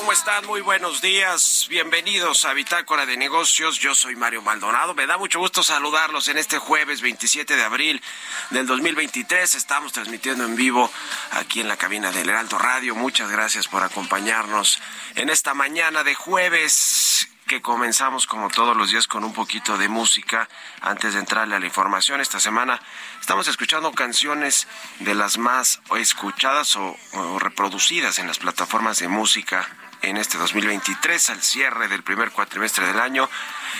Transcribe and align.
¿Cómo 0.00 0.12
están? 0.12 0.46
Muy 0.46 0.62
buenos 0.62 1.02
días. 1.02 1.66
Bienvenidos 1.68 2.46
a 2.46 2.54
Bitácora 2.54 3.04
de 3.04 3.18
Negocios. 3.18 3.78
Yo 3.78 3.94
soy 3.94 4.16
Mario 4.16 4.40
Maldonado. 4.40 4.94
Me 4.94 5.06
da 5.06 5.18
mucho 5.18 5.38
gusto 5.38 5.62
saludarlos 5.62 6.28
en 6.28 6.38
este 6.38 6.56
jueves 6.56 7.02
27 7.02 7.54
de 7.54 7.62
abril 7.62 8.02
del 8.48 8.66
2023. 8.66 9.54
Estamos 9.54 9.92
transmitiendo 9.92 10.44
en 10.44 10.56
vivo 10.56 10.90
aquí 11.32 11.60
en 11.60 11.68
la 11.68 11.76
cabina 11.76 12.10
del 12.12 12.30
Heraldo 12.30 12.56
Radio. 12.56 12.94
Muchas 12.94 13.30
gracias 13.30 13.68
por 13.68 13.82
acompañarnos 13.82 14.80
en 15.16 15.28
esta 15.28 15.52
mañana 15.52 16.02
de 16.02 16.14
jueves. 16.14 17.28
que 17.46 17.60
comenzamos 17.60 18.28
como 18.28 18.48
todos 18.48 18.76
los 18.76 18.92
días 18.92 19.08
con 19.08 19.24
un 19.24 19.32
poquito 19.32 19.76
de 19.76 19.88
música 19.88 20.48
antes 20.82 21.14
de 21.14 21.20
entrarle 21.20 21.56
a 21.56 21.58
la 21.58 21.66
información. 21.66 22.20
Esta 22.20 22.38
semana 22.38 22.80
estamos 23.20 23.48
escuchando 23.48 23.92
canciones 23.92 24.68
de 25.00 25.16
las 25.16 25.36
más 25.36 25.82
escuchadas 25.96 26.76
o, 26.76 26.96
o 27.12 27.38
reproducidas 27.40 28.20
en 28.20 28.28
las 28.28 28.38
plataformas 28.38 29.00
de 29.00 29.08
música 29.08 29.68
en 30.02 30.16
este 30.16 30.38
2023 30.38 31.30
al 31.30 31.42
cierre 31.42 31.88
del 31.88 32.02
primer 32.02 32.30
cuatrimestre 32.30 32.86
del 32.86 33.00
año 33.00 33.28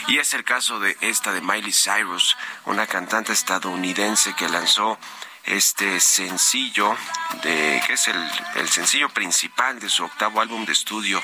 y 0.08 0.18
es 0.18 0.34
el 0.34 0.44
caso 0.44 0.80
de 0.80 0.96
esta 1.00 1.32
de 1.32 1.40
Miley 1.40 1.72
Cyrus, 1.72 2.36
una 2.66 2.86
cantante 2.86 3.32
estadounidense 3.32 4.34
que 4.34 4.48
lanzó 4.48 4.98
este 5.44 5.98
sencillo 6.00 6.96
de 7.42 7.82
que 7.86 7.94
es 7.94 8.08
el, 8.08 8.30
el, 8.56 8.68
sencillo 8.68 9.08
principal 9.08 9.80
de 9.80 9.88
su 9.88 10.04
octavo 10.04 10.40
álbum 10.40 10.64
de 10.64 10.72
estudio. 10.72 11.22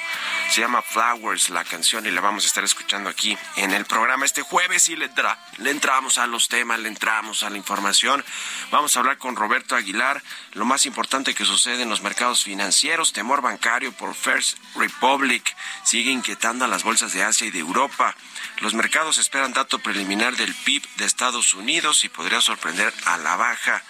Se 0.51 0.61
llama 0.61 0.83
Flowers 0.83 1.51
la 1.51 1.65
canción 1.65 2.07
y 2.07 2.11
la 2.11 2.21
vamos 2.21 2.45
a 2.45 2.47
estar 2.47 2.65
escuchando 2.65 3.11
aquí 3.11 3.37
en 3.57 3.73
el 3.73 3.85
programa 3.85 4.25
este 4.25 4.43
jueves. 4.43 4.89
Y 4.89 4.97
le, 4.97 5.11
le 5.59 5.71
entramos 5.71 6.19
a 6.19 6.27
los 6.27 6.49
temas 6.49 6.81
le 6.81 6.89
entramos 6.89 7.43
a 7.43 7.51
la 7.51 7.57
información. 7.57 8.25
Vamos 8.71 8.97
a 8.97 9.01
hablar 9.01 9.19
con 9.19 9.37
Roberto 9.37 9.77
Aguilar. 9.77 10.23
Lo 10.55 10.65
más 10.65 10.87
importante 10.87 11.35
que 11.35 11.45
sucede 11.45 11.83
en 11.83 11.89
los 11.89 12.03
mercados 12.03 12.45
financieros 12.45 13.12
temor 13.12 13.43
bancario 13.43 13.93
por 13.93 14.15
First 14.15 14.59
Republic. 14.77 15.57
Sigue 15.85 16.11
inquietando 16.11 16.65
a 16.65 16.69
las 16.69 16.83
bolsas 16.83 17.12
de 17.12 17.23
Asia 17.23 17.47
y 17.47 17.51
de 17.51 17.61
Europa. 17.61 18.15
Los 18.61 18.75
mercados 18.75 19.19
esperan 19.19 19.53
dato 19.53 19.79
preliminar 19.79 20.37
del 20.37 20.55
PIB 20.55 20.83
de 20.97 21.05
Estados 21.05 21.55
Unidos 21.55 22.05
y 22.05 22.09
podría 22.09 22.41
sorprender 22.41 22.93
a 23.05 23.19
la 23.19 23.37
baja 23.37 23.83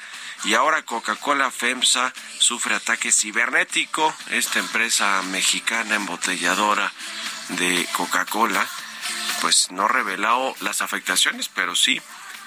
y 0.45 0.55
ahora 0.55 0.83
Coca-Cola 0.83 1.51
FEMSA 1.51 2.13
sufre 2.39 2.75
ataque 2.75 3.11
cibernético. 3.11 4.15
Esta 4.31 4.59
empresa 4.59 5.23
mexicana 5.23 5.97
embotelladora 5.97 6.93
de 7.51 7.87
Coca-Cola, 7.93 8.67
pues 9.41 9.71
no 9.71 9.89
reveló 9.89 10.55
las 10.61 10.83
afectaciones, 10.83 11.49
pero 11.49 11.75
sí 11.75 12.01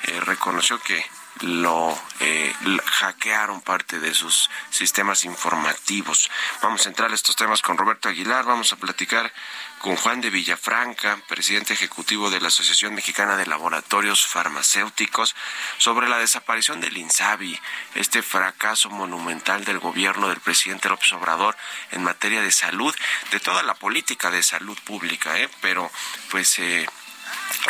eh, 0.03 0.19
reconoció 0.21 0.80
que 0.80 1.06
lo 1.41 1.97
eh, 2.19 2.53
hackearon 2.86 3.62
parte 3.62 4.00
de 4.00 4.13
sus 4.13 4.50
sistemas 4.69 5.25
informativos. 5.25 6.30
Vamos 6.62 6.86
a 6.86 6.89
entrar 6.89 7.12
a 7.12 7.15
estos 7.15 7.36
temas 7.36 7.62
con 7.62 7.77
Roberto 7.77 8.09
Aguilar, 8.09 8.45
vamos 8.45 8.74
a 8.74 8.75
platicar 8.77 9.31
con 9.80 9.95
Juan 9.95 10.19
de 10.19 10.30
Villafranca, 10.30 11.18
presidente 11.27 11.74
ejecutivo 11.74 12.30
de 12.30 12.41
la 12.41 12.50
Asociación 12.50 12.94
Mexicana 12.94 13.38
de 13.38 13.45
Laboratorios 13.45 14.27
Farmacéuticos, 14.27 15.36
sobre 15.77 16.09
la 16.09 16.18
desaparición 16.18 16.81
del 16.81 16.97
INSABI, 16.97 17.59
este 17.95 18.21
fracaso 18.21 18.89
monumental 18.89 19.63
del 19.63 19.80
gobierno 19.80 20.27
del 20.27 20.41
presidente 20.41 20.89
López 20.89 21.13
Obrador 21.13 21.56
en 21.91 22.03
materia 22.03 22.41
de 22.41 22.51
salud, 22.51 22.94
de 23.31 23.39
toda 23.39 23.63
la 23.63 23.74
política 23.74 24.30
de 24.31 24.44
salud 24.44 24.77
pública, 24.83 25.39
¿eh? 25.39 25.50
pero 25.62 25.89
pues 26.30 26.59
eh, 26.59 26.86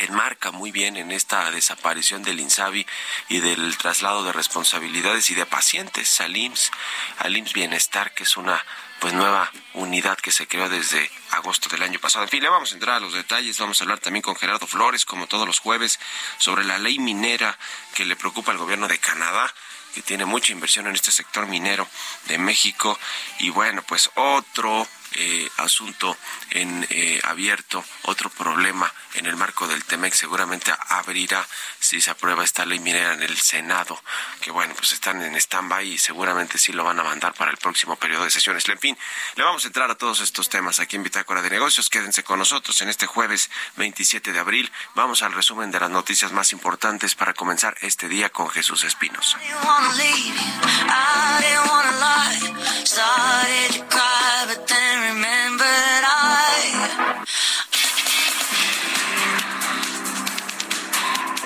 enmarca 0.02 0.52
muy 0.52 0.72
bien 0.72 0.98
en 0.98 1.12
esta 1.12 1.50
desaparición 1.52 2.24
del 2.24 2.40
INSABI 2.40 2.86
y 3.30 3.40
del 3.40 3.78
traslado 3.78 4.24
de 4.24 4.34
responsabilidades 4.34 5.30
y 5.30 5.36
de 5.36 5.46
pacientes 5.46 6.20
al 6.22 6.36
IMSS, 6.36 6.72
al 7.20 7.38
IMSS 7.38 7.54
Bienestar, 7.54 8.14
que 8.14 8.24
es 8.24 8.38
una 8.38 8.64
pues 9.00 9.14
nueva 9.14 9.52
unidad 9.74 10.18
que 10.18 10.31
se 10.31 10.48
creó 10.48 10.68
desde 10.68 11.10
agosto 11.31 11.70
del 11.70 11.84
año 11.84 12.00
pasado. 12.00 12.26
En 12.26 12.30
fin, 12.30 12.44
le 12.44 12.50
vamos 12.50 12.72
a 12.72 12.74
entrar 12.76 12.98
a 12.98 13.00
los 13.00 13.14
detalles, 13.14 13.58
vamos 13.58 13.80
a 13.80 13.86
hablar 13.86 14.00
también 14.00 14.22
con 14.22 14.36
Gerardo 14.36 14.68
Flores, 14.68 15.06
como 15.06 15.28
todos 15.28 15.48
los 15.48 15.60
jueves, 15.60 16.00
sobre 16.38 16.66
la 16.66 16.78
ley 16.78 17.00
minera 17.00 17.58
que 17.94 18.06
le 18.06 18.16
preocupa 18.16 18.52
al 18.52 18.58
gobierno 18.58 18.88
de 18.88 18.98
Canadá 18.98 19.54
que 19.94 20.02
tiene 20.02 20.26
mucha 20.26 20.52
inversión 20.52 20.88
en 20.88 20.96
este 20.96 21.12
sector 21.12 21.48
minero 21.48 21.88
de 22.28 22.38
México 22.38 23.00
y 23.40 23.50
bueno 23.50 23.81
pues 23.84 24.12
otro 24.16 24.88
eh, 25.16 25.50
asunto 25.58 26.18
en 26.52 26.86
eh, 26.90 27.20
abierto, 27.24 27.84
otro 28.04 28.30
problema 28.30 28.92
en 29.16 29.26
el 29.26 29.36
marco 29.36 29.68
del 29.68 29.84
TEMEC 29.84 30.14
seguramente 30.14 30.74
abrirá 30.90 31.46
si 31.80 32.00
se 32.00 32.12
aprueba 32.12 32.44
esta 32.44 32.66
ley 32.66 32.80
minera 32.80 33.14
en 33.14 33.24
el 33.24 33.38
Senado, 33.38 34.02
que 34.42 34.52
bueno, 34.52 34.74
pues 34.76 34.92
están 34.92 35.22
en 35.22 35.36
stand-by 35.36 35.88
y 35.88 35.98
seguramente 35.98 36.58
sí 36.58 36.74
lo 36.74 36.84
van 36.84 37.00
a 37.00 37.04
mandar 37.04 37.34
para 37.34 37.52
el 37.52 37.58
próximo 37.58 37.96
periodo 37.96 38.24
de 38.24 38.32
sesiones. 38.32 38.68
En 38.70 38.80
fin, 38.80 38.98
le 39.36 39.44
vamos 39.44 39.64
a 39.64 39.68
entrar 39.68 39.90
a 39.90 39.96
todos 39.96 40.20
estos 40.22 40.50
temas 40.50 40.80
aquí 40.80 40.96
en 40.96 41.04
Bitácora 41.04 41.42
de 41.42 41.50
Negocios. 41.50 41.90
Quédense 41.90 42.24
con 42.24 42.40
nosotros 42.40 42.82
en 42.82 42.90
este 42.90 43.08
jueves 43.08 43.50
27 43.78 44.32
de 44.32 44.40
abril. 44.40 44.72
Vamos 44.96 45.22
al 45.22 45.34
resumen 45.34 45.72
de 45.72 45.80
las 45.80 45.90
noticias 45.90 46.32
más 46.32 46.52
importantes 46.54 47.16
para 47.16 47.34
comenzar 47.34 47.76
este 47.82 48.08
día 48.08 48.30
con 48.30 48.50
Jesús 48.50 48.84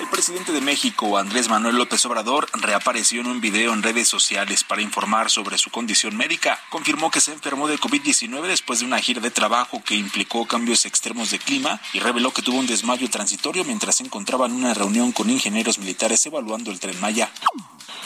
El 0.00 0.08
presidente 0.10 0.52
de 0.52 0.60
México, 0.60 1.18
Andrés 1.18 1.48
Manuel 1.48 1.76
López 1.76 2.04
Obrador, 2.06 2.48
reapareció 2.54 3.20
en 3.20 3.28
un 3.28 3.40
video 3.40 3.72
en 3.72 3.82
redes 3.82 4.08
sociales 4.08 4.64
para 4.64 4.82
informar 4.82 5.30
sobre 5.30 5.58
su 5.58 5.70
condición 5.70 6.16
médica. 6.16 6.58
Confirmó 6.70 7.10
que 7.10 7.20
se 7.20 7.32
enfermó 7.32 7.68
de 7.68 7.78
COVID-19 7.78 8.42
después 8.42 8.80
de 8.80 8.86
una 8.86 8.98
gira 8.98 9.20
de 9.20 9.30
trabajo 9.30 9.82
que 9.84 9.94
implicó 9.94 10.46
cambios 10.46 10.84
extremos 10.84 11.30
de 11.30 11.38
clima 11.38 11.80
y 11.92 12.00
reveló 12.00 12.32
que 12.32 12.42
tuvo 12.42 12.58
un 12.58 12.66
desmayo 12.66 13.08
transitorio 13.08 13.64
mientras 13.64 13.96
se 13.96 14.04
encontraba 14.04 14.46
en 14.46 14.52
una 14.52 14.74
reunión 14.74 15.12
con 15.12 15.30
ingenieros 15.30 15.78
militares 15.78 16.24
evaluando 16.26 16.72
el 16.72 16.80
tren 16.80 17.00
Maya. 17.00 17.30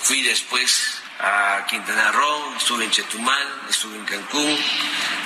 Fui 0.03 0.21
después 0.23 1.03
a 1.19 1.65
Quintana 1.67 2.13
Roo, 2.13 2.55
estuve 2.57 2.85
en 2.85 2.91
Chetumal, 2.91 3.49
estuve 3.69 3.97
en 3.97 4.05
Cancún, 4.05 4.59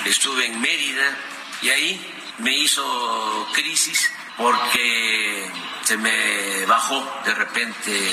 estuve 0.05 0.45
en 0.47 0.59
Mérida 0.59 1.17
y 1.61 1.69
ahí 1.69 2.13
me 2.39 2.51
hizo 2.51 3.47
crisis 3.53 4.09
porque 4.37 5.51
se 5.83 5.97
me 5.97 6.65
bajó 6.65 7.21
de 7.25 7.35
repente 7.35 8.11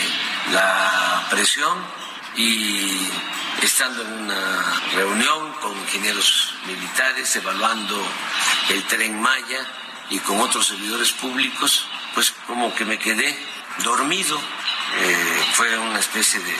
la 0.52 1.26
presión 1.30 1.78
y 2.36 3.08
estando 3.62 4.02
en 4.02 4.12
una 4.12 4.80
reunión 4.94 5.52
con 5.54 5.76
ingenieros 5.78 6.54
militares 6.66 7.34
evaluando 7.36 8.00
el 8.68 8.82
tren 8.84 9.20
Maya 9.20 9.66
y 10.10 10.18
con 10.18 10.40
otros 10.40 10.66
servidores 10.66 11.12
públicos, 11.12 11.86
pues 12.14 12.32
como 12.46 12.74
que 12.74 12.84
me 12.84 12.98
quedé 12.98 13.36
dormido, 13.84 14.38
eh, 14.98 15.44
fue 15.54 15.78
una 15.78 16.00
especie 16.00 16.40
de 16.40 16.54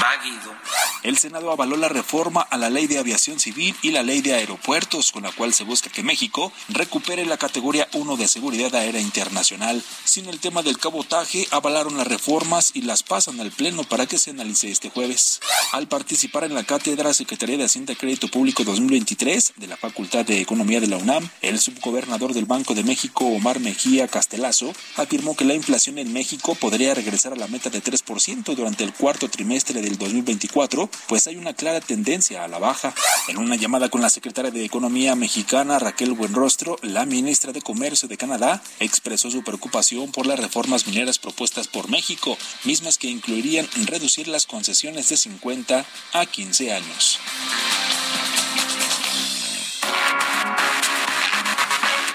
váguido. 0.00 0.54
El 1.02 1.18
Senado 1.18 1.50
avaló 1.50 1.76
la 1.76 1.88
reforma 1.88 2.42
a 2.42 2.56
la 2.56 2.70
ley 2.70 2.86
de 2.86 2.98
aviación 2.98 3.40
civil 3.40 3.74
y 3.82 3.90
la 3.90 4.02
ley 4.02 4.20
de 4.20 4.34
aeropuertos, 4.34 5.10
con 5.10 5.24
la 5.24 5.32
cual 5.32 5.52
se 5.52 5.64
busca 5.64 5.90
que 5.90 6.02
México 6.02 6.52
recupere 6.68 7.26
la 7.26 7.38
categoría 7.38 7.88
1 7.92 8.16
de 8.16 8.28
seguridad 8.28 8.74
aérea 8.74 9.00
internacional. 9.00 9.82
Sin 10.04 10.26
el 10.28 10.38
tema 10.38 10.62
del 10.62 10.78
cabotaje, 10.78 11.46
avalaron 11.50 11.96
las 11.96 12.06
reformas 12.06 12.70
y 12.74 12.82
las 12.82 13.02
pasan 13.02 13.40
al 13.40 13.50
Pleno 13.50 13.82
para 13.84 14.06
que 14.06 14.18
se 14.18 14.30
analice 14.30 14.70
este 14.70 14.90
jueves. 14.90 15.40
Al 15.72 15.88
participar 15.88 16.44
en 16.44 16.54
la 16.54 16.64
cátedra 16.64 17.12
Secretaría 17.14 17.58
de 17.58 17.64
Hacienda 17.64 17.92
y 17.92 17.96
Crédito 17.96 18.28
Público 18.28 18.62
2023 18.64 19.54
de 19.56 19.66
la 19.66 19.76
Facultad 19.76 20.24
de 20.24 20.40
Economía 20.40 20.80
de 20.80 20.86
la 20.86 20.98
UNAM, 20.98 21.28
el 21.40 21.58
subgobernador 21.58 22.32
del 22.32 22.46
Banco 22.46 22.74
de 22.74 22.84
México, 22.84 23.26
Omar 23.26 23.60
Mejía 23.60 24.08
Castelazo, 24.08 24.72
afirmó 24.96 25.36
que 25.36 25.44
la 25.44 25.54
inflación 25.54 25.98
en 25.98 26.12
México 26.12 26.54
podría 26.54 26.94
regresar 26.94 27.32
a 27.32 27.36
la 27.36 27.48
meta 27.48 27.70
de 27.70 27.82
3% 27.82 28.54
durante 28.54 28.84
el 28.84 28.94
cuarto 28.94 29.28
trimestre 29.28 29.81
del 29.82 29.98
2024 29.98 30.88
pues 31.08 31.26
hay 31.26 31.36
una 31.36 31.52
clara 31.54 31.80
tendencia 31.80 32.44
a 32.44 32.48
la 32.48 32.58
baja. 32.58 32.94
En 33.28 33.36
una 33.36 33.56
llamada 33.56 33.90
con 33.90 34.00
la 34.00 34.08
secretaria 34.08 34.50
de 34.50 34.64
Economía 34.64 35.14
mexicana 35.14 35.78
Raquel 35.78 36.12
Buenrostro, 36.12 36.78
la 36.82 37.04
ministra 37.04 37.52
de 37.52 37.60
Comercio 37.60 38.08
de 38.08 38.16
Canadá 38.16 38.62
expresó 38.80 39.30
su 39.30 39.42
preocupación 39.42 40.10
por 40.12 40.26
las 40.26 40.38
reformas 40.38 40.86
mineras 40.86 41.18
propuestas 41.18 41.68
por 41.68 41.90
México, 41.90 42.38
mismas 42.64 42.98
que 42.98 43.08
incluirían 43.08 43.68
reducir 43.86 44.28
las 44.28 44.46
concesiones 44.46 45.08
de 45.08 45.16
50 45.16 45.84
a 46.12 46.26
15 46.26 46.72
años. 46.72 47.18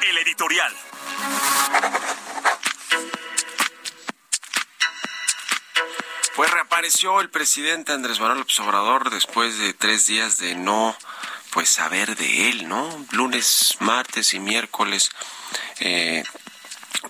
El 0.10 0.18
editorial. 0.18 0.74
El 6.88 7.30
presidente 7.30 7.92
Andrés 7.92 8.22
Manuel 8.22 8.40
López 8.40 8.58
Obrador 8.62 9.10
después 9.10 9.58
de 9.58 9.74
tres 9.74 10.06
días 10.06 10.38
de 10.38 10.56
no 10.56 10.96
pues 11.52 11.68
saber 11.68 12.16
de 12.16 12.50
él, 12.50 12.70
¿no? 12.70 13.06
Lunes, 13.12 13.76
martes 13.82 14.34
y 14.34 14.40
miércoles, 14.40 15.12
eh, 15.82 16.24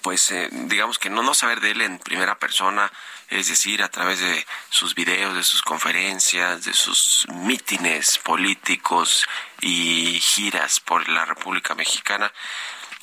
pues 0.01 0.31
eh, 0.31 0.49
digamos 0.51 0.97
que 0.97 1.11
no 1.11 1.21
no 1.21 1.35
saber 1.35 1.61
de 1.61 1.71
él 1.71 1.81
en 1.81 1.99
primera 1.99 2.39
persona, 2.39 2.91
es 3.29 3.49
decir, 3.49 3.83
a 3.83 3.89
través 3.89 4.19
de 4.19 4.47
sus 4.69 4.95
videos, 4.95 5.35
de 5.35 5.43
sus 5.43 5.61
conferencias, 5.61 6.65
de 6.65 6.73
sus 6.73 7.27
mítines 7.35 8.17
políticos 8.17 9.27
y 9.61 10.19
giras 10.19 10.79
por 10.79 11.07
la 11.07 11.23
República 11.25 11.75
Mexicana. 11.75 12.33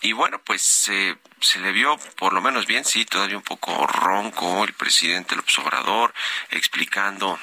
Y 0.04 0.12
bueno, 0.12 0.38
pues 0.44 0.90
eh, 0.90 1.16
se 1.40 1.60
le 1.60 1.72
vio 1.72 1.96
por 2.16 2.34
lo 2.34 2.42
menos 2.42 2.66
bien, 2.66 2.84
sí, 2.84 3.06
todavía 3.06 3.38
un 3.38 3.42
poco 3.42 3.86
ronco 3.86 4.62
el 4.64 4.74
presidente 4.74 5.34
López 5.34 5.58
Obrador, 5.60 6.12
explicando 6.50 7.38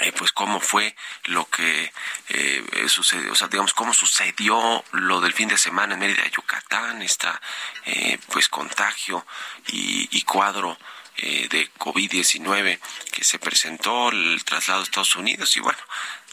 eh, 0.00 0.12
pues 0.12 0.30
cómo 0.30 0.60
fue 0.60 0.94
lo 1.24 1.50
que 1.50 1.92
eh, 2.28 2.64
sucedió, 2.86 3.32
o 3.32 3.34
sea, 3.34 3.48
digamos, 3.48 3.74
cómo 3.74 3.92
sucedió 3.92 4.84
lo 4.92 5.20
del 5.20 5.32
fin 5.32 5.48
de 5.48 5.58
semana 5.58 5.94
en 5.94 6.00
Mérida, 6.00 6.24
Yucatán, 6.28 7.02
esta 7.02 7.40
eh, 7.86 8.18
pues 8.30 8.48
contagio 8.48 9.26
y, 9.66 10.22
cuadro 10.22 10.78
de 11.16 11.70
COVID-19 11.78 12.78
que 13.12 13.24
se 13.24 13.38
presentó, 13.38 14.10
el 14.10 14.44
traslado 14.44 14.80
a 14.80 14.84
Estados 14.84 15.16
Unidos 15.16 15.56
y 15.56 15.60
bueno, 15.60 15.78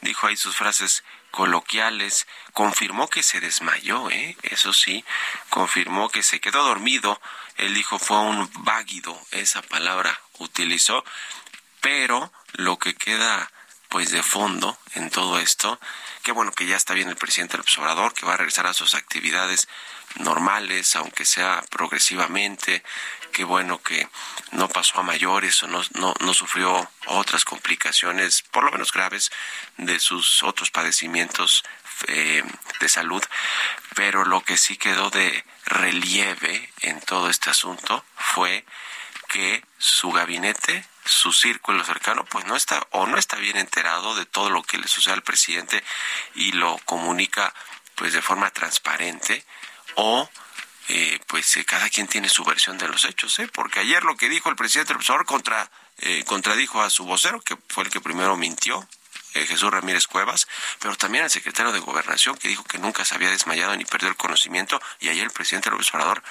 dijo 0.01 0.27
ahí 0.27 0.37
sus 0.37 0.55
frases 0.55 1.03
coloquiales, 1.31 2.27
confirmó 2.53 3.07
que 3.09 3.23
se 3.23 3.39
desmayó, 3.39 4.09
¿eh? 4.09 4.37
eso 4.43 4.73
sí, 4.73 5.05
confirmó 5.49 6.09
que 6.09 6.23
se 6.23 6.41
quedó 6.41 6.63
dormido, 6.63 7.21
él 7.55 7.73
dijo 7.73 7.99
fue 7.99 8.19
un 8.19 8.49
váguido, 8.63 9.19
esa 9.31 9.61
palabra 9.61 10.19
utilizó, 10.39 11.03
pero 11.79 12.31
lo 12.53 12.77
que 12.77 12.95
queda 12.95 13.51
pues 13.89 14.11
de 14.11 14.23
fondo 14.23 14.77
en 14.93 15.09
todo 15.09 15.37
esto, 15.39 15.79
qué 16.23 16.31
bueno 16.31 16.53
que 16.53 16.65
ya 16.65 16.77
está 16.77 16.93
bien 16.93 17.09
el 17.09 17.17
presidente 17.17 17.53
del 17.53 17.61
observador, 17.61 18.13
que 18.13 18.25
va 18.25 18.35
a 18.35 18.37
regresar 18.37 18.65
a 18.65 18.73
sus 18.73 18.95
actividades 18.95 19.67
normales, 20.15 20.95
aunque 20.95 21.25
sea 21.25 21.63
progresivamente, 21.69 22.83
qué 23.31 23.43
bueno 23.43 23.81
que 23.81 24.07
no 24.51 24.67
pasó 24.69 24.99
a 24.99 25.03
mayores 25.03 25.63
o 25.63 25.67
no, 25.67 25.83
no, 25.93 26.33
sufrió 26.33 26.89
otras 27.07 27.45
complicaciones, 27.45 28.43
por 28.43 28.63
lo 28.63 28.71
menos 28.71 28.91
graves, 28.91 29.31
de 29.77 29.99
sus 29.99 30.43
otros 30.43 30.71
padecimientos 30.71 31.63
eh, 32.07 32.43
de 32.79 32.89
salud, 32.89 33.23
pero 33.95 34.25
lo 34.25 34.41
que 34.41 34.57
sí 34.57 34.77
quedó 34.77 35.09
de 35.09 35.45
relieve 35.65 36.71
en 36.81 36.99
todo 37.01 37.29
este 37.29 37.49
asunto 37.49 38.03
fue 38.15 38.65
que 39.27 39.63
su 39.77 40.11
gabinete 40.11 40.85
su 41.05 41.33
círculo 41.33 41.83
cercano 41.83 42.25
pues 42.25 42.45
no 42.45 42.55
está 42.55 42.85
o 42.91 43.07
no 43.07 43.17
está 43.17 43.37
bien 43.37 43.57
enterado 43.57 44.15
de 44.15 44.25
todo 44.25 44.49
lo 44.49 44.63
que 44.63 44.77
le 44.77 44.87
sucede 44.87 45.13
al 45.13 45.23
presidente 45.23 45.83
y 46.35 46.51
lo 46.51 46.77
comunica 46.85 47.53
pues 47.95 48.13
de 48.13 48.21
forma 48.21 48.51
transparente 48.51 49.43
o 49.95 50.29
eh, 50.89 51.19
pues 51.27 51.55
eh, 51.57 51.65
cada 51.65 51.89
quien 51.89 52.07
tiene 52.07 52.27
su 52.29 52.43
versión 52.43 52.77
de 52.77 52.87
los 52.87 53.05
hechos, 53.05 53.37
¿eh? 53.39 53.47
porque 53.51 53.79
ayer 53.79 54.03
lo 54.03 54.17
que 54.17 54.29
dijo 54.29 54.49
el 54.49 54.55
presidente 54.55 54.89
del 54.89 54.97
profesor 54.97 55.25
contra, 55.25 55.71
eh, 55.99 56.23
contradijo 56.25 56.81
a 56.81 56.89
su 56.89 57.05
vocero, 57.05 57.41
que 57.41 57.57
fue 57.69 57.85
el 57.85 57.89
que 57.89 58.01
primero 58.01 58.35
mintió, 58.37 58.87
Jesús 59.33 59.71
Ramírez 59.71 60.07
Cuevas, 60.07 60.45
pero 60.79 60.97
también 60.97 61.23
al 61.23 61.29
secretario 61.29 61.71
de 61.71 61.79
Gobernación, 61.79 62.35
que 62.35 62.49
dijo 62.49 62.65
que 62.65 62.77
nunca 62.77 63.05
se 63.05 63.15
había 63.15 63.29
desmayado 63.29 63.73
ni 63.77 63.85
perdió 63.85 64.09
el 64.09 64.17
conocimiento, 64.17 64.81
y 64.99 65.07
ayer 65.07 65.23
el 65.23 65.31
presidente 65.31 65.69
del 65.69 65.79
observador 65.79 66.21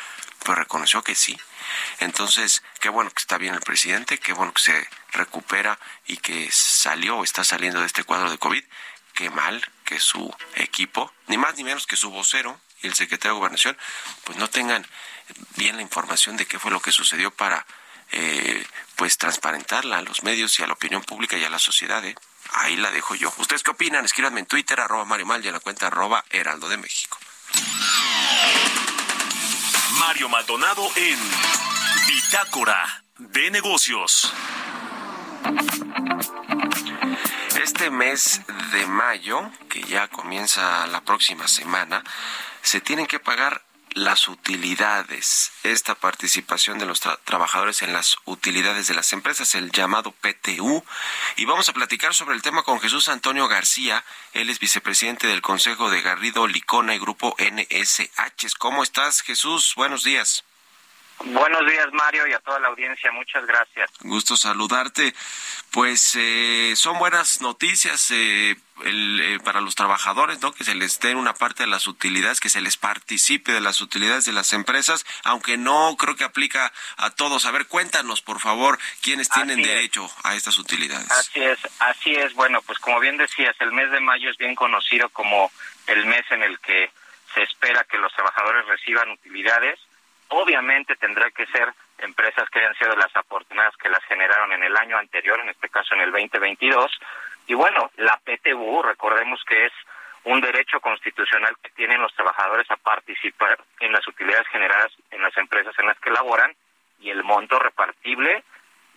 pues 0.44 0.58
reconoció 0.58 1.02
que 1.02 1.14
sí, 1.14 1.38
entonces, 1.98 2.62
qué 2.80 2.88
bueno 2.88 3.10
que 3.10 3.20
está 3.20 3.38
bien 3.38 3.54
el 3.54 3.60
presidente, 3.60 4.18
qué 4.18 4.32
bueno 4.32 4.52
que 4.52 4.62
se 4.62 4.88
recupera 5.12 5.78
y 6.06 6.16
que 6.16 6.50
salió 6.50 7.18
o 7.18 7.24
está 7.24 7.44
saliendo 7.44 7.80
de 7.80 7.86
este 7.86 8.04
cuadro 8.04 8.30
de 8.30 8.38
COVID. 8.38 8.64
Qué 9.14 9.30
mal 9.30 9.66
que 9.84 10.00
su 10.00 10.34
equipo, 10.54 11.12
ni 11.26 11.36
más 11.36 11.56
ni 11.56 11.64
menos 11.64 11.86
que 11.86 11.96
su 11.96 12.10
vocero 12.10 12.60
y 12.82 12.86
el 12.86 12.94
secretario 12.94 13.34
de 13.34 13.38
Gobernación, 13.38 13.76
pues 14.24 14.38
no 14.38 14.48
tengan 14.48 14.86
bien 15.56 15.76
la 15.76 15.82
información 15.82 16.36
de 16.36 16.46
qué 16.46 16.58
fue 16.58 16.70
lo 16.70 16.80
que 16.80 16.92
sucedió 16.92 17.30
para 17.30 17.66
eh, 18.12 18.66
pues 18.96 19.18
transparentarla 19.18 19.98
a 19.98 20.02
los 20.02 20.22
medios 20.22 20.58
y 20.58 20.62
a 20.62 20.66
la 20.66 20.72
opinión 20.72 21.02
pública 21.02 21.36
y 21.36 21.44
a 21.44 21.50
la 21.50 21.58
sociedad. 21.58 22.04
¿eh? 22.04 22.14
Ahí 22.52 22.76
la 22.76 22.90
dejo 22.90 23.14
yo. 23.14 23.32
¿Ustedes 23.38 23.62
qué 23.62 23.70
opinan? 23.70 24.04
Escríbanme 24.04 24.40
en 24.40 24.46
Twitter, 24.46 24.80
arroba 24.80 25.04
Mario 25.04 25.26
Mal 25.26 25.44
y 25.44 25.48
en 25.48 25.54
la 25.54 25.60
cuenta 25.60 25.86
arroba 25.86 26.24
Heraldo 26.30 26.68
de 26.68 26.76
México. 26.76 27.18
Mario 29.98 30.28
Maldonado 30.28 30.90
en 30.96 31.18
Bitácora 32.08 33.04
de 33.18 33.50
Negocios. 33.50 34.32
Este 37.62 37.90
mes 37.90 38.40
de 38.72 38.86
mayo, 38.86 39.50
que 39.68 39.82
ya 39.82 40.08
comienza 40.08 40.86
la 40.86 41.02
próxima 41.02 41.46
semana, 41.46 42.02
se 42.62 42.80
tienen 42.80 43.06
que 43.06 43.18
pagar 43.18 43.62
las 43.90 44.28
utilidades, 44.28 45.52
esta 45.62 45.94
participación 45.94 46.78
de 46.78 46.86
los 46.86 47.00
trabajadores 47.00 47.82
en 47.82 47.92
las 47.92 48.16
utilidades 48.24 48.86
de 48.86 48.94
las 48.94 49.12
empresas, 49.12 49.54
el 49.54 49.72
llamado 49.72 50.12
PTU. 50.12 50.82
Y 51.36 51.44
vamos 51.44 51.68
a 51.68 51.74
platicar 51.74 52.14
sobre 52.14 52.34
el 52.34 52.40
tema 52.40 52.62
con 52.62 52.80
Jesús 52.80 53.08
Antonio 53.08 53.46
García, 53.46 54.06
él 54.32 54.48
es 54.48 54.58
vicepresidente 54.58 55.26
del 55.26 55.42
Consejo 55.42 55.90
de 55.90 56.00
Garrido 56.00 56.46
Licona 56.46 56.94
y 56.94 56.98
Grupo 56.98 57.36
NSH. 57.38 58.54
¿Cómo 58.58 58.82
estás, 58.82 59.20
Jesús? 59.20 59.74
Buenos 59.76 60.02
días. 60.02 60.44
Buenos 61.24 61.66
días, 61.66 61.92
Mario, 61.92 62.26
y 62.26 62.32
a 62.32 62.38
toda 62.38 62.58
la 62.60 62.68
audiencia. 62.68 63.12
Muchas 63.12 63.44
gracias. 63.44 63.90
Gusto 64.00 64.36
saludarte. 64.36 65.14
Pues 65.70 66.16
eh, 66.16 66.72
son 66.76 66.98
buenas 66.98 67.42
noticias 67.42 68.10
eh, 68.10 68.56
eh, 68.84 69.38
para 69.44 69.60
los 69.60 69.74
trabajadores, 69.74 70.40
¿no? 70.40 70.52
Que 70.52 70.64
se 70.64 70.74
les 70.74 70.98
den 70.98 71.18
una 71.18 71.34
parte 71.34 71.64
de 71.64 71.66
las 71.68 71.86
utilidades, 71.86 72.40
que 72.40 72.48
se 72.48 72.62
les 72.62 72.78
participe 72.78 73.52
de 73.52 73.60
las 73.60 73.82
utilidades 73.82 74.24
de 74.24 74.32
las 74.32 74.54
empresas, 74.54 75.04
aunque 75.22 75.58
no 75.58 75.94
creo 75.98 76.16
que 76.16 76.24
aplica 76.24 76.72
a 76.96 77.10
todos. 77.10 77.44
A 77.44 77.50
ver, 77.50 77.66
cuéntanos, 77.66 78.22
por 78.22 78.40
favor, 78.40 78.78
quiénes 79.02 79.28
tienen 79.28 79.62
derecho 79.62 80.10
a 80.24 80.36
estas 80.36 80.58
utilidades. 80.58 81.10
Así 81.10 81.42
es, 81.42 81.58
así 81.80 82.14
es. 82.14 82.32
Bueno, 82.32 82.62
pues 82.62 82.78
como 82.78 82.98
bien 82.98 83.18
decías, 83.18 83.54
el 83.60 83.72
mes 83.72 83.90
de 83.90 84.00
mayo 84.00 84.30
es 84.30 84.38
bien 84.38 84.54
conocido 84.54 85.10
como 85.10 85.52
el 85.86 86.06
mes 86.06 86.24
en 86.30 86.42
el 86.42 86.58
que 86.60 86.90
se 87.34 87.42
espera 87.42 87.84
que 87.84 87.98
los 87.98 88.12
trabajadores 88.14 88.64
reciban 88.66 89.10
utilidades 89.10 89.78
Obviamente 90.30 90.96
tendrá 90.96 91.30
que 91.30 91.46
ser 91.46 91.72
empresas 91.98 92.48
que 92.50 92.60
hayan 92.60 92.74
sido 92.76 92.94
las 92.96 93.14
afortunadas 93.14 93.76
que 93.76 93.88
las 93.88 94.02
generaron 94.04 94.52
en 94.52 94.62
el 94.62 94.76
año 94.76 94.96
anterior, 94.96 95.40
en 95.40 95.48
este 95.48 95.68
caso 95.68 95.94
en 95.94 96.02
el 96.02 96.12
2022. 96.12 96.90
Y 97.46 97.54
bueno, 97.54 97.90
la 97.96 98.18
PTU, 98.24 98.82
recordemos 98.82 99.42
que 99.44 99.66
es 99.66 99.72
un 100.24 100.40
derecho 100.40 100.80
constitucional 100.80 101.56
que 101.62 101.70
tienen 101.70 102.00
los 102.00 102.14
trabajadores 102.14 102.70
a 102.70 102.76
participar 102.76 103.58
en 103.80 103.92
las 103.92 104.06
utilidades 104.06 104.46
generadas 104.48 104.92
en 105.10 105.22
las 105.22 105.36
empresas 105.36 105.74
en 105.78 105.86
las 105.86 105.98
que 105.98 106.10
laboran 106.10 106.54
y 107.00 107.10
el 107.10 107.24
monto 107.24 107.58
repartible 107.58 108.44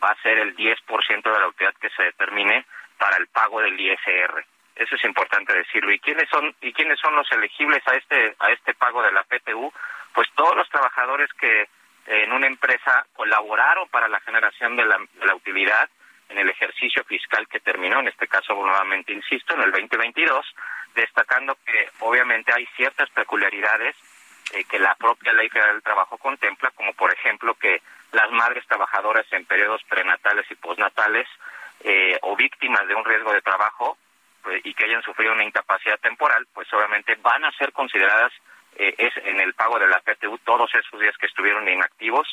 va 0.03 0.09
a 0.09 0.21
ser 0.21 0.37
el 0.37 0.55
10% 0.55 1.23
de 1.23 1.39
la 1.39 1.47
utilidad 1.47 1.73
que 1.79 1.89
se 1.91 2.03
determine 2.03 2.65
para 2.97 3.17
el 3.17 3.27
pago 3.27 3.61
del 3.61 3.79
ISR. 3.79 4.45
Eso 4.75 4.95
es 4.95 5.03
importante 5.05 5.53
decirlo. 5.53 5.91
¿Y 5.91 5.99
quiénes 5.99 6.27
son 6.29 6.55
y 6.61 6.73
quiénes 6.73 6.99
son 6.99 7.15
los 7.15 7.31
elegibles 7.31 7.81
a 7.87 7.95
este 7.95 8.35
a 8.39 8.51
este 8.51 8.73
pago 8.73 9.01
de 9.03 9.11
la 9.11 9.23
PTU? 9.23 9.71
pues 10.13 10.27
todos 10.35 10.55
los 10.55 10.69
trabajadores 10.69 11.29
que 11.33 11.61
eh, 11.61 11.67
en 12.05 12.31
una 12.31 12.47
empresa 12.47 13.05
colaboraron 13.13 13.87
para 13.89 14.07
la 14.07 14.19
generación 14.21 14.75
de 14.75 14.85
la, 14.85 15.35
utilidad 15.35 15.89
en 16.29 16.37
el 16.37 16.49
ejercicio 16.49 17.03
fiscal 17.03 17.47
que 17.47 17.59
terminó, 17.59 17.99
en 17.99 18.07
este 18.07 18.27
caso 18.27 18.53
nuevamente 18.53 19.11
insisto, 19.11 19.55
en 19.55 19.61
el 19.61 19.71
2022, 19.71 20.45
destacando 20.95 21.57
que 21.65 21.89
obviamente 21.99 22.53
hay 22.53 22.65
ciertas 22.77 23.09
peculiaridades 23.09 23.95
eh, 24.53 24.63
que 24.65 24.79
la 24.79 24.95
propia 24.95 25.33
Ley 25.33 25.49
Federal 25.49 25.73
del 25.73 25.83
Trabajo 25.83 26.17
contempla, 26.17 26.71
como 26.71 26.93
por 26.93 27.11
ejemplo 27.11 27.55
que 27.55 27.81
las 28.11 28.29
madres 28.31 28.65
trabajadoras 28.67 29.25
en 29.31 29.45
periodos 29.45 29.83
prenatales 29.85 30.45
y 30.51 30.55
postnatales 30.55 31.27
eh, 31.83 32.17
o 32.21 32.35
víctimas 32.35 32.87
de 32.87 32.95
un 32.95 33.03
riesgo 33.03 33.33
de 33.33 33.41
trabajo 33.41 33.97
y 34.63 34.73
que 34.73 34.85
hayan 34.85 35.01
sufrido 35.03 35.33
una 35.33 35.43
incapacidad 35.43 35.99
temporal, 35.99 36.47
pues 36.53 36.71
obviamente 36.73 37.15
van 37.21 37.45
a 37.45 37.51
ser 37.51 37.71
consideradas 37.71 38.31
eh, 38.75 38.95
en 39.25 39.39
el 39.39 39.53
pago 39.53 39.77
de 39.77 39.87
la 39.87 39.99
PTU 39.99 40.37
todos 40.39 40.73
esos 40.73 40.99
días 40.99 41.15
que 41.17 41.27
estuvieron 41.27 41.67
inactivos. 41.67 42.27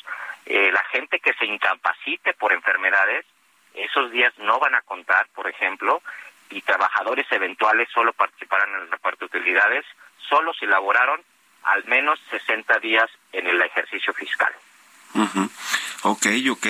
Eh, 0.46 0.70
la 0.72 0.82
gente 0.84 1.20
que 1.20 1.34
se 1.34 1.44
incapacite 1.44 2.34
por 2.34 2.52
enfermedades, 2.52 3.26
esos 3.74 4.10
días 4.10 4.32
no 4.38 4.58
van 4.58 4.74
a 4.74 4.82
contar, 4.82 5.28
por 5.34 5.48
ejemplo, 5.48 6.02
y 6.48 6.62
trabajadores 6.62 7.26
eventuales 7.30 7.88
solo 7.92 8.12
participarán 8.12 8.70
en 8.70 8.80
el 8.82 8.90
reparto 8.90 9.26
de 9.26 9.38
utilidades, 9.38 9.84
solo 10.16 10.52
si 10.54 10.66
laboraron 10.66 11.22
al 11.62 11.84
menos 11.84 12.18
60 12.30 12.78
días 12.78 13.10
en 13.32 13.46
el 13.46 13.60
ejercicio 13.60 14.12
fiscal. 14.14 14.52
Ok, 16.02 16.26
ok. 16.50 16.66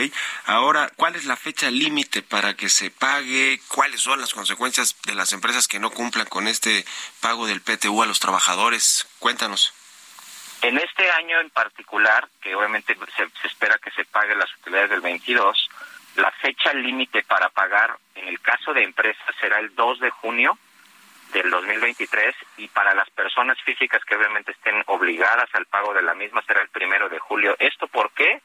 Ahora, 0.47 0.91
¿cuál 0.97 1.15
es 1.15 1.25
la 1.25 1.37
fecha 1.37 1.71
límite 1.71 2.23
para 2.23 2.55
que 2.55 2.69
se 2.69 2.91
pague? 2.91 3.61
¿Cuáles 3.69 4.01
son 4.01 4.21
las 4.21 4.35
consecuencias 4.35 4.97
de 5.05 5.15
las 5.15 5.33
empresas 5.33 5.69
que 5.69 5.79
no 5.79 5.91
cumplan 5.91 6.27
con 6.27 6.49
este 6.49 6.85
pago 7.21 7.47
del 7.47 7.61
PTU 7.61 8.03
a 8.03 8.07
los 8.07 8.19
trabajadores? 8.19 9.07
Cuéntanos. 9.19 9.73
En 10.63 10.79
este 10.79 11.11
año 11.11 11.41
en 11.41 11.51
particular, 11.51 12.29
que 12.43 12.55
obviamente 12.55 12.97
se, 13.17 13.47
espera 13.47 13.79
que 13.79 13.91
se 13.93 14.05
pague 14.05 14.35
las 14.35 14.53
utilidades 14.57 14.91
del 14.91 15.01
22, 15.01 15.71
la 16.17 16.31
fecha 16.33 16.75
límite 16.75 17.23
para 17.23 17.49
pagar 17.51 17.97
en 18.15 18.29
el 18.29 18.41
caso 18.41 18.75
de 18.75 18.83
empresas 18.83 19.35
será 19.41 19.59
el 19.61 19.75
2 19.75 20.01
de 20.01 20.11
junio 20.11 20.59
del 21.33 21.51
2023 21.51 22.35
y 22.59 22.69
para 22.69 22.95
las 22.95 23.09
personas 23.11 23.61
físicas 23.63 24.05
que 24.05 24.17
obviamente 24.17 24.53
estén 24.53 24.83
obligadas 24.87 25.49
al 25.55 25.67
pago 25.67 25.95
de 25.95 26.03
la 26.03 26.15
misma 26.15 26.43
será 26.43 26.63
el 26.63 26.69
primero 26.69 27.09
de 27.09 27.19
julio. 27.19 27.57
¿Esto 27.59 27.87
por 27.89 28.11
qué? 28.13 28.41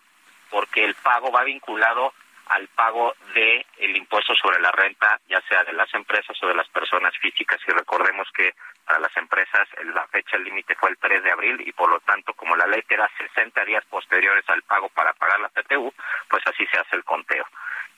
porque 0.50 0.84
el 0.84 0.96
pago 0.96 1.32
va 1.32 1.44
vinculado 1.44 2.14
al 2.48 2.68
pago 2.70 3.16
de 3.34 3.66
el 3.80 3.98
impuesto 3.98 4.36
sobre 4.36 4.62
la 4.62 4.72
renta, 4.72 5.20
ya 5.28 5.42
sea 5.50 5.64
de 5.64 5.74
las 5.74 5.92
empresas 5.94 6.38
o 6.44 6.48
de 6.48 6.54
las 6.54 6.70
personas 6.70 7.14
físicas. 7.18 7.60
Y 7.68 7.72
recordemos 7.72 8.28
que 8.32 8.54
para 8.86 9.00
las 9.00 9.16
empresas 9.18 9.68
la 9.84 10.06
fecha 10.08 10.38
límite 10.38 10.76
fue 10.76 10.92
el 10.92 10.98
3 10.98 11.24
de 11.24 11.32
abril 11.32 11.62
y 11.66 11.72
por 11.72 11.90
lo 11.90 12.00
tanto, 12.02 12.34
como 12.34 12.56
la 12.56 12.68
ley 12.68 12.84
te 12.84 12.96
da 12.96 13.10
60 13.18 13.66
días 13.66 13.84
posteriores 13.90 14.48
al 14.48 14.62
pago 14.62 14.90
para 14.90 15.14
pagar 15.14 15.40
la 15.40 15.50
PTU, 15.50 15.92
pues 16.30 16.44
así 16.46 16.66
se 16.68 16.80
hace 16.80 16.96
el 16.96 17.04
conteo. 17.04 17.46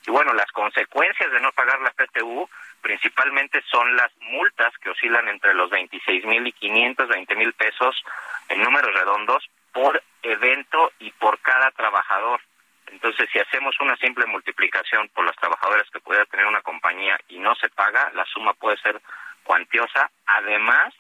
Y 0.08 0.12
bueno, 0.12 0.34
las 0.34 0.50
consecuencias 0.54 1.30
de 1.34 1.42
no 1.42 1.52
pagar 1.52 1.82
la 1.82 1.92
PTU 1.92 2.50
principalmente 2.82 3.62
son 3.70 3.94
las 3.98 4.10
multas 4.22 4.74
que 4.78 4.90
oscilan 4.90 5.28
entre 5.28 5.54
los 5.54 5.70
26 5.70 6.24
mil 6.26 6.48
y 6.48 6.54
520 6.54 7.36
mil 7.36 7.52
pesos 7.52 8.02
en 8.48 8.64
números 8.64 8.94
redondos 8.94 9.50
por 9.74 10.02
evento 10.24 10.94
y 11.00 11.12
por 11.12 11.40
cada 11.40 11.72
trabajador. 11.72 12.40
Entonces, 12.88 13.30
si 13.34 13.40
hacemos 13.40 13.76
una 13.82 13.98
simple 13.98 14.26
multiplicación 14.28 15.10
por 15.10 15.26
los 15.26 15.36
trabajadores 15.36 15.90
que 15.92 16.00
pudiera 16.00 16.26
tener 16.26 16.46
una 16.46 16.62
compañía 16.62 17.20
y 17.28 17.40
no 17.40 17.54
se 17.56 17.68
paga, 17.68 18.10
la 18.16 18.24
suma 18.26 18.54
puede 18.54 18.78
ser 18.78 19.02
cuantiosa. 19.44 20.10
Además 20.26 20.94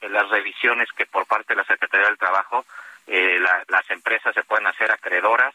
de 0.00 0.08
las 0.08 0.28
revisiones 0.30 0.90
que 0.96 1.06
por 1.06 1.26
parte 1.26 1.54
de 1.54 1.60
la 1.60 1.64
Secretaría 1.64 2.08
del 2.08 2.18
Trabajo 2.18 2.64
eh, 3.06 3.38
las 3.68 3.90
empresas 3.90 4.34
se 4.34 4.42
pueden 4.42 4.66
hacer 4.66 4.90
acreedoras 4.90 5.54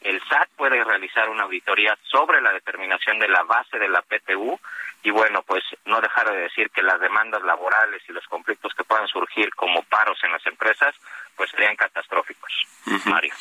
el 0.00 0.20
SAT 0.28 0.48
puede 0.56 0.82
realizar 0.82 1.28
una 1.28 1.44
auditoría 1.44 1.96
sobre 2.10 2.40
la 2.40 2.52
determinación 2.52 3.18
de 3.18 3.28
la 3.28 3.42
base 3.42 3.78
de 3.78 3.88
la 3.88 4.02
PTU 4.02 4.58
y 5.02 5.10
bueno, 5.10 5.42
pues 5.42 5.62
no 5.86 6.00
dejar 6.00 6.30
de 6.30 6.40
decir 6.40 6.70
que 6.70 6.82
las 6.82 7.00
demandas 7.00 7.42
laborales 7.42 8.02
y 8.08 8.12
los 8.12 8.26
conflictos 8.26 8.74
que 8.74 8.84
puedan 8.84 9.08
surgir 9.08 9.54
como 9.54 9.82
paros 9.84 10.18
en 10.22 10.32
las 10.32 10.44
empresas, 10.46 10.94
pues 11.36 11.50
serían 11.50 11.76
catastróficos. 11.76 12.52
Mario. 13.04 13.34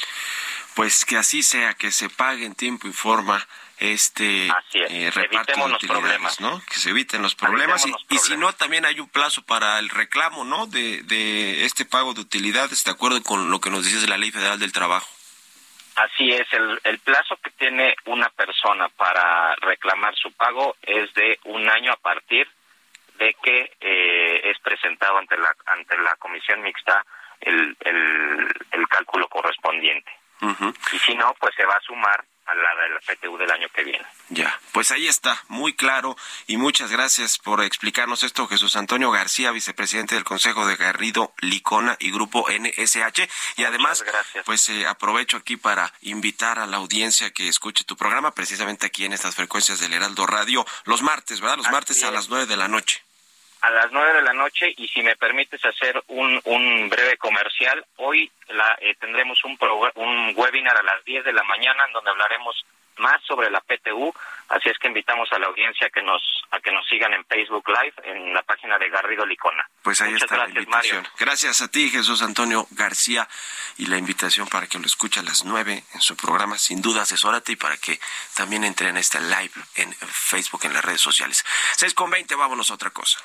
Pues 0.75 1.04
que 1.04 1.18
así 1.18 1.44
sea, 1.44 1.74
que 1.74 1.92
se 1.92 2.10
pague 2.10 2.46
en 2.46 2.56
tiempo 2.56 2.88
y 2.88 2.94
forma 2.94 3.46
este 3.80 4.48
eh, 4.74 5.12
reparto 5.13 5.68
de 5.68 5.74
utilidades. 5.74 6.39
¿no? 6.39 6.62
Que 6.66 6.75
se 6.75 6.92
eviten 6.92 7.22
los 7.22 7.36
problemas 7.36 7.86
y, 7.86 8.18
si 8.18 8.38
no 8.38 8.54
también 8.54 8.86
hay 8.86 9.00
un 9.00 9.10
plazo 9.10 9.42
para 9.44 9.80
el 9.80 9.89
reclamo, 9.89 10.46
¿no? 10.46 10.68
De, 10.68 11.01
de 11.04 11.66
este 11.66 11.86
pago 11.86 12.13
de 12.13 12.22
utilidades, 12.22 12.84
de 12.84 12.92
acuerdo 12.92 13.22
con 13.24 13.50
lo 13.50 13.60
que 13.60 13.70
nos 13.70 13.86
dice 13.86 14.08
la 14.08 14.18
Ley 14.18 14.32
Federal 14.32 14.60
del 14.60 14.72
Trabajo. 14.72 15.08
Así 16.00 16.29
es, 16.32 16.48
el, 16.53 16.79
el 16.86 17.00
plazo 17.00 17.36
que 17.44 17.50
tiene 17.51 17.94
una 18.06 18.29
persona 18.29 18.88
para 18.88 19.53
reclamar 19.56 20.15
su 20.15 20.32
pago 20.32 20.77
es 20.82 21.13
de 21.13 21.38
un 21.44 21.70
año 21.70 21.91
a 21.91 21.98
partir 21.98 22.48
de 23.18 23.36
que 23.44 23.74
eh, 23.82 24.41
es 24.50 24.58
presentado 24.60 25.18
ante 25.18 25.38
la 25.38 25.53
ante 25.65 25.98
la 25.98 26.15
comisión 26.15 26.62
mixta 26.62 27.06
el, 27.41 27.75
el, 27.82 28.48
el 28.72 28.88
cálculo 28.88 29.27
correspondiente. 29.27 30.10
Y 30.94 31.00
si 31.00 31.15
no, 31.15 31.36
pues 31.38 31.53
se 31.56 31.65
va 31.65 31.75
a 31.75 31.82
sumar 31.82 32.24
a 32.50 32.56
la 32.56 32.75
del 32.82 33.00
PTU 33.18 33.38
del 33.38 33.51
año 33.51 33.68
que 33.74 33.84
viene. 33.84 34.06
Ya, 34.29 34.60
pues 34.72 34.91
ahí 34.91 35.08
está, 35.08 35.44
muy 35.48 35.74
claro 35.74 36.15
y 36.48 36.58
muchas 36.58 36.91
gracias 36.91 37.38
por 37.38 37.63
explicarnos 37.63 38.24
esto, 38.24 38.48
Jesús 38.48 38.75
Antonio 38.75 39.12
García, 39.12 39.51
vicepresidente 39.51 40.15
del 40.15 40.24
Consejo 40.24 40.65
de 40.65 40.75
Garrido 40.75 41.34
Licona 41.41 41.98
y 42.00 42.12
Grupo 42.12 42.46
NSH. 42.50 43.27
Y 43.58 43.63
además, 43.63 44.03
pues 44.46 44.70
eh, 44.70 44.88
aprovecho 44.88 45.38
aquí 45.38 45.58
para 45.58 45.94
invitar 46.01 46.60
a 46.60 46.65
la 46.65 46.77
audiencia 46.77 47.32
que 47.32 47.48
escuche 47.48 47.84
tu 47.84 47.96
programa 47.96 48.32
precisamente 48.32 48.86
aquí 48.86 49.06
en 49.06 49.13
estas 49.13 49.36
frecuencias 49.36 49.79
del 49.79 49.94
Heraldo 49.94 50.25
Radio 50.25 50.65
los 50.86 51.01
martes, 51.01 51.41
¿verdad? 51.41 51.58
Los 51.58 51.72
martes 51.72 52.03
a 52.03 52.12
las 52.12 52.29
nueve 52.29 52.46
de 52.46 52.58
la 52.58 52.68
noche 52.68 53.03
a 53.62 53.70
las 53.70 53.92
nueve 53.92 54.13
de 54.13 54.22
la 54.22 54.34
noche 54.34 54.74
y 54.78 54.88
si 54.88 55.01
me 55.01 55.16
permites 55.16 55.63
hacer 55.66 56.01
un, 56.08 56.39
un 56.46 56.89
breve 56.89 57.18
comercial, 57.18 57.86
hoy 57.98 58.32
la, 58.48 58.78
eh, 58.82 58.96
tendremos 59.00 59.44
un, 59.44 59.58
un 59.96 60.34
webinar 60.36 60.78
a 60.78 60.84
las 60.84 61.04
diez 61.04 61.24
de 61.25 61.34
la 61.34 61.44
mañana 61.44 61.86
en 61.88 61.94
donde 61.94 62.12
hablaremos 62.12 62.66
más 63.00 63.22
sobre 63.25 63.50
la 63.50 63.62
PTU, 63.62 64.13
así 64.50 64.70
es 64.70 64.78
que 64.78 64.88
invitamos 64.88 65.32
a 65.32 65.39
la 65.39 65.48
audiencia 65.48 65.88
a 65.88 65.89
que 65.89 66.01
nos 66.01 66.22
a 66.51 66.60
que 66.60 66.72
nos 66.72 66.86
sigan 66.88 67.13
en 67.13 67.24
Facebook 67.25 67.63
Live 67.70 67.94
en 68.04 68.34
la 68.34 68.42
página 68.44 68.78
de 68.78 68.89
Garrido 68.89 69.25
Licona. 69.25 69.68
Pues 69.82 70.01
ahí 70.01 70.16
está 70.16 70.36
la 70.36 70.50
invitación. 70.50 71.08
Gracias 71.18 71.62
a 71.62 71.70
ti, 71.70 71.89
Jesús 71.89 72.22
Antonio 72.22 72.68
García, 72.72 73.28
y 73.78 73.86
la 73.86 73.98
invitación 73.98 74.48
para 74.48 74.68
que 74.68 74.80
lo 74.80 74.86
escuche 74.86 75.20
a 75.20 75.24
las 75.24 75.46
nueve 75.46 75.84
en 75.94 76.01
su 76.01 76.16
programa, 76.16 76.58
sin 76.58 76.82
duda 76.82 77.04
asesórate 77.04 77.54
y 77.54 77.56
para 77.56 77.78
que 77.78 78.00
también 78.36 78.63
entre 78.63 78.89
en 78.89 78.98
este 78.98 79.20
live 79.22 79.51
en 79.75 79.94
Facebook, 79.94 80.62
en 80.66 80.74
las 80.74 80.84
redes 80.84 81.01
sociales. 81.01 81.46
Seis 81.78 81.94
con 81.94 82.10
veinte, 82.10 82.36
vámonos 82.36 82.72
a 82.72 82.74
otra 82.74 82.89
cosa. 82.89 83.20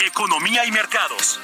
Economía 0.00 0.64
y 0.64 0.72
mercados. 0.72 1.40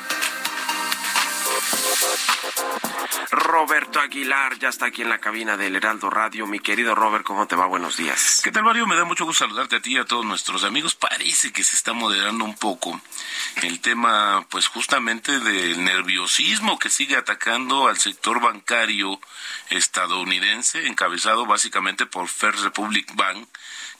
Roberto 3.30 4.00
Aguilar 4.00 4.58
ya 4.58 4.68
está 4.68 4.86
aquí 4.86 5.02
en 5.02 5.08
la 5.08 5.18
cabina 5.18 5.56
del 5.56 5.76
Heraldo 5.76 6.10
Radio. 6.10 6.46
Mi 6.46 6.60
querido 6.60 6.94
Robert, 6.94 7.24
¿cómo 7.24 7.46
te 7.46 7.56
va? 7.56 7.66
Buenos 7.66 7.96
días. 7.96 8.40
¿Qué 8.42 8.50
tal, 8.50 8.64
Mario? 8.64 8.86
Me 8.86 8.96
da 8.96 9.04
mucho 9.04 9.24
gusto 9.24 9.44
saludarte 9.44 9.76
a 9.76 9.80
ti 9.80 9.94
y 9.94 9.98
a 9.98 10.04
todos 10.04 10.24
nuestros 10.24 10.64
amigos. 10.64 10.94
Parece 10.94 11.52
que 11.52 11.64
se 11.64 11.76
está 11.76 11.92
moderando 11.92 12.44
un 12.44 12.54
poco 12.54 13.00
el 13.62 13.80
tema, 13.80 14.46
pues 14.50 14.68
justamente 14.68 15.38
del 15.40 15.84
nerviosismo 15.84 16.78
que 16.78 16.90
sigue 16.90 17.16
atacando 17.16 17.88
al 17.88 17.98
sector 17.98 18.40
bancario 18.40 19.20
estadounidense, 19.70 20.86
encabezado 20.86 21.46
básicamente 21.46 22.06
por 22.06 22.28
First 22.28 22.62
Republic 22.62 23.14
Bank 23.14 23.48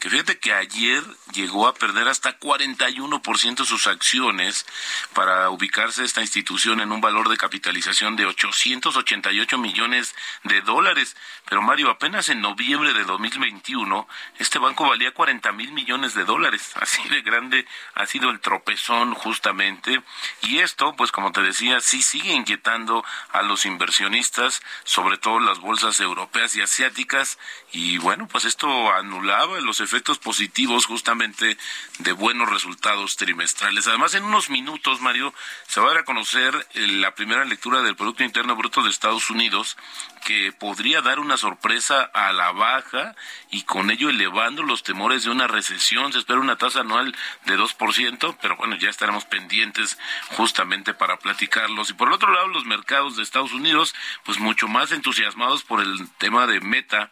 que 0.01 0.09
fíjate 0.09 0.39
que 0.39 0.55
ayer 0.55 1.05
llegó 1.33 1.69
a 1.69 1.75
perder 1.75 2.09
hasta 2.09 2.39
41% 2.39 3.65
sus 3.67 3.87
acciones 3.87 4.67
para 5.13 5.51
ubicarse 5.51 6.03
esta 6.03 6.23
institución 6.23 6.81
en 6.81 6.91
un 6.91 7.03
valor 7.03 7.29
de 7.29 7.37
capitalización 7.37 8.17
de 8.17 8.25
888 8.25 9.59
millones 9.59 10.15
de 10.45 10.63
dólares. 10.63 11.17
Pero 11.45 11.61
Mario, 11.61 11.91
apenas 11.91 12.31
en 12.31 12.41
noviembre 12.41 12.95
de 12.95 13.05
2021, 13.05 14.09
este 14.39 14.59
banco 14.59 14.89
valía 14.89 15.13
40 15.13 15.53
mil 15.53 15.71
millones 15.73 16.15
de 16.15 16.25
dólares. 16.25 16.73
Así 16.81 17.07
de 17.11 17.21
grande 17.21 17.67
ha 17.95 18.07
sido 18.07 18.31
el 18.31 18.41
tropezón 18.41 19.13
justamente. 19.13 20.03
Y 20.43 20.59
esto, 20.59 20.97
pues 20.97 21.13
como 21.13 21.31
te 21.31 21.43
decía, 21.43 21.81
sí 21.81 22.01
sigue 22.01 22.33
inquietando 22.33 23.05
a 23.33 23.43
los 23.43 23.67
inversionistas, 23.67 24.63
sobre 24.85 25.19
todo 25.19 25.41
las 25.41 25.59
bolsas 25.59 26.01
europeas 26.01 26.57
y 26.57 26.63
asiáticas. 26.63 27.39
Y 27.71 27.99
bueno, 27.99 28.27
pues 28.27 28.47
esto 28.47 28.91
anulaba 28.93 29.61
los 29.61 29.81
efectos 29.81 29.90
efectos 29.91 30.19
positivos 30.19 30.87
justamente 30.87 31.59
de 31.99 32.13
buenos 32.13 32.49
resultados 32.49 33.17
trimestrales. 33.17 33.89
Además, 33.89 34.15
en 34.15 34.23
unos 34.23 34.49
minutos, 34.49 35.01
Mario, 35.01 35.35
se 35.67 35.81
va 35.81 35.87
a 35.87 35.91
dar 35.91 35.99
a 36.03 36.05
conocer 36.05 36.55
eh, 36.75 36.87
la 36.87 37.17
primera 37.17 37.45
lectura 37.45 37.83
del 37.83 37.97
Producto 37.97 38.23
Interno 38.23 38.55
Bruto 38.55 38.85
de 38.85 38.91
Estados 38.91 39.31
Unidos, 39.31 39.77
que 40.25 40.53
podría 40.53 41.03
dar 41.03 41.19
una 41.19 41.37
sorpresa 41.37 42.03
a 42.03 42.33
la 42.33 42.53
baja 42.53 43.17
y 43.51 43.63
con 43.63 43.91
ello 43.91 44.11
elevando 44.11 44.63
los 44.63 44.85
temores 44.85 45.25
de 45.25 45.31
una 45.31 45.49
recesión. 45.49 46.13
Se 46.13 46.21
espera 46.21 46.39
una 46.39 46.57
tasa 46.57 46.81
anual 46.81 47.13
de 47.47 47.59
2%, 47.59 48.37
pero 48.41 48.57
bueno, 48.57 48.77
ya 48.77 48.91
estaremos 48.91 49.25
pendientes 49.25 49.99
justamente 50.37 50.95
para 50.95 51.19
platicarlos. 51.19 51.91
Y 51.91 51.95
por 51.95 52.07
el 52.09 52.15
otro 52.15 52.33
lado, 52.33 52.47
los 52.47 52.65
mercados 52.65 53.17
de 53.17 53.25
Estados 53.25 53.53
Unidos, 53.53 53.95
pues 54.25 54.39
mucho 54.39 54.69
más 54.69 54.93
entusiasmados 54.93 55.65
por 55.65 55.81
el 55.81 56.09
tema 56.19 56.47
de 56.47 56.61
Meta 56.61 57.11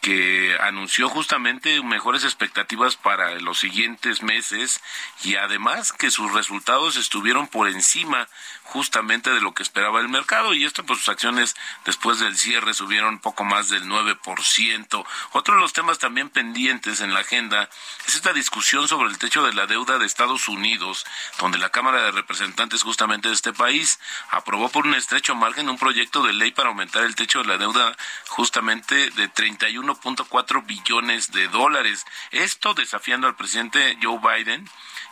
que 0.00 0.56
anunció 0.60 1.08
justamente 1.08 1.82
mejores 1.82 2.24
expectativas 2.24 2.96
para 2.96 3.38
los 3.40 3.58
siguientes 3.58 4.22
meses 4.22 4.80
y 5.22 5.36
además 5.36 5.92
que 5.92 6.10
sus 6.10 6.32
resultados 6.32 6.96
estuvieron 6.96 7.46
por 7.46 7.68
encima 7.68 8.28
justamente 8.72 9.30
de 9.30 9.42
lo 9.42 9.52
que 9.52 9.62
esperaba 9.62 10.00
el 10.00 10.08
mercado 10.08 10.54
y 10.54 10.64
esto 10.64 10.82
pues 10.84 11.00
sus 11.00 11.10
acciones 11.10 11.54
después 11.84 12.18
del 12.20 12.38
cierre 12.38 12.72
subieron 12.72 13.18
poco 13.18 13.44
más 13.44 13.68
del 13.68 13.84
9%. 13.84 15.04
Otro 15.32 15.54
de 15.54 15.60
los 15.60 15.74
temas 15.74 15.98
también 15.98 16.30
pendientes 16.30 17.02
en 17.02 17.12
la 17.12 17.20
agenda 17.20 17.68
es 18.06 18.14
esta 18.14 18.32
discusión 18.32 18.88
sobre 18.88 19.10
el 19.10 19.18
techo 19.18 19.44
de 19.44 19.52
la 19.52 19.66
deuda 19.66 19.98
de 19.98 20.06
Estados 20.06 20.48
Unidos, 20.48 21.04
donde 21.38 21.58
la 21.58 21.68
Cámara 21.68 22.02
de 22.02 22.12
Representantes 22.12 22.82
justamente 22.82 23.28
de 23.28 23.34
este 23.34 23.52
país 23.52 24.00
aprobó 24.30 24.70
por 24.70 24.86
un 24.86 24.94
estrecho 24.94 25.34
margen 25.34 25.68
un 25.68 25.76
proyecto 25.76 26.22
de 26.22 26.32
ley 26.32 26.52
para 26.52 26.70
aumentar 26.70 27.04
el 27.04 27.14
techo 27.14 27.42
de 27.42 27.48
la 27.48 27.58
deuda 27.58 27.94
justamente 28.28 29.10
de 29.10 29.30
31.4 29.30 30.64
billones 30.64 31.30
de 31.30 31.46
dólares. 31.48 32.06
Esto 32.30 32.72
desafiando 32.72 33.26
al 33.26 33.36
presidente 33.36 33.98
Joe 34.00 34.18
Biden 34.18 34.66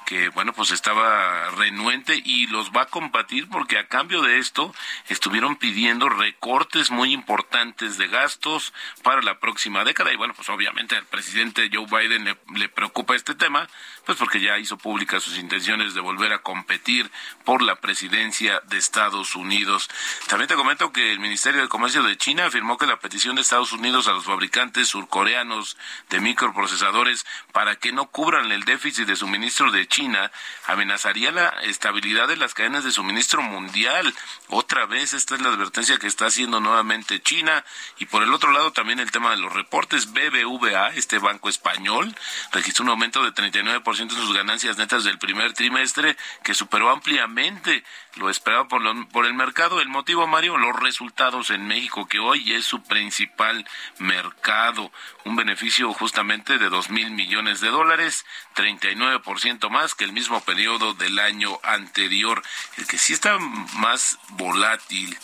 que 0.06 0.28
bueno 0.30 0.52
pues 0.52 0.72
estaba 0.72 1.50
renuente 1.50 2.20
y 2.24 2.48
los 2.48 2.72
va 2.72 2.82
a 2.82 2.86
combatir 2.86 3.46
porque 3.50 3.78
a 3.78 3.86
cambio 3.86 4.22
de 4.22 4.38
esto 4.38 4.74
estuvieron 5.08 5.56
pidiendo 5.56 6.08
recortes 6.08 6.90
muy 6.90 7.12
importantes 7.12 7.98
de 7.98 8.08
gastos 8.08 8.72
para 9.02 9.22
la 9.22 9.38
próxima 9.38 9.84
década 9.84 10.12
y 10.12 10.16
bueno 10.16 10.34
pues 10.34 10.48
obviamente 10.48 10.96
al 10.96 11.06
presidente 11.06 11.70
Joe 11.72 11.86
Biden 11.86 12.24
le, 12.24 12.68
preocupa 12.68 13.16
este 13.16 13.34
tema 13.34 13.68
pues 14.06 14.18
porque 14.18 14.40
ya 14.40 14.58
hizo 14.58 14.78
públicas 14.78 15.22
sus 15.22 15.38
intenciones 15.38 15.94
de 15.94 16.00
volver 16.00 16.32
a 16.32 16.42
competir 16.42 17.10
por 17.44 17.62
la 17.62 17.76
presidencia 17.76 18.60
de 18.68 18.78
Estados 18.78 19.36
Unidos. 19.36 19.88
También 20.28 20.48
te 20.48 20.54
comento 20.54 20.92
que 20.92 21.12
el 21.12 21.20
Ministerio 21.20 21.60
de 21.60 21.68
Comercio 21.68 22.02
de 22.02 22.16
China 22.16 22.46
afirmó 22.46 22.78
que 22.78 22.86
la 22.86 22.98
petición 22.98 23.36
de 23.36 23.42
Estados 23.42 23.72
Unidos 23.72 24.08
a 24.08 24.12
los 24.12 24.24
fabricantes 24.24 24.88
surcoreanos 24.88 25.76
de 26.08 26.20
microprocesadores 26.20 27.26
para 27.52 27.76
que 27.76 27.92
no 27.92 28.06
cubran 28.06 28.50
el 28.52 28.64
déficit 28.64 29.06
de 29.06 29.16
suministro 29.16 29.70
de 29.70 29.86
China 29.86 30.30
amenazaría 30.66 31.30
la 31.30 31.48
estabilidad 31.62 32.28
de 32.28 32.36
las 32.36 32.54
cadenas 32.54 32.84
de 32.84 32.92
suministro 32.92 33.39
mundial. 33.42 34.14
Otra 34.48 34.86
vez, 34.86 35.12
esta 35.12 35.34
es 35.34 35.40
la 35.40 35.50
advertencia 35.50 35.98
que 35.98 36.06
está 36.06 36.26
haciendo 36.26 36.60
nuevamente 36.60 37.20
China. 37.22 37.64
Y 37.98 38.06
por 38.06 38.22
el 38.22 38.32
otro 38.32 38.52
lado, 38.52 38.72
también 38.72 39.00
el 39.00 39.10
tema 39.10 39.30
de 39.30 39.36
los 39.36 39.52
reportes. 39.52 40.12
BBVA, 40.12 40.88
este 40.94 41.18
banco 41.18 41.48
español, 41.48 42.14
registró 42.52 42.84
un 42.84 42.90
aumento 42.90 43.22
de 43.22 43.32
39% 43.32 44.08
de 44.08 44.14
sus 44.14 44.34
ganancias 44.34 44.78
netas 44.78 45.04
del 45.04 45.18
primer 45.18 45.52
trimestre, 45.52 46.16
que 46.42 46.54
superó 46.54 46.90
ampliamente 46.90 47.84
lo 48.16 48.28
esperado 48.28 48.68
por, 48.68 48.82
por 49.08 49.26
el 49.26 49.34
mercado. 49.34 49.80
El 49.80 49.88
motivo, 49.88 50.26
Mario, 50.26 50.56
los 50.58 50.76
resultados 50.76 51.50
en 51.50 51.66
México, 51.66 52.08
que 52.08 52.18
hoy 52.18 52.52
es 52.52 52.64
su 52.64 52.82
principal 52.82 53.66
mercado, 53.98 54.90
un 55.24 55.36
beneficio 55.36 55.92
justamente 55.92 56.58
de 56.58 56.68
dos 56.68 56.90
mil 56.90 57.10
millones 57.10 57.60
de 57.60 57.68
dólares, 57.68 58.24
39% 58.56 59.70
más 59.70 59.94
que 59.94 60.04
el 60.04 60.12
mismo 60.12 60.40
periodo 60.42 60.94
del 60.94 61.18
año 61.18 61.58
anterior. 61.62 62.42
El 62.76 62.86
que 62.86 62.98
sí 62.98 63.12
está 63.12 63.29
más 63.38 64.18
volátil, 64.30 65.16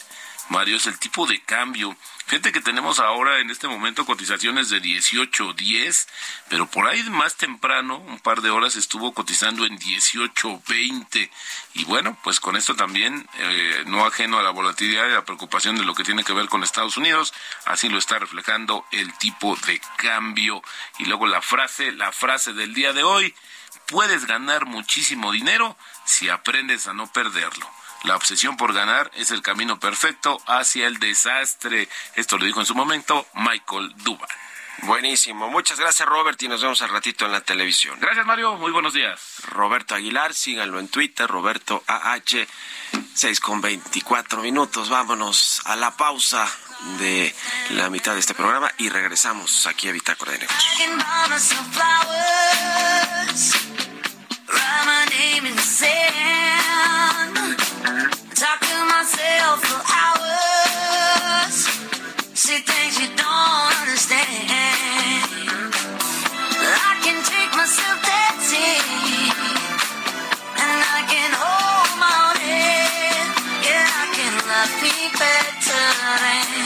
Mario, 0.49 0.77
es 0.77 0.87
el 0.87 0.99
tipo 0.99 1.27
de 1.27 1.41
cambio 1.43 1.97
Fíjate 2.27 2.51
que 2.51 2.61
tenemos 2.61 2.99
ahora 2.99 3.39
en 3.39 3.51
este 3.51 3.69
momento 3.69 4.05
cotizaciones 4.05 4.69
de 4.69 4.83
18.10, 4.83 6.09
pero 6.49 6.67
por 6.67 6.89
ahí 6.89 7.01
más 7.05 7.37
temprano, 7.37 7.99
un 7.99 8.19
par 8.19 8.41
de 8.41 8.51
horas, 8.51 8.75
estuvo 8.75 9.15
cotizando 9.15 9.65
en 9.65 9.79
18.20. 9.79 11.31
Y 11.75 11.85
bueno, 11.85 12.19
pues 12.25 12.41
con 12.41 12.57
esto 12.57 12.75
también, 12.75 13.29
eh, 13.39 13.85
no 13.87 14.05
ajeno 14.05 14.41
a 14.41 14.43
la 14.43 14.51
volatilidad 14.51 15.07
y 15.07 15.13
la 15.13 15.25
preocupación 15.25 15.77
de 15.77 15.85
lo 15.85 15.95
que 15.95 16.03
tiene 16.03 16.25
que 16.25 16.33
ver 16.33 16.49
con 16.49 16.65
Estados 16.65 16.97
Unidos, 16.97 17.33
así 17.65 17.89
lo 17.89 17.97
está 17.97 18.19
reflejando 18.19 18.85
el 18.91 19.17
tipo 19.19 19.55
de 19.65 19.81
cambio. 19.97 20.61
Y 20.99 21.05
luego 21.05 21.29
la 21.29 21.43
frase, 21.43 21.93
la 21.93 22.11
frase 22.11 22.55
del 22.55 22.75
día 22.75 22.93
de 22.93 23.05
hoy, 23.05 23.37
puedes 23.87 24.27
ganar 24.27 24.67
muchísimo 24.67 25.31
dinero 25.31 25.79
si 26.05 26.29
aprendes 26.29 26.89
a 26.89 26.93
no 26.93 27.07
perderlo. 27.07 27.71
La 28.07 28.15
obsesión 28.15 28.57
por 28.57 28.73
ganar 28.73 29.11
es 29.15 29.33
el 29.33 29.43
camino 29.43 29.81
perfecto 29.81 30.41
hacia 30.47 30.87
el 30.87 30.99
desastre. 31.01 31.89
Esto 32.15 32.39
lo 32.39 32.47
dijo 32.47 32.61
en 32.61 32.67
su 32.67 32.75
momento 32.77 33.27
Michael 33.35 33.93
Duban. 33.97 34.29
Buenísimo. 34.83 35.49
Muchas 35.51 35.81
gracias, 35.81 36.09
Robert, 36.09 36.41
y 36.41 36.47
nos 36.47 36.63
vemos 36.63 36.81
al 36.83 36.91
ratito 36.91 37.27
en 37.27 37.33
la 37.33 37.41
televisión. 37.41 37.99
Gracias, 37.99 38.25
Mario. 38.25 38.55
Muy 38.57 38.71
buenos 38.71 38.93
días. 38.93 39.21
Roberto 39.49 39.97
Aguilar, 39.97 40.35
síganlo 40.35 40.79
en 40.79 40.87
Twitter, 40.87 41.27
Roberto 41.27 41.83
AH, 41.89 42.47
6 43.15 43.41
con 43.41 43.61
24 43.61 44.41
minutos. 44.41 44.89
Vámonos 44.89 45.63
a 45.65 45.75
la 45.75 45.97
pausa 45.97 46.49
de 47.01 47.35
la 47.71 47.91
mitad 47.91 48.15
de 48.15 48.21
este 48.21 48.35
programa 48.35 48.71
y 48.79 48.89
regresamos 48.89 49.67
aquí 49.67 49.89
a 49.89 49.93
Bitácora 49.93 50.31
de 50.31 50.39
Negocios. 50.39 50.77
Myself 59.07 59.63
for 59.63 59.83
hours. 60.03 61.55
See 62.35 62.59
things 62.59 62.99
you 62.99 63.07
don't 63.15 63.73
understand. 63.79 64.51
I 66.91 66.99
can 67.07 67.23
take 67.23 67.53
myself 67.55 68.03
dancing. 68.03 69.31
And 70.59 70.79
I 70.91 71.07
can 71.07 71.31
hold 71.39 71.91
my 72.03 72.35
head. 72.51 73.31
Yeah, 73.63 73.87
I 74.03 74.07
can 74.11 74.35
love 74.51 74.75
me 74.83 74.95
better 75.15 75.87
than 76.23 76.66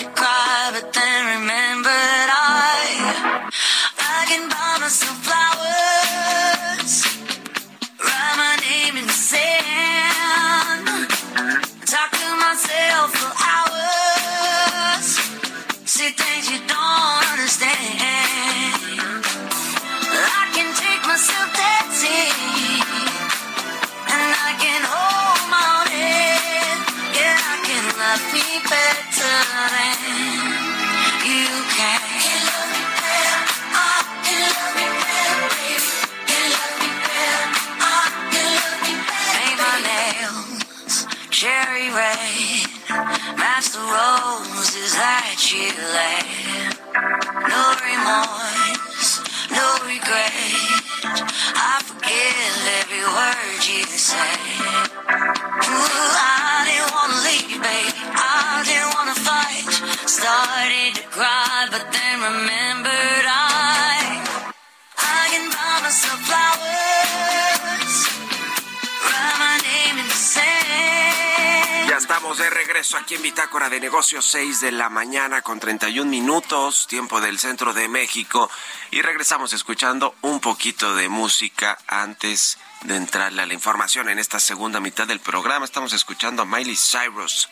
Bitácora 73.61 73.75
de 73.75 73.79
Negocios, 73.79 74.25
6 74.25 74.59
de 74.61 74.71
la 74.71 74.89
mañana 74.89 75.43
con 75.43 75.59
31 75.59 76.09
minutos, 76.09 76.87
tiempo 76.87 77.21
del 77.21 77.37
centro 77.37 77.73
de 77.73 77.87
México. 77.87 78.49
Y 78.89 79.03
regresamos 79.03 79.53
escuchando 79.53 80.15
un 80.21 80.39
poquito 80.39 80.95
de 80.95 81.09
música 81.09 81.77
antes 81.85 82.57
de 82.81 82.95
entrarle 82.95 83.43
a 83.43 83.45
la 83.45 83.53
información 83.53 84.09
en 84.09 84.17
esta 84.17 84.39
segunda 84.39 84.79
mitad 84.79 85.05
del 85.05 85.19
programa. 85.19 85.63
Estamos 85.63 85.93
escuchando 85.93 86.41
a 86.41 86.45
Miley 86.45 86.75
Cyrus 86.75 87.49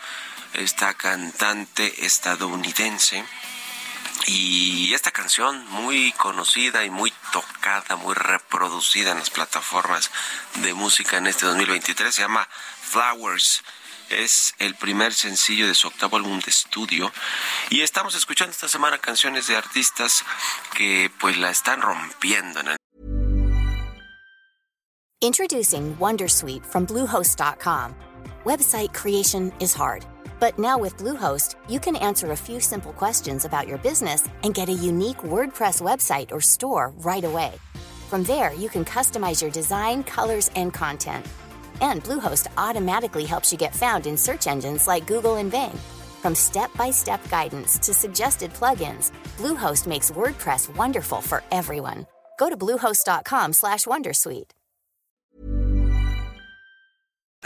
esta 0.53 0.95
cantante 0.95 2.03
estadounidense. 2.03 3.23
Y 4.25 4.91
esta 4.95 5.11
canción 5.11 5.63
muy 5.67 6.11
conocida 6.13 6.85
y 6.85 6.89
muy 6.89 7.13
tocada, 7.31 7.97
muy 7.97 8.15
reproducida 8.15 9.11
en 9.11 9.19
las 9.19 9.29
plataformas 9.29 10.09
de 10.55 10.73
música 10.73 11.17
en 11.17 11.27
este 11.27 11.45
2023 11.45 12.15
se 12.15 12.23
llama 12.23 12.47
Flowers. 12.81 13.61
Es 14.09 14.55
el 14.59 14.75
primer 14.75 15.13
sencillo 15.13 15.67
de 15.67 15.75
su 15.75 15.87
octavo 15.87 16.17
álbum 16.17 16.39
de 16.39 16.49
estudio 16.49 17.11
y 17.69 17.81
estamos 17.81 18.15
escuchando 18.15 18.51
esta 18.51 18.67
semana 18.67 18.97
canciones 18.97 19.47
de 19.47 19.55
artistas 19.55 20.23
que 20.75 21.11
pues 21.19 21.37
la 21.37 21.51
están 21.51 21.81
rompiendo 21.81 22.59
Introducing 25.21 25.95
Wondersuite 25.97 26.65
from 26.65 26.85
bluehost.com. 26.85 27.93
Website 28.45 28.93
creation 28.93 29.51
is 29.59 29.73
hard. 29.73 30.05
But 30.39 30.57
now 30.57 30.77
with 30.77 30.95
Bluehost, 30.97 31.55
you 31.67 31.79
can 31.79 31.97
answer 31.97 32.31
a 32.31 32.37
few 32.37 32.61
simple 32.61 32.93
questions 32.93 33.43
about 33.43 33.67
your 33.67 33.77
business 33.79 34.29
and 34.43 34.53
get 34.53 34.69
a 34.69 34.73
unique 34.73 35.17
WordPress 35.17 35.81
website 35.81 36.31
or 36.31 36.39
store 36.39 36.93
right 36.99 37.25
away. 37.25 37.51
From 38.09 38.23
there, 38.23 38.53
you 38.53 38.69
can 38.69 38.85
customize 38.85 39.41
your 39.41 39.51
design, 39.51 40.03
colors, 40.03 40.49
and 40.55 40.73
content. 40.73 41.25
And 41.81 42.03
Bluehost 42.03 42.47
automatically 42.57 43.25
helps 43.25 43.51
you 43.51 43.57
get 43.57 43.75
found 43.75 44.07
in 44.07 44.17
search 44.17 44.47
engines 44.47 44.87
like 44.87 45.07
Google 45.07 45.37
and 45.37 45.51
Bing. 45.51 45.77
From 46.21 46.35
step-by-step 46.35 47.29
guidance 47.29 47.77
to 47.79 47.93
suggested 47.93 48.53
plugins, 48.53 49.11
Bluehost 49.37 49.87
makes 49.87 50.11
WordPress 50.11 50.75
wonderful 50.75 51.21
for 51.21 51.43
everyone. 51.51 52.05
Go 52.37 52.49
to 52.49 52.57
bluehost.com/wondersuite. 52.57 54.58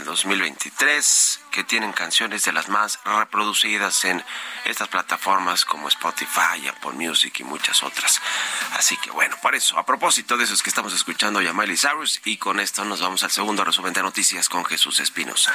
2023 0.04 1.40
que 1.50 1.64
tienen 1.64 1.92
canciones 1.92 2.44
de 2.44 2.52
las 2.52 2.68
más 2.68 2.98
reproducidas 3.04 4.04
en 4.04 4.24
estas 4.64 4.88
plataformas 4.88 5.64
como 5.64 5.88
Spotify, 5.88 6.68
Apple 6.68 6.92
Music 6.92 7.40
y 7.40 7.44
muchas 7.44 7.82
otras. 7.82 8.20
Así 8.72 8.96
que 8.96 9.10
bueno, 9.10 9.36
por 9.42 9.54
eso, 9.54 9.78
a 9.78 9.86
propósito 9.86 10.36
de 10.36 10.44
eso 10.44 10.54
es 10.54 10.62
que 10.62 10.70
estamos 10.70 10.92
escuchando 10.92 11.38
a 11.38 11.52
Miley 11.52 11.76
Cyrus 11.76 12.20
y 12.24 12.36
con 12.36 12.60
esto 12.60 12.84
nos 12.84 13.00
vamos 13.00 13.22
al 13.24 13.30
segundo 13.30 13.64
resumen 13.64 13.92
de 13.92 14.02
noticias 14.02 14.48
con 14.48 14.64
Jesús 14.64 15.00
Espinosa. 15.00 15.54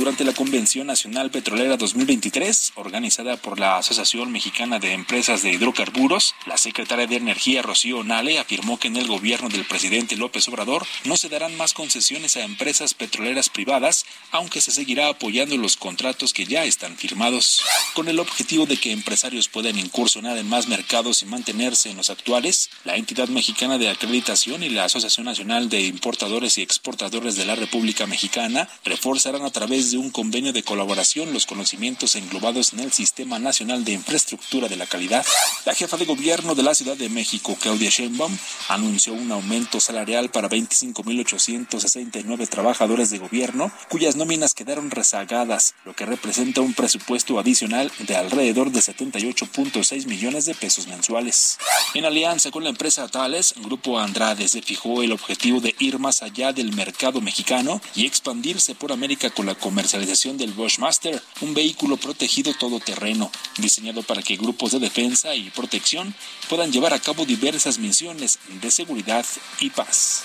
Durante 0.00 0.24
la 0.24 0.32
Convención 0.32 0.86
Nacional 0.86 1.30
Petrolera 1.30 1.76
2023, 1.76 2.72
organizada 2.76 3.36
por 3.36 3.60
la 3.60 3.76
Asociación 3.76 4.32
Mexicana 4.32 4.78
de 4.78 4.94
Empresas 4.94 5.42
de 5.42 5.52
Hidrocarburos, 5.52 6.34
la 6.46 6.56
secretaria 6.56 7.06
de 7.06 7.16
Energía 7.16 7.60
Rocío 7.60 8.02
Nale 8.02 8.38
afirmó 8.38 8.78
que 8.78 8.88
en 8.88 8.96
el 8.96 9.08
gobierno 9.08 9.50
del 9.50 9.66
presidente 9.66 10.16
López 10.16 10.48
Obrador 10.48 10.86
no 11.04 11.18
se 11.18 11.28
darán 11.28 11.54
más 11.58 11.74
concesiones 11.74 12.38
a 12.38 12.44
empresas 12.44 12.94
petroleras 12.94 13.50
privadas, 13.50 14.06
aunque 14.30 14.62
se 14.62 14.70
seguirá 14.70 15.08
apoyando 15.08 15.58
los 15.58 15.76
contratos 15.76 16.32
que 16.32 16.46
ya 16.46 16.64
están 16.64 16.96
firmados. 16.96 17.62
Con 17.92 18.08
el 18.08 18.20
objetivo 18.20 18.64
de 18.64 18.78
que 18.78 18.92
empresarios 18.92 19.48
puedan 19.48 19.78
incursionar 19.78 20.38
en 20.38 20.48
más 20.48 20.66
mercados 20.66 21.20
y 21.20 21.26
mantenerse 21.26 21.90
en 21.90 21.98
los 21.98 22.08
actuales, 22.08 22.70
la 22.84 22.96
entidad 22.96 23.28
mexicana 23.28 23.76
de 23.76 23.90
acreditación 23.90 24.62
y 24.62 24.70
la 24.70 24.84
Asociación 24.84 25.26
Nacional 25.26 25.68
de 25.68 25.82
Importadores 25.82 26.56
y 26.56 26.62
Exportadores 26.62 27.36
de 27.36 27.44
la 27.44 27.54
República 27.54 28.06
Mexicana 28.06 28.66
reforzarán 28.82 29.42
a 29.42 29.50
través 29.50 29.89
de 29.90 29.98
un 29.98 30.10
convenio 30.10 30.52
de 30.52 30.62
colaboración 30.62 31.32
los 31.32 31.46
conocimientos 31.46 32.16
englobados 32.16 32.72
en 32.72 32.80
el 32.80 32.92
Sistema 32.92 33.38
Nacional 33.38 33.84
de 33.84 33.92
Infraestructura 33.92 34.68
de 34.68 34.76
la 34.76 34.86
Calidad. 34.86 35.24
La 35.64 35.74
jefa 35.74 35.96
de 35.96 36.04
gobierno 36.04 36.54
de 36.54 36.62
la 36.62 36.74
Ciudad 36.74 36.96
de 36.96 37.08
México, 37.08 37.56
Claudia 37.60 37.90
Sheinbaum, 37.90 38.36
anunció 38.68 39.12
un 39.12 39.30
aumento 39.32 39.80
salarial 39.80 40.30
para 40.30 40.48
25.869 40.48 42.48
trabajadores 42.48 43.10
de 43.10 43.18
gobierno 43.18 43.72
cuyas 43.88 44.16
nóminas 44.16 44.54
quedaron 44.54 44.90
rezagadas, 44.90 45.74
lo 45.84 45.94
que 45.94 46.06
representa 46.06 46.60
un 46.60 46.74
presupuesto 46.74 47.38
adicional 47.38 47.90
de 47.98 48.16
alrededor 48.16 48.72
de 48.72 48.80
78.6 48.80 50.06
millones 50.06 50.46
de 50.46 50.54
pesos 50.54 50.86
mensuales. 50.86 51.58
En 51.94 52.04
alianza 52.04 52.50
con 52.50 52.64
la 52.64 52.70
empresa 52.70 53.08
Thales, 53.08 53.54
Grupo 53.56 53.98
Andrade 53.98 54.48
se 54.48 54.62
fijó 54.62 55.02
el 55.02 55.12
objetivo 55.12 55.60
de 55.60 55.74
ir 55.78 55.98
más 55.98 56.22
allá 56.22 56.52
del 56.52 56.72
mercado 56.72 57.20
mexicano 57.20 57.80
y 57.94 58.06
expandirse 58.06 58.74
por 58.74 58.92
América 58.92 59.30
con 59.30 59.46
la 59.46 59.54
comercialización 59.54 59.79
del 59.80 60.52
Bushmaster, 60.52 61.22
un 61.40 61.54
vehículo 61.54 61.96
protegido 61.96 62.52
todoterreno, 62.52 63.30
diseñado 63.56 64.02
para 64.02 64.22
que 64.22 64.36
grupos 64.36 64.72
de 64.72 64.78
defensa 64.78 65.34
y 65.34 65.50
protección 65.50 66.14
puedan 66.48 66.70
llevar 66.70 66.92
a 66.92 66.98
cabo 66.98 67.24
diversas 67.24 67.78
misiones 67.78 68.38
de 68.60 68.70
seguridad 68.70 69.24
y 69.58 69.70
paz. 69.70 70.24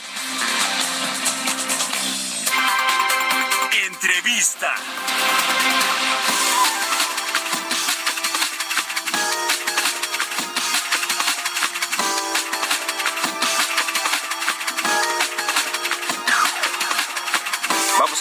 Entrevista. 3.87 4.75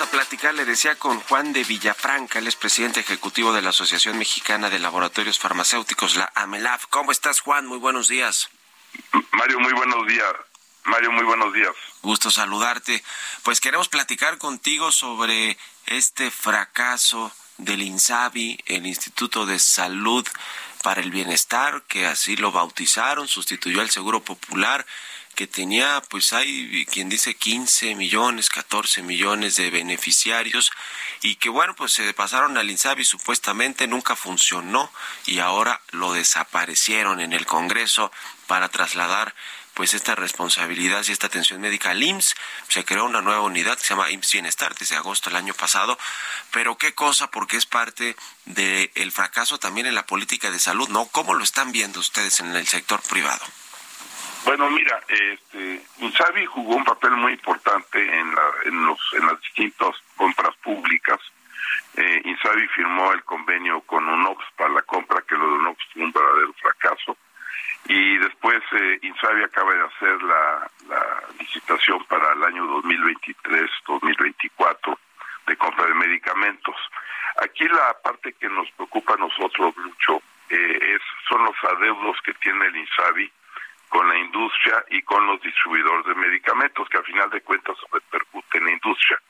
A 0.00 0.10
platicar, 0.10 0.54
le 0.54 0.64
decía, 0.64 0.96
con 0.96 1.20
Juan 1.20 1.52
de 1.52 1.62
Villafranca, 1.62 2.40
él 2.40 2.48
es 2.48 2.56
presidente 2.56 3.00
ejecutivo 3.00 3.52
de 3.52 3.62
la 3.62 3.70
Asociación 3.70 4.18
Mexicana 4.18 4.68
de 4.68 4.80
Laboratorios 4.80 5.38
Farmacéuticos, 5.38 6.16
la 6.16 6.32
AMELAF. 6.34 6.86
¿Cómo 6.90 7.12
estás, 7.12 7.40
Juan? 7.40 7.66
Muy 7.66 7.78
buenos 7.78 8.08
días. 8.08 8.48
Mario, 9.32 9.60
muy 9.60 9.72
buenos 9.72 10.06
días. 10.08 10.32
Mario, 10.84 11.12
muy 11.12 11.24
buenos 11.24 11.52
días. 11.52 11.72
Gusto 12.02 12.32
saludarte. 12.32 13.04
Pues 13.44 13.60
queremos 13.60 13.88
platicar 13.88 14.38
contigo 14.38 14.90
sobre 14.90 15.56
este 15.86 16.32
fracaso 16.32 17.30
del 17.58 17.82
INSABI, 17.82 18.58
el 18.66 18.86
Instituto 18.86 19.46
de 19.46 19.60
Salud 19.60 20.26
para 20.84 21.00
el 21.00 21.10
Bienestar, 21.10 21.82
que 21.88 22.04
así 22.04 22.36
lo 22.36 22.52
bautizaron, 22.52 23.26
sustituyó 23.26 23.80
al 23.80 23.88
Seguro 23.88 24.22
Popular 24.22 24.84
que 25.34 25.46
tenía, 25.46 26.02
pues 26.10 26.34
hay 26.34 26.84
quien 26.84 27.08
dice 27.08 27.34
15 27.34 27.94
millones, 27.94 28.50
14 28.50 29.02
millones 29.02 29.56
de 29.56 29.70
beneficiarios 29.70 30.70
y 31.22 31.36
que 31.36 31.48
bueno, 31.48 31.74
pues 31.74 31.92
se 31.94 32.12
pasaron 32.12 32.58
al 32.58 32.70
INSABI 32.70 33.02
supuestamente, 33.02 33.86
nunca 33.86 34.14
funcionó 34.14 34.92
y 35.24 35.38
ahora 35.38 35.80
lo 35.90 36.12
desaparecieron 36.12 37.18
en 37.18 37.32
el 37.32 37.46
Congreso 37.46 38.12
para 38.46 38.68
trasladar 38.68 39.34
pues 39.74 39.92
esta 39.94 40.14
responsabilidad 40.14 41.04
y 41.06 41.12
esta 41.12 41.26
atención 41.26 41.60
médica 41.60 41.90
al 41.90 42.02
IMSS. 42.02 42.34
Se 42.68 42.84
creó 42.84 43.04
una 43.04 43.20
nueva 43.20 43.42
unidad 43.42 43.76
que 43.76 43.84
se 43.84 43.94
llama 43.94 44.10
IMSS 44.10 44.32
Bienestar 44.32 44.74
desde 44.74 44.96
agosto 44.96 45.30
del 45.30 45.36
año 45.36 45.54
pasado. 45.54 45.98
Pero 46.52 46.78
qué 46.78 46.94
cosa, 46.94 47.30
porque 47.30 47.56
es 47.56 47.66
parte 47.66 48.16
del 48.46 49.12
fracaso 49.12 49.58
también 49.58 49.86
en 49.86 49.94
la 49.94 50.06
política 50.06 50.50
de 50.50 50.58
salud, 50.58 50.88
¿no? 50.88 51.06
¿Cómo 51.08 51.34
lo 51.34 51.44
están 51.44 51.72
viendo 51.72 52.00
ustedes 52.00 52.40
en 52.40 52.54
el 52.54 52.66
sector 52.66 53.00
privado? 53.02 53.44
Bueno, 54.44 54.68
mira, 54.70 55.00
este, 55.08 55.82
Insabi 55.98 56.44
jugó 56.44 56.76
un 56.76 56.84
papel 56.84 57.12
muy 57.12 57.32
importante 57.32 57.98
en, 57.98 58.34
la, 58.34 58.42
en, 58.66 58.84
los, 58.84 58.98
en 59.14 59.26
las 59.26 59.40
distintas 59.40 59.94
compras 60.16 60.54
públicas. 60.62 61.18
Eh, 61.96 62.22
Insabi 62.24 62.66
firmó 62.68 63.12
el 63.12 63.24
convenio 63.24 63.80
con 63.82 64.06
UNOX 64.06 64.44
para 64.56 64.70
la 64.74 64.82
compra, 64.82 65.22
que 65.26 65.34
lo 65.34 65.46
de 65.46 65.54
UNOX 65.54 65.78
fue 65.92 66.02
un 66.02 66.12
verdadero 66.12 66.52
fracaso. 66.60 67.16
Y 67.86 68.18
después 68.18 68.62
eh, 68.72 68.98
Insabi 69.02 69.42
acaba 69.42 69.74
de 69.74 69.82
hacer 69.82 70.22
la, 70.22 70.70
licitación 71.38 72.02
para 72.06 72.32
el 72.32 72.42
año 72.44 72.64
2023-2024 72.82 74.98
de 75.46 75.56
compra 75.56 75.86
de 75.86 75.94
medicamentos. 75.94 76.74
Aquí 77.42 77.68
la 77.68 77.94
parte 78.02 78.32
que 78.34 78.48
nos 78.48 78.70
preocupa 78.72 79.14
a 79.14 79.18
nosotros 79.18 79.76
mucho 79.76 80.22
eh, 80.48 80.94
es 80.94 81.02
son 81.28 81.44
los 81.44 81.56
adeudos 81.76 82.16
que 82.24 82.32
tiene 82.34 82.66
el 82.66 82.76
INSABI 82.76 83.32
con 83.88 84.08
la 84.08 84.18
industria 84.18 84.84
y 84.90 85.02
con 85.02 85.26
los 85.26 85.40
distribuidores 85.42 86.06
de 86.06 86.14
medicamentos, 86.14 86.88
que 86.88 86.98
al 86.98 87.04
final 87.04 87.28
de 87.30 87.40
cuentas 87.42 87.76
repercute 87.92 88.58
en 88.58 88.64
la 88.64 88.72
industria, 88.72 89.20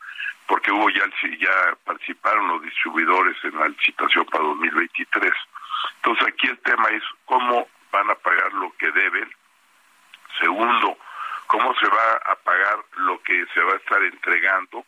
porque 0.47 0.73
hubo 0.73 0.89
ya 0.91 1.05
participaron 1.85 2.49
los 2.49 2.63
distribuidores 2.63 3.37
en 3.45 3.59
la 3.59 3.69
licitación 3.69 4.25
para 4.27 4.45
2023. 4.45 5.33
Entonces 5.97 6.29
aquí 6.29 6.49
el 6.49 6.59
tema 6.61 6.89
es 6.89 7.03
cómo 7.25 7.67
van 7.95 8.11
a 8.11 8.15
pagar 8.17 8.53
lo 8.55 8.73
que 8.77 8.91
deben. 8.91 9.31
Segundo, 10.41 10.99
cómo 11.47 11.75
se 11.77 11.87
va 11.87 12.33
a 12.33 12.35
pagar 12.37 12.79
lo 12.97 13.23
que 13.23 13.47
se 13.55 13.61
va 13.61 13.73
a 13.73 13.77
estar 13.77 14.03
entregando, 14.03 14.85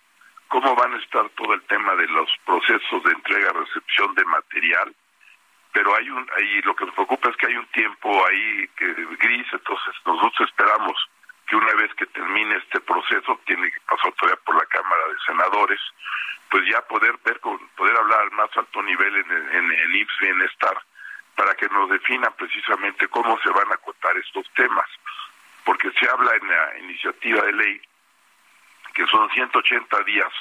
cómo 0.49 0.75
van 0.75 0.95
a 0.95 0.99
estar 0.99 1.29
todo 1.31 1.55
el 1.55 1.63
tema 1.63 1.95
de 1.95 2.09
los 2.09 2.29
procesos 2.45 3.05
de 3.05 3.13
entrega-recepción 3.13 4.15
de 4.17 4.25
material, 4.25 4.95
pero 5.73 5.95
hay 5.95 6.11
un 6.11 6.27
ahí 6.37 6.63
lo 6.63 6.75
que 6.75 6.87
nos 6.87 6.95
preocupa 6.95 7.31
es 7.31 7.37
que 7.37 7.47
hay 7.47 7.57
un 7.57 7.67
tiempo 7.67 8.09
ahí 8.27 8.67
que 8.77 8.87
gris 9.21 9.47
entonces 9.53 9.95
nosotros 10.07 10.49
esperamos 10.49 10.97
que 11.47 11.55
una 11.55 11.75
vez 11.75 11.93
que 11.95 12.07
termine 12.07 12.57
este 12.57 12.81
proceso 12.81 13.39
tiene 13.45 13.71
que 13.71 13.81
pasar 13.83 14.11
todavía 14.15 14.43
por 14.43 14.57
la 14.57 14.65
cámara 14.67 15.03
de 15.09 15.19
senadores 15.27 15.81
pues 16.51 16.65
ya 16.73 16.81
poder 16.89 17.15
ver 17.27 17.39
poder 17.41 17.97
hablar 17.99 18.21
al 18.21 18.31
más 18.33 18.49
alto 18.57 18.83
nivel 18.83 19.17
en 19.17 19.31
el, 19.31 19.55
en 19.55 19.71
el 19.71 19.97
IPS 19.97 20.19
bienestar 20.21 20.79
para 21.37 21.55
que 21.55 21.69
nos 21.69 21.89
definan 21.91 22.33
precisamente 22.37 23.07
cómo 23.09 23.39
se 23.41 23.51
van 23.51 23.71
a 23.71 23.75
acotar 23.75 24.17
estos 24.17 24.51
temas 24.55 24.89
porque 25.65 25.91
se 25.93 26.09
habla 26.09 26.35
en 26.37 26.49
la 26.49 26.79
iniciativa 26.79 27.43
de 27.43 27.53
ley 27.53 27.81
que 28.95 29.07
son 29.07 29.29
180 29.31 30.03
días 30.05 30.33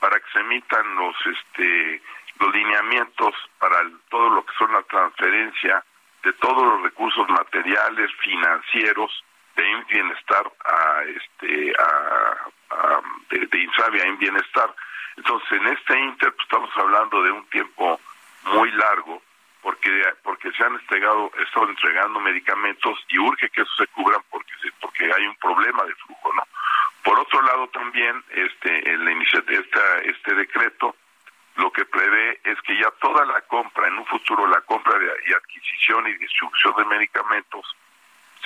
para 0.00 0.18
que 0.18 0.30
se 0.32 0.40
emitan 0.40 0.94
los 0.96 1.14
este 1.26 2.02
los 2.40 2.52
lineamientos 2.52 3.34
para 3.58 3.78
todo 4.10 4.30
lo 4.30 4.44
que 4.44 4.54
son 4.58 4.72
la 4.72 4.82
transferencia 4.82 5.84
de 6.24 6.32
todos 6.34 6.64
los 6.64 6.82
recursos 6.82 7.28
materiales, 7.28 8.10
financieros 8.20 9.24
de 9.56 9.84
bienestar 9.88 10.50
a 10.64 11.02
este 11.04 11.72
a, 11.78 13.00
de, 13.30 13.46
de 13.46 13.58
Insabia 13.58 14.04
en 14.04 14.18
bienestar. 14.18 14.74
Entonces, 15.16 15.52
en 15.52 15.68
este 15.68 15.98
inter 15.98 16.32
pues, 16.32 16.44
estamos 16.44 16.70
hablando 16.76 17.22
de 17.22 17.32
un 17.32 17.44
tiempo 17.50 18.00
muy 18.44 18.70
largo 18.72 19.22
porque 19.62 19.90
porque 20.22 20.52
se 20.52 20.64
han 20.64 20.74
entregado 20.74 21.30
estado 21.46 21.68
entregando 21.68 22.20
medicamentos 22.20 22.98
y 23.08 23.18
urge 23.18 23.48
que 23.50 23.62
eso 23.62 23.74
se 23.78 23.86
cubran 23.88 24.20
porque 24.30 24.52
porque 24.80 25.04
hay 25.04 25.26
un 25.26 25.36
problema 25.36 25.84
de 25.84 25.94
flujo, 25.94 26.32
¿no? 26.34 26.42
Por 27.02 27.18
otro 27.18 27.40
lado 27.42 27.68
también 27.68 28.22
este 28.30 28.92
iniciativa 29.12 29.60
esta, 29.60 29.98
este 29.98 30.34
decreto 30.34 30.96
lo 31.56 31.70
que 31.70 31.84
prevé 31.84 32.40
es 32.44 32.60
que 32.62 32.76
ya 32.76 32.90
toda 33.00 33.24
la 33.26 33.40
compra, 33.42 33.86
en 33.86 33.98
un 33.98 34.06
futuro 34.06 34.46
la 34.46 34.60
compra 34.62 34.98
de, 34.98 35.06
y 35.28 35.32
adquisición 35.32 36.08
y 36.08 36.14
distribución 36.14 36.74
de 36.76 36.84
medicamentos 36.86 37.76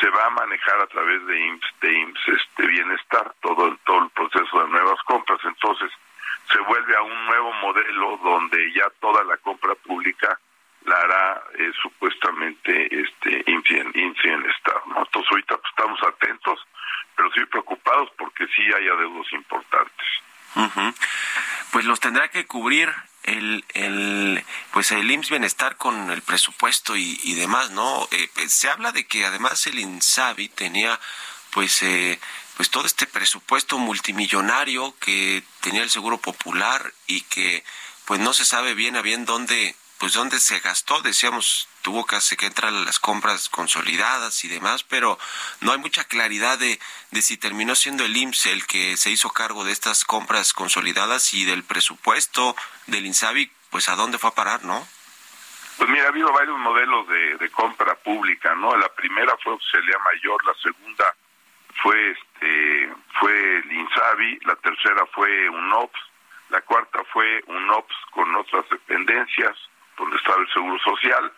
se 0.01 0.11
va 0.11 0.27
a 0.27 0.31
manejar 0.31 0.81
a 0.81 0.87
través 0.89 1.25
de 1.27 1.41
IMSS, 1.41 1.81
de 1.81 1.99
IMSS 1.99 2.29
este 2.29 2.67
bienestar, 2.67 3.33
todo 3.41 3.69
el, 3.69 3.79
todo 3.79 4.03
el 4.03 4.11
proceso 4.11 4.63
de 4.63 4.69
nuevas 4.69 5.03
compras. 5.05 5.39
Entonces, 5.45 5.91
se 6.53 6.59
vuelve 6.61 6.97
a 6.97 7.03
un 7.03 7.27
nuevo 7.27 7.53
modelo 7.55 8.19
donde 8.19 8.73
ya 8.73 8.91
toda 9.01 9.25
la 9.25 9.37
compra 9.39 9.75
pública 9.77 10.39
la 10.87 10.97
hará 10.97 11.43
eh, 11.59 11.71
supuestamente 11.83 12.87
este 12.91 13.45
IMSS 13.47 14.23
bienestar. 14.23 14.83
¿no? 14.87 14.99
Entonces, 14.99 15.31
ahorita 15.31 15.57
pues, 15.59 15.71
estamos 15.71 16.03
atentos, 16.03 16.61
pero 17.17 17.31
sí 17.33 17.45
preocupados 17.47 18.11
porque 18.17 18.47
sí 18.55 18.63
hay 18.63 18.89
adeudos 18.89 19.33
importantes 19.33 20.07
pues 21.73 21.85
los 21.85 22.01
tendrá 22.01 22.29
que 22.29 22.47
cubrir 22.47 22.91
el, 23.25 23.65
el 23.75 24.45
pues 24.73 24.93
el 24.93 25.11
IMSS 25.11 25.31
Bienestar 25.31 25.77
con 25.77 26.11
el 26.11 26.23
presupuesto 26.23 26.97
y, 26.97 27.35
demás, 27.35 27.71
¿no? 27.71 28.09
Eh, 28.11 28.31
pues, 28.35 28.53
se 28.53 28.71
habla 28.71 28.93
de 28.93 29.07
que 29.07 29.27
además 29.27 29.67
el 29.67 29.79
INSABI 29.79 30.49
tenía 30.49 30.99
pues 31.51 31.83
eh, 31.83 32.19
pues 32.57 32.71
todo 32.71 32.87
este 32.87 33.07
presupuesto 33.07 33.79
multimillonario 33.79 34.95
que 35.01 35.43
tenía 35.61 35.83
el 35.83 35.91
Seguro 35.91 36.19
Popular 36.19 36.93
y 37.07 37.21
que 37.23 37.63
pues 38.07 38.21
no 38.21 38.33
se 38.33 38.45
sabe 38.45 38.75
bien 38.75 38.97
a 38.97 39.03
bien 39.03 39.27
dónde 39.27 39.75
pues 39.99 40.13
dónde 40.13 40.39
se 40.39 40.61
gastó, 40.61 41.01
decíamos, 41.01 41.69
tuvo 41.83 42.05
que, 42.05 42.19
que 42.37 42.47
entrar 42.47 42.73
las 42.73 42.99
compras 42.99 43.49
consolidadas 43.49 44.45
y 44.45 44.49
demás, 44.49 44.83
pero 44.85 45.19
no 45.61 45.73
hay 45.73 45.79
mucha 45.79 46.05
claridad 46.05 46.59
de, 46.59 46.79
de 47.11 47.23
si 47.23 47.37
terminó 47.37 47.75
siendo 47.75 48.05
el 48.05 48.17
IMSS 48.17 48.47
el 48.47 48.67
que 48.67 48.97
se 48.97 49.11
hizo 49.11 49.31
cargo 49.31 49.65
de 49.65 49.73
estas 49.73 50.05
compras 50.05 50.53
consolidadas 50.53 51.33
y 51.33 51.45
del 51.45 51.65
presupuesto 51.65 52.55
del 52.87 53.07
INSABI, 53.07 53.51
pues 53.71 53.89
a 53.89 53.97
dónde 53.97 54.19
fue 54.19 54.31
a 54.31 54.35
parar, 54.35 54.65
¿no? 54.65 54.87
Pues 55.79 55.91
mira, 55.91 56.05
ha 56.05 56.09
habido 56.09 56.33
varios 56.33 56.59
modelos 56.59 57.07
de, 57.09 57.37
de 57.37 57.51
compra 57.51 57.95
pública, 57.97 58.55
¿no? 58.55 58.77
La 58.77 58.89
primera 58.95 59.37
fue 59.43 59.53
Auxilia 59.53 59.99
Mayor, 59.99 60.45
la 60.45 60.55
segunda 60.63 61.15
fue 61.83 62.11
este 62.11 62.93
fue 63.21 63.59
el 63.59 63.73
INSABI, 63.73 64.41
la 64.45 64.57
tercera 64.57 65.07
fue 65.13 65.49
UNOPS, 65.51 66.01
la 66.51 66.61
cuarta 66.63 67.03
fue 67.13 67.43
UNOPS 67.47 67.95
con 68.13 68.35
otras 68.37 68.69
dependencias, 68.71 69.57
donde 69.97 70.17
estaba 70.17 70.41
el 70.41 70.53
Seguro 70.53 70.79
Social, 70.79 71.33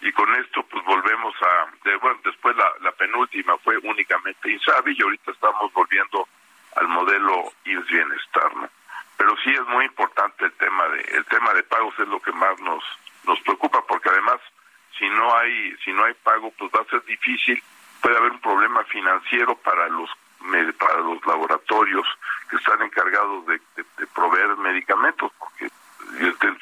y 0.00 0.12
con 0.12 0.32
esto 0.36 0.62
pues 0.64 0.84
volvemos 0.84 1.34
a, 1.42 1.96
bueno, 2.00 2.20
después 2.24 2.54
la, 2.56 2.70
la 2.80 2.92
penúltima 2.92 3.56
fue 3.58 3.78
únicamente 3.78 4.50
INSABI 4.50 4.94
y 4.96 5.02
ahorita 5.02 5.30
estamos 5.32 5.72
volviendo 5.72 6.28
al 6.76 6.88
modelo 6.88 7.52
INS 7.64 7.86
Bienestar, 7.86 8.54
¿no? 8.56 8.68
Pero 9.16 9.34
sí 9.42 9.50
es 9.50 9.66
muy 9.68 9.86
importante 9.86 10.44
el 10.44 10.52
tema 10.52 10.86
de, 10.88 11.00
el 11.00 11.24
tema 11.24 11.54
de 11.54 11.62
pagos 11.62 11.98
es 11.98 12.08
lo 12.08 12.20
que 12.20 12.32
más 12.32 12.60
nos, 12.60 12.84
nos 13.24 13.40
preocupa, 13.40 13.82
porque 13.86 14.10
además 14.10 14.40
si 14.98 15.08
no 15.08 15.34
hay, 15.36 15.74
si 15.84 15.92
no 15.92 16.04
hay 16.04 16.14
pago, 16.22 16.52
pues 16.58 16.70
va 16.72 16.82
a 16.82 16.90
ser 16.90 17.02
difícil, 17.04 17.62
puede 18.02 18.18
haber 18.18 18.32
un 18.32 18.40
problema 18.40 18.84
financiero 18.84 19.56
para 19.56 19.88
los 19.88 20.10
para 20.78 20.98
los 20.98 21.26
laboratorios 21.26 22.06
que 22.48 22.56
están 22.56 22.80
encargados 22.82 23.46
de, 23.46 23.60
de 23.76 24.06
proveer 24.14 24.56
medicamentos, 24.58 25.32
porque 25.38 25.68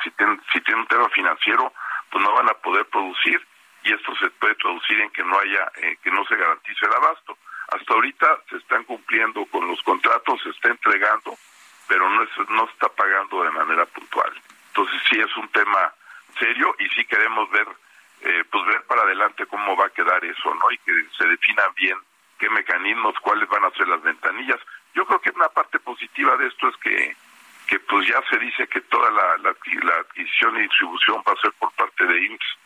si 0.02 0.10
tienen, 0.12 0.40
si 0.52 0.60
tienen 0.60 0.82
un 0.82 0.88
tema 0.88 1.08
financiero, 1.10 1.72
pues 2.10 2.22
no 2.22 2.32
van 2.32 2.48
a 2.48 2.54
poder 2.54 2.86
producir 2.86 3.40
y 3.84 3.92
esto 3.92 4.14
se 4.16 4.30
puede 4.30 4.54
traducir 4.54 5.00
en 5.00 5.10
que 5.10 5.22
no 5.22 5.38
haya, 5.38 5.70
eh, 5.82 5.96
que 6.02 6.10
no 6.10 6.24
se 6.24 6.36
garantice 6.36 6.86
el 6.86 6.94
abasto. 6.94 7.36
Hasta 7.68 7.94
ahorita 7.94 8.40
se 8.48 8.56
están 8.56 8.84
cumpliendo 8.84 9.44
con 9.46 9.68
los 9.68 9.82
contratos, 9.82 10.42
se 10.42 10.50
está 10.50 10.68
entregando, 10.68 11.36
pero 11.86 12.08
no, 12.08 12.22
es, 12.22 12.30
no 12.48 12.64
está 12.64 12.88
pagando 12.88 13.42
de 13.42 13.50
manera 13.50 13.84
puntual. 13.86 14.32
Entonces 14.68 15.00
sí 15.08 15.18
es 15.18 15.36
un 15.36 15.48
tema 15.48 15.92
serio 16.38 16.74
y 16.78 16.88
sí 16.90 17.04
queremos 17.04 17.50
ver, 17.50 17.66
eh, 18.22 18.44
pues 18.50 18.64
ver 18.66 18.82
para 18.84 19.02
adelante 19.02 19.46
cómo 19.46 19.76
va 19.76 19.86
a 19.86 19.90
quedar 19.90 20.24
eso, 20.24 20.54
¿no? 20.54 20.70
Y 20.70 20.78
que 20.78 20.92
se 21.16 21.26
definan 21.26 21.72
bien 21.74 21.98
qué 22.38 22.48
mecanismos, 22.50 23.18
cuáles 23.20 23.48
van 23.48 23.64
a 23.64 23.70
ser 23.70 23.86
las 23.88 24.02
ventanillas. 24.02 24.60
Yo 24.94 25.06
creo 25.06 25.20
que 25.20 25.30
una 25.30 25.48
parte 25.48 25.78
positiva 25.78 26.36
de 26.36 26.46
esto 26.46 26.68
es 26.68 26.76
que 26.78 27.16
que 27.66 27.78
pues 27.80 28.06
ya 28.08 28.20
se 28.30 28.38
dice 28.38 28.66
que 28.68 28.80
toda 28.82 29.10
la, 29.10 29.36
la, 29.38 29.50
adquisición 29.50 30.56
y 30.56 30.62
distribución 30.62 31.22
va 31.26 31.32
a 31.32 31.40
ser 31.40 31.52
por 31.52 31.72
parte 31.72 32.04
de 32.04 32.24
IMSS. 32.24 32.58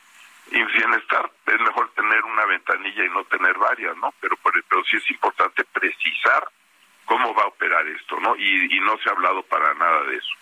IMSS 0.51 0.73
Bienestar 0.73 1.31
es 1.47 1.61
mejor 1.61 1.91
tener 1.95 2.25
una 2.25 2.47
ventanilla 2.47 3.05
y 3.05 3.11
no 3.11 3.25
tener 3.25 3.57
varias, 3.59 3.97
¿no? 3.99 4.13
Pero, 4.21 4.37
pero, 4.43 4.85
sí 4.85 4.97
es 4.97 5.11
importante 5.11 5.65
precisar 5.65 6.49
cómo 7.05 7.35
va 7.35 7.43
a 7.43 7.49
operar 7.49 7.87
esto, 7.89 8.19
¿no? 8.21 8.37
Y, 8.37 8.77
y 8.77 8.81
no 8.81 8.97
se 8.99 9.09
ha 9.09 9.13
hablado 9.13 9.43
para 9.43 9.75
nada 9.75 10.03
de 10.05 10.17
eso. 10.17 10.35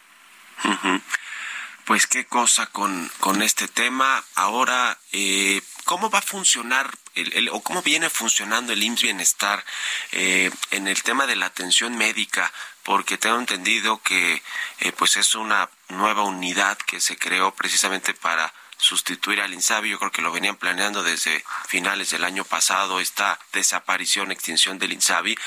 Pues 1.85 2.07
qué 2.07 2.27
cosa 2.27 2.67
con, 2.73 3.09
con 3.21 3.43
este 3.43 3.69
tema. 3.69 4.23
Ahora, 4.35 4.99
eh, 5.13 5.61
¿cómo 5.87 6.11
va 6.11 6.19
a 6.19 6.23
funcionar 6.23 6.91
el, 7.15 7.49
o 7.49 7.63
cómo 7.63 7.81
viene 7.81 8.11
funcionando 8.11 8.73
el 8.73 8.83
IMSS 8.83 9.03
Bienestar 9.03 9.65
eh, 10.13 10.51
en 10.73 10.89
el 10.89 11.03
tema 11.03 11.27
de 11.27 11.37
la 11.37 11.47
atención 11.47 11.97
médica? 11.97 12.53
Porque 12.83 13.17
tengo 13.17 13.39
entendido 13.39 14.03
que 14.03 14.43
eh, 14.81 14.93
pues 14.93 15.17
es 15.17 15.35
una 15.35 15.71
nueva 15.89 16.25
unidad 16.25 16.77
que 16.77 17.01
se 17.01 17.17
creó 17.17 17.55
precisamente 17.55 18.15
para 18.15 18.53
sustituir 18.77 19.41
al 19.41 19.55
INSABI. 19.55 19.91
Yo 19.91 19.99
creo 19.99 20.11
que 20.11 20.23
lo 20.23 20.33
venían 20.33 20.57
planeando 20.57 21.03
desde 21.03 21.45
finales 21.69 22.11
del 22.11 22.25
año 22.25 22.45
pasado, 22.45 23.01
esta 23.01 23.39
desaparición, 23.53 24.33
extinción 24.33 24.79
del 24.79 24.93
INSABI. 24.93 25.39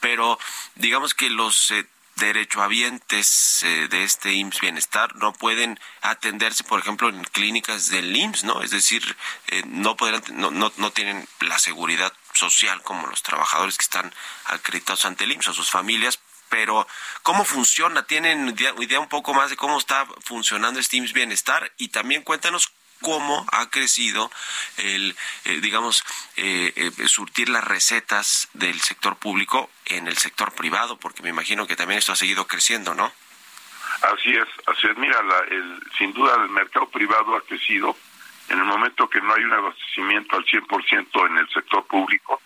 Pero 0.00 0.38
digamos 0.76 1.12
que 1.12 1.28
los 1.28 1.72
derechohabientes 2.18 3.62
eh, 3.62 3.88
de 3.88 4.04
este 4.04 4.32
IMSS 4.32 4.60
Bienestar 4.60 5.16
no 5.16 5.32
pueden 5.32 5.80
atenderse, 6.02 6.64
por 6.64 6.80
ejemplo, 6.80 7.08
en 7.08 7.24
clínicas 7.24 7.90
del 7.90 8.14
IMSS, 8.14 8.44
¿no? 8.44 8.62
Es 8.62 8.70
decir, 8.70 9.16
eh, 9.48 9.62
no, 9.66 9.96
podrán, 9.96 10.22
no, 10.32 10.50
no, 10.50 10.72
no 10.76 10.90
tienen 10.90 11.26
la 11.40 11.58
seguridad 11.58 12.12
social 12.34 12.82
como 12.82 13.06
los 13.06 13.22
trabajadores 13.22 13.76
que 13.78 13.84
están 13.84 14.12
acreditados 14.46 15.04
ante 15.04 15.24
el 15.24 15.32
IMSS 15.32 15.48
o 15.48 15.54
sus 15.54 15.70
familias, 15.70 16.20
pero 16.48 16.86
¿cómo 17.22 17.44
funciona? 17.44 18.04
¿Tienen 18.04 18.48
idea, 18.48 18.74
idea, 18.78 19.00
un 19.00 19.08
poco 19.08 19.34
más 19.34 19.50
de 19.50 19.56
cómo 19.56 19.78
está 19.78 20.06
funcionando 20.24 20.80
este 20.80 20.96
IMSS 20.96 21.12
Bienestar? 21.12 21.72
Y 21.78 21.88
también 21.88 22.22
cuéntanos 22.22 22.72
cómo 23.00 23.46
ha 23.52 23.70
crecido 23.70 24.30
el, 24.78 25.16
eh, 25.44 25.60
digamos, 25.60 26.04
eh, 26.36 26.72
eh, 26.76 27.08
surtir 27.08 27.48
las 27.48 27.64
recetas 27.64 28.48
del 28.54 28.80
sector 28.80 29.16
público 29.16 29.70
en 29.86 30.08
el 30.08 30.16
sector 30.16 30.52
privado, 30.52 30.98
porque 30.98 31.22
me 31.22 31.30
imagino 31.30 31.66
que 31.66 31.76
también 31.76 31.98
esto 31.98 32.12
ha 32.12 32.16
seguido 32.16 32.46
creciendo, 32.46 32.94
¿no? 32.94 33.12
Así 34.02 34.30
es, 34.30 34.48
así 34.66 34.86
es. 34.86 34.96
Mira, 34.96 35.20
el, 35.50 35.82
sin 35.96 36.12
duda 36.12 36.34
el 36.36 36.50
mercado 36.50 36.88
privado 36.88 37.36
ha 37.36 37.40
crecido. 37.42 37.96
En 38.48 38.58
el 38.58 38.64
momento 38.64 39.10
que 39.10 39.20
no 39.20 39.34
hay 39.34 39.44
un 39.44 39.52
abastecimiento 39.52 40.36
al 40.36 40.44
100% 40.46 41.26
en 41.26 41.36
el 41.36 41.48
sector 41.50 41.86
público 41.86 42.40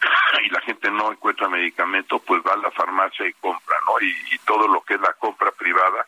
y 0.44 0.50
la 0.50 0.60
gente 0.60 0.88
no 0.88 1.10
encuentra 1.10 1.48
medicamento, 1.48 2.20
pues 2.20 2.42
va 2.46 2.52
a 2.52 2.58
la 2.58 2.70
farmacia 2.70 3.26
y 3.26 3.32
compra, 3.34 3.76
¿no? 3.86 4.06
Y, 4.06 4.38
todo 4.46 4.68
lo 4.68 4.80
que 4.82 4.94
es 4.94 5.00
la 5.00 5.12
compra 5.14 5.50
privada 5.50 6.06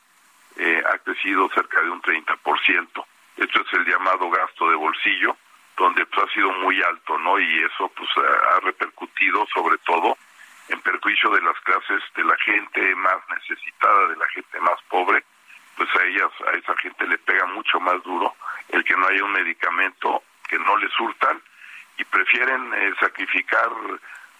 ha 0.92 0.98
crecido 0.98 1.48
cerca 1.54 1.82
de 1.82 1.90
un 1.90 2.00
30%. 2.00 3.04
Esto 3.40 3.62
es 3.62 3.72
el 3.72 3.87
llamado 3.87 4.29
gasto 4.29 4.68
de 4.68 4.76
bolsillo, 4.76 5.35
donde 5.79 6.05
pues, 6.05 6.22
ha 6.29 6.35
sido 6.35 6.53
muy 6.53 6.81
alto, 6.83 7.16
¿no? 7.18 7.40
Y 7.40 7.59
eso 7.64 7.90
pues 7.96 8.11
ha 8.18 8.61
repercutido 8.61 9.46
sobre 9.55 9.79
todo 9.79 10.14
en 10.68 10.79
perjuicio 10.83 11.31
de 11.31 11.40
las 11.40 11.59
clases 11.61 12.03
de 12.14 12.22
la 12.22 12.37
gente 12.37 12.94
más 12.96 13.16
necesitada, 13.31 14.09
de 14.09 14.16
la 14.16 14.29
gente 14.29 14.61
más 14.61 14.79
pobre, 14.90 15.24
pues 15.74 15.88
a 15.96 16.05
ellas, 16.05 16.31
a 16.46 16.50
esa 16.59 16.76
gente 16.76 17.07
le 17.07 17.16
pega 17.16 17.46
mucho 17.46 17.81
más 17.81 18.03
duro 18.03 18.37
el 18.68 18.85
que 18.85 18.94
no 18.94 19.07
haya 19.07 19.24
un 19.24 19.33
medicamento 19.33 20.22
que 20.46 20.59
no 20.59 20.76
le 20.76 20.90
surtan 20.90 21.40
y 21.96 22.05
prefieren 22.05 22.74
eh, 22.74 22.92
sacrificar 23.00 23.70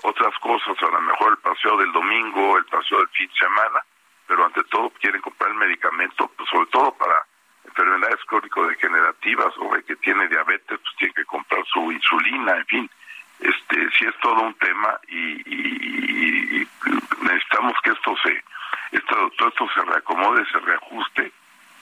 otras 0.03 0.39
cosas, 0.41 0.77
a 0.79 0.91
lo 0.91 1.01
mejor 1.01 1.33
el 1.33 1.39
paseo 1.39 1.79
del 1.79 1.93
domingo, 1.93 2.59
el 2.59 2.67
paseo 2.67 2.99
del 2.99 3.09
fin 3.09 3.29
de 3.29 3.39
semana, 3.39 3.81
pero 4.27 4.45
ante 4.45 4.63
todo 4.65 4.91
quieren 5.01 5.23
comprar 5.23 5.51
el 5.51 5.57
medicamento, 5.57 6.31
pues 6.37 6.49
sobre 6.51 6.67
todo 6.67 6.93
para 6.93 7.30
enfermedades 7.71 8.21
crónico-degenerativas 8.27 9.57
o 9.59 9.75
el 9.75 9.85
que 9.85 9.97
tiene 9.97 10.29
diabetes, 10.29 10.79
pues 10.79 10.97
tiene 10.99 11.15
que 11.15 11.25
comprar 11.25 11.65
su 11.67 11.91
insulina, 11.93 12.57
en 12.57 12.67
fin. 12.67 12.91
Este, 13.39 13.89
sí 13.97 14.05
es 14.05 14.15
todo 14.21 14.43
un 14.43 14.55
tema 14.55 14.99
y, 15.09 16.67
necesitamos 17.23 17.75
que 17.83 17.91
esto 17.91 18.15
se, 18.23 18.45
esto, 18.93 19.31
todo 19.39 19.49
esto 19.49 19.69
se 19.75 19.83
reacomode, 19.83 20.45
se 20.51 20.59
reajuste 20.59 21.33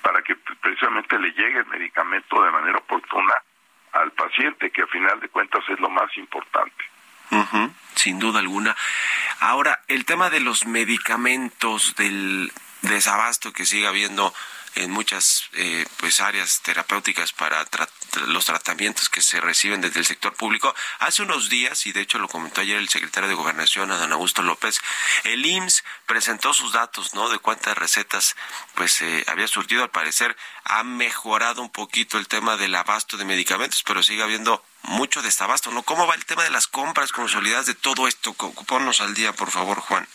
para 0.03 0.23
que 0.23 0.37
precisamente 0.37 1.19
le 1.19 1.33
llegue 1.33 1.59
el 1.59 1.67
medicamento 1.67 2.43
de 2.43 2.51
manera 2.51 2.79
oportuna 2.79 3.35
al 3.93 4.13
paciente, 4.13 4.71
que 4.71 4.83
al 4.83 4.89
final 4.89 5.19
de 5.21 5.29
cuentas 5.29 5.65
es 5.69 5.81
lo 5.81 5.91
más 5.91 6.17
importante. 6.17 6.85
sin 7.95 8.19
duda 8.19 8.39
alguna. 8.39 8.77
Ahora, 9.41 9.81
el 9.89 10.05
tema 10.05 10.31
de 10.31 10.41
los 10.41 10.67
medicamentos, 10.67 11.97
del 11.97 12.53
desabasto 12.83 13.53
que 13.53 13.65
sigue 13.65 13.89
habiendo 13.89 14.33
en 14.79 14.91
muchas 14.91 15.45
eh, 15.55 15.87
pues 15.99 16.21
áreas 16.21 16.61
terapéuticas 16.63 17.33
para 17.33 17.67
los 18.27 18.45
tratamientos 18.45 19.09
que 19.09 19.21
se 19.21 19.41
reciben 19.41 19.81
desde 19.81 20.01
el 20.01 20.07
sector 20.07 20.35
público. 20.35 20.75
Hace 21.01 21.23
unos 21.23 21.49
días, 21.49 21.87
y 21.87 21.93
de 21.93 22.01
hecho 22.01 22.19
lo 22.19 22.29
comentó 22.29 22.61
ayer 22.61 22.77
el 22.77 22.89
secretario 22.89 23.29
de 23.29 23.35
Gobernación, 23.35 23.91
Adán 23.91 24.13
Augusto 24.13 24.43
López, 24.43 24.81
el 25.25 25.45
IMSS 25.45 25.85
presentó 26.07 26.55
sus 26.55 26.73
datos, 26.73 27.15
¿no? 27.15 27.29
De 27.29 27.39
cuántas 27.39 27.77
recetas 27.77 28.37
pues 28.75 29.01
eh, 29.03 29.25
había 29.27 29.49
surtido. 29.49 29.83
Al 29.83 29.91
parecer 29.91 30.37
ha 30.65 30.85
mejorado 30.85 31.61
un 31.61 31.71
poquito 31.71 32.19
el 32.19 32.29
tema 32.29 32.57
del 32.57 32.75
abasto 32.75 33.17
de 33.17 33.25
medicamentos, 33.25 33.83
pero 33.85 34.03
sigue 34.03 34.23
habiendo 34.23 34.65
mucho 34.83 35.23
desabasto, 35.23 35.71
¿no? 35.71 35.83
¿Cómo 35.83 36.07
va 36.07 36.15
el 36.15 36.25
tema 36.25 36.45
de 36.45 36.51
las 36.51 36.67
compras 36.69 37.13
consolidadas 37.13 37.67
de 37.67 37.75
todo 37.75 38.07
esto? 38.07 38.33
Ponnos 38.35 39.01
al 39.01 39.15
día, 39.15 39.33
por 39.33 39.51
favor, 39.51 39.81
Juan. 39.81 40.09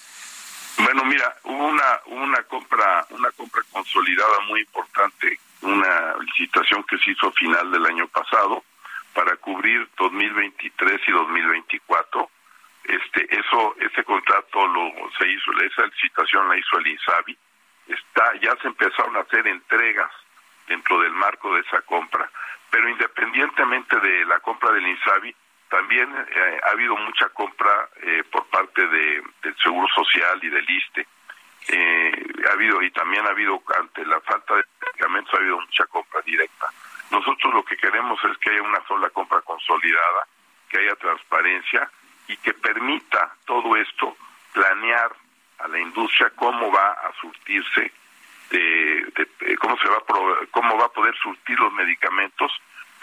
Bueno, 0.77 1.05
mira, 1.05 1.35
hubo 1.43 1.65
una 1.65 2.01
una 2.05 2.43
compra 2.43 3.05
una 3.09 3.31
compra 3.31 3.61
consolidada 3.71 4.39
muy 4.47 4.61
importante, 4.61 5.39
una 5.61 6.15
licitación 6.19 6.83
que 6.83 6.97
se 6.97 7.11
hizo 7.11 7.27
a 7.27 7.31
final 7.31 7.71
del 7.71 7.85
año 7.85 8.07
pasado 8.07 8.63
para 9.13 9.35
cubrir 9.37 9.87
2023 9.97 11.01
y 11.07 11.11
2024. 11.11 12.29
Este 12.85 13.39
eso 13.39 13.75
ese 13.79 14.03
contrato 14.03 14.67
lo 14.67 14.91
se 15.17 15.27
hizo, 15.29 15.51
esa 15.61 15.85
licitación 15.85 16.49
la 16.49 16.57
hizo 16.57 16.79
el 16.79 16.87
INSABI. 16.87 17.37
Está 17.87 18.35
ya 18.41 18.55
se 18.61 18.67
empezaron 18.67 19.15
a 19.15 19.21
hacer 19.21 19.47
entregas 19.47 20.11
dentro 20.67 20.99
del 21.01 21.11
marco 21.11 21.53
de 21.53 21.61
esa 21.61 21.81
compra, 21.81 22.29
pero 22.69 22.89
independientemente 22.89 23.99
de 23.99 24.25
la 24.25 24.39
compra 24.39 24.71
del 24.71 24.87
INSABI, 24.87 25.35
también 25.73 26.07
eh, 26.15 26.59
ha 26.67 26.69
habido 26.69 26.95
mucha 26.97 27.29
compra 27.29 27.89
eh, 28.03 28.23
por 28.31 28.45
parte 28.45 28.85
de, 28.85 29.23
del 29.41 29.55
Seguro 29.57 29.87
Social 29.87 30.37
y 30.43 30.49
del 30.49 30.69
ISTE. 30.69 31.07
Eh, 31.69 32.11
ha 32.47 32.53
habido 32.53 32.79
y 32.83 32.91
también 32.91 33.25
ha 33.25 33.31
habido 33.31 33.59
ante 33.75 34.05
la 34.05 34.21
falta 34.21 34.53
de 34.53 34.63
medicamentos 34.79 35.33
ha 35.33 35.37
habido 35.37 35.59
mucha 35.59 35.87
compra 35.87 36.21
directa. 36.21 36.67
Nosotros 37.09 37.55
lo 37.55 37.65
que 37.65 37.75
queremos 37.75 38.23
es 38.23 38.37
que 38.37 38.51
haya 38.51 38.61
una 38.61 38.85
sola 38.85 39.09
compra 39.09 39.41
consolidada, 39.41 40.27
que 40.69 40.77
haya 40.77 40.95
transparencia 40.95 41.89
y 42.27 42.37
que 42.37 42.53
permita 42.53 43.33
todo 43.45 43.75
esto 43.75 44.15
planear 44.51 45.11
a 45.57 45.67
la 45.69 45.79
industria 45.79 46.31
cómo 46.35 46.71
va 46.71 46.91
a 46.91 47.11
surtirse 47.19 47.91
de, 48.51 49.57
cómo 49.59 49.75
se 49.77 49.89
va 49.89 49.97
a 49.97 50.45
cómo 50.51 50.77
va 50.77 50.85
a 50.85 50.93
poder 50.93 51.15
surtir 51.15 51.59
los 51.59 51.73
medicamentos 51.73 52.51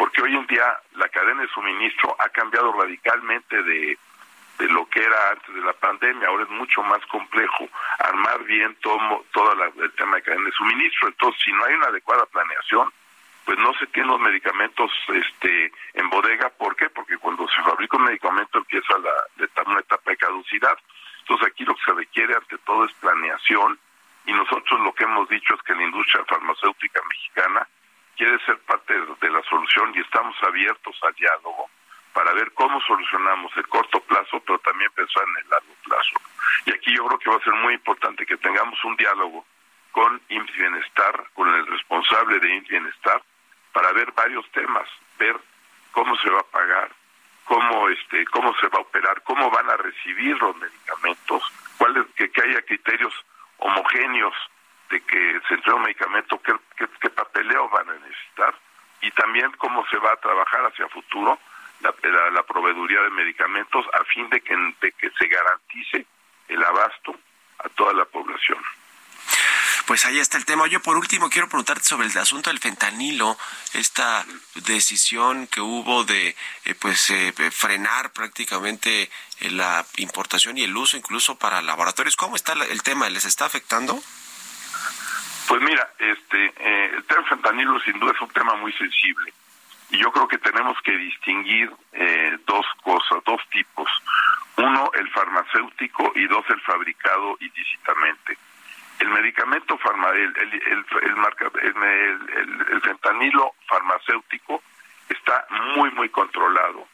porque 0.01 0.23
hoy 0.23 0.35
en 0.35 0.47
día 0.47 0.65
la 0.95 1.11
cadena 1.11 1.43
de 1.43 1.49
suministro 1.49 2.17
ha 2.19 2.31
cambiado 2.31 2.73
radicalmente 2.73 3.63
de, 3.63 3.99
de 4.59 4.69
lo 4.69 4.89
que 4.89 5.05
era 5.05 5.33
antes 5.33 5.55
de 5.55 5.61
la 5.61 5.75
pandemia. 5.75 6.27
Ahora 6.27 6.45
es 6.45 6.49
mucho 6.49 6.83
más 6.85 7.05
complejo 7.05 7.69
armar 7.99 8.43
bien 8.45 8.75
todo, 8.81 9.27
todo 9.31 9.53
el 9.53 9.93
tema 9.93 10.17
de 10.17 10.23
cadena 10.23 10.47
de 10.47 10.53
suministro. 10.53 11.09
Entonces, 11.09 11.43
si 11.45 11.53
no 11.53 11.67
hay 11.67 11.75
una 11.75 11.89
adecuada 11.89 12.25
planeación, 12.25 12.91
pues 13.45 13.59
no 13.59 13.75
se 13.75 13.89
tienen 13.89 14.11
los 14.11 14.21
medicamentos 14.23 14.91
este, 15.09 15.71
en 15.93 16.09
bodega. 16.09 16.49
¿Por 16.49 16.77
qué? 16.77 16.89
Porque 16.89 17.19
cuando 17.19 17.47
se 17.49 17.63
fabrica 17.63 17.99
un 17.99 18.05
medicamento 18.05 18.57
empieza 18.57 18.97
la, 18.97 19.53
una 19.67 19.81
etapa 19.81 20.13
de 20.13 20.17
caducidad. 20.17 20.79
Entonces, 21.21 21.47
aquí 21.47 21.67
lo 21.67 21.75
que 21.75 21.85
se 21.85 21.93
requiere 21.93 22.35
ante 22.35 22.57
todo 22.65 22.87
es 22.87 22.93
planeación. 22.95 23.79
Y 24.25 24.33
nosotros 24.33 24.81
lo 24.81 24.95
que 24.95 25.05
hemos 25.05 25.29
dicho 25.29 25.55
es 25.57 25.61
que 25.61 25.75
la 25.75 25.83
industria 25.83 26.25
farmacéutica 26.25 27.03
mexicana 27.07 27.69
quiere 28.21 28.39
ser 28.45 28.59
parte 28.67 28.93
de 28.93 29.31
la 29.31 29.43
solución 29.45 29.93
y 29.95 30.01
estamos 30.01 30.37
abiertos 30.43 30.95
al 31.05 31.15
diálogo 31.15 31.71
para 32.13 32.35
ver 32.35 32.53
cómo 32.53 32.79
solucionamos 32.83 33.51
el 33.57 33.67
corto 33.67 33.99
plazo, 34.01 34.39
pero 34.41 34.59
también 34.59 34.91
pensar 34.93 35.25
en 35.27 35.43
el 35.43 35.49
largo 35.49 35.75
plazo. 35.85 36.21
Y 36.67 36.73
aquí 36.73 36.95
yo 36.95 37.07
creo 37.07 37.19
que 37.19 37.31
va 37.31 37.37
a 37.37 37.45
ser 37.45 37.55
muy 37.55 37.73
importante 37.73 38.27
que 38.27 38.37
tengamos 38.37 38.79
un 38.85 38.95
diálogo 38.97 39.47
con 39.93 40.21
IMSS 40.29 40.53
Bienestar, 40.53 41.25
con 41.33 41.49
el 41.49 41.67
responsable 41.67 42.39
de 42.41 42.57
IMSS 42.57 42.69
Bienestar, 42.69 43.23
para 43.73 43.91
ver 43.93 44.13
varios 44.13 44.47
temas, 44.51 44.87
ver 45.19 45.41
cómo 45.93 46.15
se 46.19 46.29
va 46.29 46.41
a 46.41 46.51
pagar, 46.53 46.91
cómo 47.45 47.89
este, 47.89 48.27
cómo 48.27 48.55
se 48.57 48.69
va 48.69 48.81
a 48.81 48.83
operar, 48.83 49.23
cómo 49.23 49.51
van 49.51 49.71
a 49.71 49.79
recibir 49.79 50.37
los 50.43 50.55
medicamentos, 50.57 51.43
cuáles 51.79 52.05
que, 52.17 52.31
que 52.31 52.43
haya 52.43 52.61
criterios 52.67 53.15
homogéneos 53.57 54.35
de 54.91 55.01
que 55.03 55.41
se 55.49 55.55
entregue 55.55 55.77
un 55.77 55.83
medicamento, 55.83 56.41
qué, 56.43 56.53
qué, 56.77 57.11
papeleo 57.11 57.69
van 57.69 57.89
a 57.89 57.95
necesitar 57.95 58.55
y 59.01 59.11
también 59.13 59.51
cómo 59.53 59.87
se 59.89 59.99
va 59.99 60.13
a 60.13 60.17
trabajar 60.17 60.67
hacia 60.67 60.89
futuro 60.89 61.39
la, 61.81 61.95
la, 62.31 62.43
proveeduría 62.43 63.01
de 63.03 63.11
medicamentos 63.11 63.87
a 63.95 64.05
fin 64.05 64.29
de 64.29 64.41
que, 64.41 64.55
de 64.81 64.93
que 64.93 65.11
se 65.11 65.27
garantice 65.27 66.07
el 66.49 66.63
abasto 66.63 67.15
a 67.59 67.69
toda 67.71 67.95
la 67.95 68.05
población. 68.05 68.59
Pues 69.87 70.05
ahí 70.05 70.19
está 70.19 70.39
el 70.39 70.45
tema. 70.45 70.67
Yo 70.67 70.81
por 70.81 70.97
último 70.97 71.31
quiero 71.31 71.49
preguntarte 71.49 71.85
sobre 71.85 72.07
el 72.07 72.19
asunto 72.19 72.51
del 72.51 72.61
fentanilo, 72.61 73.37
esta 73.73 74.25
decisión 74.55 75.47
que 75.47 75.61
hubo 75.61 76.05
de 76.05 76.37
eh, 76.65 76.75
pues 76.75 77.11
eh, 77.11 77.33
frenar 77.51 78.13
prácticamente 78.13 79.11
eh, 79.41 79.51
la 79.51 79.85
importación 79.97 80.59
y 80.59 80.63
el 80.63 80.77
uso 80.77 80.97
incluso 80.97 81.39
para 81.39 81.63
laboratorios. 81.63 82.17
¿Cómo 82.17 82.37
está 82.37 82.53
el 82.53 82.83
tema? 82.83 83.09
¿Les 83.09 83.25
está 83.25 83.47
afectando? 83.47 84.01
Pues 85.51 85.63
mira, 85.63 85.91
este, 85.99 86.53
eh, 86.59 86.91
el 86.95 87.05
tema 87.07 87.25
fentanilo 87.25 87.81
sin 87.81 87.99
duda 87.99 88.13
es 88.13 88.21
un 88.21 88.29
tema 88.29 88.55
muy 88.55 88.73
sensible 88.75 89.33
y 89.91 89.99
yo 89.99 90.13
creo 90.13 90.29
que 90.29 90.39
tenemos 90.39 90.81
que 90.83 90.97
distinguir 90.97 91.69
eh, 91.93 92.39
dos 92.47 92.65
cosas, 92.85 93.19
dos 93.25 93.41
tipos. 93.51 93.91
Uno, 94.59 94.93
el 94.95 95.11
farmacéutico 95.11 96.13
y 96.15 96.29
dos, 96.29 96.45
el 96.51 96.61
fabricado 96.61 97.37
ilícitamente. 97.41 98.39
El 99.01 99.09
medicamento, 99.09 99.77
farma, 99.79 100.11
el, 100.11 100.33
el, 100.37 100.55
el, 100.55 102.67
el, 102.71 102.81
fentanilo 102.83 103.55
farmacéutico 103.67 104.63
está 105.09 105.49
muy, 105.75 105.91
muy 105.91 106.11
controlado. 106.11 106.87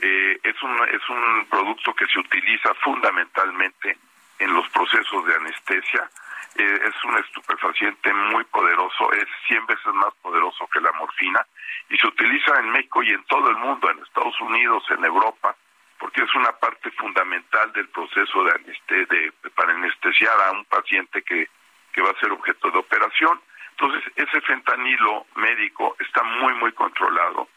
Eh, 0.00 0.38
es, 0.42 0.62
un, 0.62 0.76
es 0.90 1.08
un 1.08 1.46
producto 1.48 1.94
que 1.94 2.06
se 2.08 2.18
utiliza 2.18 2.74
fundamentalmente 2.74 3.96
en 4.38 4.52
los 4.52 4.68
procesos 4.68 5.24
de 5.24 5.34
anestesia 5.34 6.10
eh, 6.56 6.80
es 6.84 7.04
un 7.04 7.16
estupefaciente 7.18 8.12
muy 8.12 8.44
poderoso, 8.44 9.12
es 9.12 9.26
100 9.48 9.66
veces 9.66 9.94
más 9.94 10.14
poderoso 10.22 10.66
que 10.68 10.80
la 10.80 10.92
morfina 10.92 11.46
y 11.88 11.96
se 11.98 12.06
utiliza 12.06 12.58
en 12.58 12.70
México 12.70 13.02
y 13.02 13.10
en 13.10 13.24
todo 13.24 13.48
el 13.50 13.56
mundo, 13.56 13.90
en 13.90 13.98
Estados 14.00 14.38
Unidos, 14.40 14.84
en 14.90 15.04
Europa, 15.04 15.56
porque 15.98 16.22
es 16.22 16.34
una 16.34 16.52
parte 16.52 16.90
fundamental 16.92 17.72
del 17.72 17.88
proceso 17.88 18.44
de, 18.44 19.06
de 19.06 19.32
para 19.54 19.72
anestesiar 19.72 20.40
a 20.42 20.52
un 20.52 20.64
paciente 20.66 21.22
que, 21.22 21.48
que 21.92 22.02
va 22.02 22.10
a 22.10 22.20
ser 22.20 22.32
objeto 22.32 22.70
de 22.70 22.78
operación. 22.78 23.40
Entonces, 23.70 24.12
ese 24.16 24.40
fentanilo 24.42 25.26
médico 25.36 25.96
está 25.98 26.22
muy, 26.22 26.54
muy 26.54 26.72
controlado. 26.72 27.48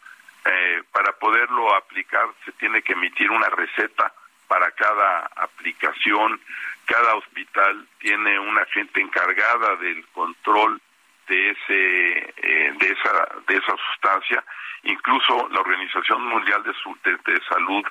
Eh, 0.44 0.82
para 0.92 1.12
poderlo 1.12 1.74
aplicar 1.74 2.28
se 2.44 2.52
tiene 2.52 2.80
que 2.82 2.92
emitir 2.92 3.30
una 3.30 3.48
receta 3.48 4.12
para 4.46 4.70
cada 4.70 5.28
aplicación 5.34 6.40
cada 6.86 7.16
hospital 7.16 7.86
tiene 7.98 8.38
una 8.38 8.64
gente 8.66 9.00
encargada 9.00 9.76
del 9.76 10.06
control 10.08 10.80
de 11.28 11.50
ese 11.50 12.34
eh, 12.36 12.72
de 12.78 12.86
esa 12.86 13.28
de 13.46 13.56
esa 13.56 13.76
sustancia. 13.90 14.44
Incluso 14.84 15.48
la 15.50 15.60
Organización 15.60 16.24
Mundial 16.24 16.62
de, 16.62 17.32
de, 17.32 17.40
Salud 17.48 17.84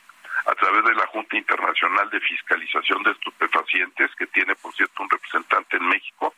a 0.46 0.56
través 0.56 0.86
de 0.86 0.96
la 0.96 1.08
Junta 1.08 1.36
Internacional 1.36 2.10
de 2.10 2.22
Fiscalización 2.22 3.04
de 3.04 3.12
Estupefacientes 3.12 4.16
que 4.16 4.28
tiene 4.28 4.56
por 4.56 4.74
cierto 4.74 5.04
un 5.04 5.10
representante 5.10 5.78
en 5.78 5.88
México 5.88 6.34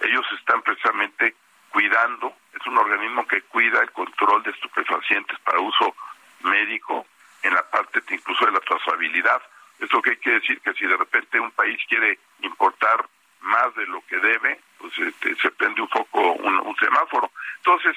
ellos 0.00 0.24
están 0.38 0.62
precisamente 0.62 1.34
cuidando 1.70 2.36
es 2.52 2.66
un 2.66 2.78
organismo 2.78 3.26
que 3.26 3.42
cuida 3.42 3.80
el 3.80 3.90
control 3.92 4.42
de 4.42 4.50
estupefacientes 4.50 5.38
para 5.40 5.58
uso 5.58 5.96
médico 6.42 7.06
en 7.42 7.54
la 7.54 7.68
parte 7.70 8.02
incluso 8.10 8.44
de 8.44 8.52
la 8.52 8.60
trazabilidad 8.60 9.42
eso 9.78 10.02
que 10.02 10.10
hay 10.10 10.16
que 10.16 10.30
decir 10.30 10.60
que 10.60 10.72
si 10.74 10.86
de 10.86 10.96
repente 10.96 11.40
un 11.40 11.50
país 11.52 11.78
quiere 11.88 12.18
importar 12.42 13.06
más 13.40 13.74
de 13.74 13.86
lo 13.86 14.04
que 14.06 14.16
debe, 14.18 14.60
pues 14.78 14.96
este, 14.98 15.34
se 15.36 15.50
prende 15.52 15.82
un 15.82 15.88
foco, 15.88 16.32
un, 16.32 16.76
semáforo. 16.76 17.30
Entonces, 17.58 17.96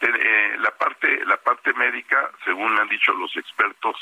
eh, 0.00 0.56
la 0.58 0.70
parte 0.72 1.24
la 1.24 1.36
parte 1.36 1.72
médica, 1.74 2.30
según 2.44 2.74
me 2.74 2.80
han 2.80 2.88
dicho 2.88 3.12
los 3.12 3.34
expertos, 3.36 3.96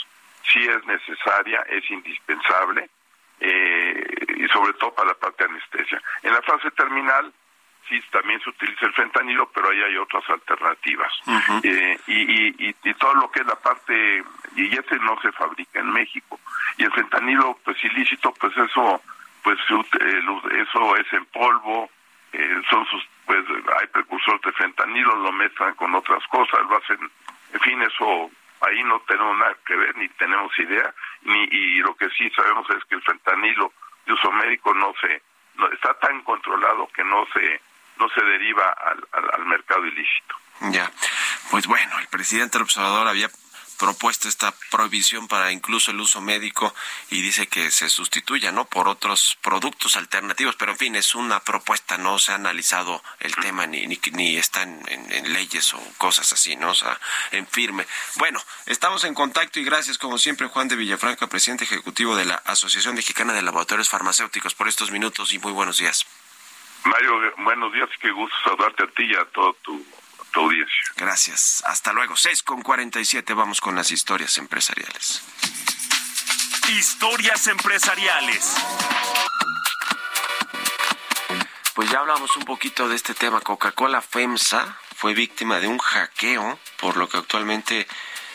sí 0.53 0.61
es 0.61 0.85
necesaria, 0.87 1.61
es 1.69 1.89
indispensable, 1.91 2.89
eh, 3.41 4.05
y 4.37 4.49
sobre 4.49 4.73
todo 4.75 4.95
para 4.95 5.09
la 5.09 5.15
parte 5.15 5.45
de 5.45 5.51
anestesia. 5.51 6.01
En 6.23 6.33
la 6.33 6.43
fase 6.43 6.71
terminal, 6.73 7.33
sí 7.89 8.01
también 8.11 8.41
se 8.41 8.51
utiliza 8.51 8.87
el 8.87 8.95
fentanilo, 8.95 9.51
pero 9.53 9.71
ahí 9.71 9.83
hay 9.83 9.97
otras 9.97 10.29
alternativas. 10.31 11.13
Eh, 11.63 11.99
y, 12.07 12.69
y, 12.69 12.77
y, 12.83 12.95
todo 12.95 13.15
lo 13.15 13.31
que 13.31 13.41
es 13.41 13.47
la 13.47 13.57
parte, 13.57 14.25
y 14.57 14.79
ese 14.79 14.97
no 15.01 15.21
se 15.21 15.33
fabrica 15.33 15.81
en 15.81 15.93
México. 15.93 16.39
Y 16.79 16.85
el 16.85 16.93
fentanilo, 17.25 17.59
pues 17.65 17.83
ilícito, 17.85 18.33
pues 18.35 18.57
eso, 18.57 19.03
pues 19.43 19.59
eh, 20.01 20.21
eso 20.69 20.97
es 20.97 21.13
en 21.13 21.25
polvo, 21.27 21.91
eh, 22.33 22.63
son 22.69 22.87
sus, 22.87 23.03
pues 23.27 23.45
hay 23.81 23.87
precursores 23.89 24.43
de 24.43 24.53
fentanilo, 24.53 25.17
lo 25.17 25.33
mezclan 25.33 25.75
con 25.75 25.95
otras 25.95 26.23
cosas, 26.29 26.61
lo 26.69 26.77
hacen, 26.77 26.99
en 27.53 27.61
fin, 27.61 27.81
eso 27.83 28.31
ahí 28.61 28.83
no 28.85 29.01
tenemos 29.01 29.39
nada 29.39 29.57
que 29.67 29.77
ver, 29.77 29.97
ni 29.97 30.09
tenemos 30.11 30.57
idea, 30.59 30.95
ni 31.23 31.45
y 31.45 31.77
lo 31.79 31.95
que 31.97 32.09
sí 32.11 32.31
sabemos 32.31 32.69
es 32.71 32.85
que 32.85 32.97
el 32.97 33.03
fentanilo 33.03 33.73
de 34.07 34.13
uso 34.13 34.31
médico 34.33 34.75
no 34.75 34.93
se, 35.01 35.23
no, 35.57 35.71
está 35.73 35.95
tan 35.95 36.23
controlado 36.23 36.89
que 36.89 37.05
no 37.05 37.27
se 37.33 37.61
no 37.97 38.09
se 38.09 38.25
deriva 38.25 38.71
al, 38.73 39.07
al, 39.13 39.45
mercado 39.47 39.87
ilícito. 39.87 40.35
Ya, 40.73 40.91
pues 41.53 41.69
bueno, 41.69 41.97
el 42.01 42.09
presidente 42.09 42.59
observador 42.59 43.07
había 43.07 43.29
propuesto 43.79 44.29
esta 44.29 44.55
prohibición 44.71 45.29
para 45.29 45.53
incluso 45.53 45.91
el 45.91 46.01
uso 46.01 46.21
médico 46.21 46.75
y 47.11 47.23
dice 47.23 47.47
que 47.47 47.71
se 47.71 47.89
sustituya 47.89 48.53
no 48.53 48.65
por 48.65 48.89
otros 48.89 49.39
productos 49.43 49.97
alternativos. 49.97 50.57
Pero 50.57 50.73
en 50.73 50.79
fin 50.79 50.97
es 50.97 51.15
una 51.15 51.41
propuesta 51.41 51.99
no 51.99 52.19
se 52.19 52.33
ha 52.33 52.37
analizado 52.37 53.03
el 53.21 53.35
tema 53.37 53.67
ni 53.67 53.87
ni, 53.87 54.01
ni 54.13 54.37
está 54.37 54.63
en, 54.63 54.83
en, 54.89 55.33
leyes 55.33 55.75
o 55.75 55.81
cosas 55.99 56.33
así 56.33 56.57
no 56.57 56.71
o 56.71 56.75
sea 56.75 56.99
en 57.33 57.47
firme. 57.47 57.87
Bueno 58.17 58.41
estamos 58.67 59.05
en 59.05 59.15
contacto 59.15 59.61
y 59.61 59.65
gracias 59.65 59.99
como 59.99 60.19
siempre 60.19 60.49
Juan 60.49 60.69
de 60.69 60.77
Villafranca 60.77 61.27
presidente 61.27 61.65
ejecutivo 61.65 62.17
de 62.17 62.25
la 62.25 62.37
Asociación 62.45 62.95
Mexicana 62.95 63.33
de 63.33 63.43
Laboratorios 63.43 63.89
Farmacéuticos 63.89 64.55
por 64.55 64.69
estos 64.69 64.91
minutos 64.91 65.33
y 65.33 65.39
muy 65.39 65.53
buenos 65.53 65.79
días. 65.79 66.07
Mario, 66.85 67.33
buenos 67.39 67.73
días, 67.73 67.89
qué 68.01 68.11
gusto 68.11 68.37
saludarte 68.45 68.85
a 68.85 68.87
ti 68.89 69.05
y 69.05 69.15
a 69.15 69.25
toda 69.27 69.55
tu, 69.63 69.85
audiencia. 70.41 70.83
Gracias, 70.97 71.63
hasta 71.67 71.93
luego. 71.93 72.17
6 72.17 72.43
con 72.43 72.63
47, 72.63 73.35
vamos 73.35 73.61
con 73.61 73.75
las 73.75 73.91
historias 73.91 74.37
empresariales. 74.39 75.23
Historias 76.69 77.47
empresariales. 77.47 78.57
Pues 81.75 81.91
ya 81.91 81.99
hablamos 81.99 82.37
un 82.37 82.45
poquito 82.45 82.89
de 82.89 82.97
este 82.97 83.15
tema. 83.15 83.41
Coca-Cola 83.41 84.01
FEMSA 84.01 84.79
fue 84.97 85.13
víctima 85.13 85.59
de 85.59 85.67
un 85.67 85.79
hackeo, 85.79 86.59
por 86.79 86.97
lo 86.97 87.09
que 87.09 87.19
actualmente 87.19 87.87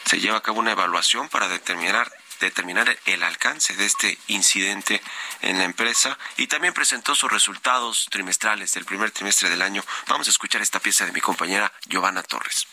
se 0.06 0.20
lleva 0.20 0.38
a 0.38 0.42
cabo 0.42 0.60
una 0.60 0.72
evaluación 0.72 1.30
para 1.30 1.48
determinar 1.48 2.12
determinar 2.46 2.98
el 3.06 3.24
alcance 3.24 3.76
de 3.76 3.86
este 3.86 4.18
incidente 4.28 5.02
en 5.42 5.58
la 5.58 5.66
empresa 5.66 6.18
y 6.38 6.48
también 6.48 6.74
presentó 6.74 7.16
sus 7.16 7.32
resultados 7.32 8.08
trimestrales 8.10 8.74
del 8.74 8.86
primer 8.86 9.12
trimestre 9.12 9.50
del 9.50 9.62
año. 9.62 9.84
Vamos 10.08 10.28
a 10.28 10.32
escuchar 10.32 10.62
esta 10.62 10.80
pieza 10.80 11.06
de 11.06 11.12
mi 11.12 11.22
compañera 11.22 11.72
Giovanna 11.88 12.24
Torres. 12.24 12.68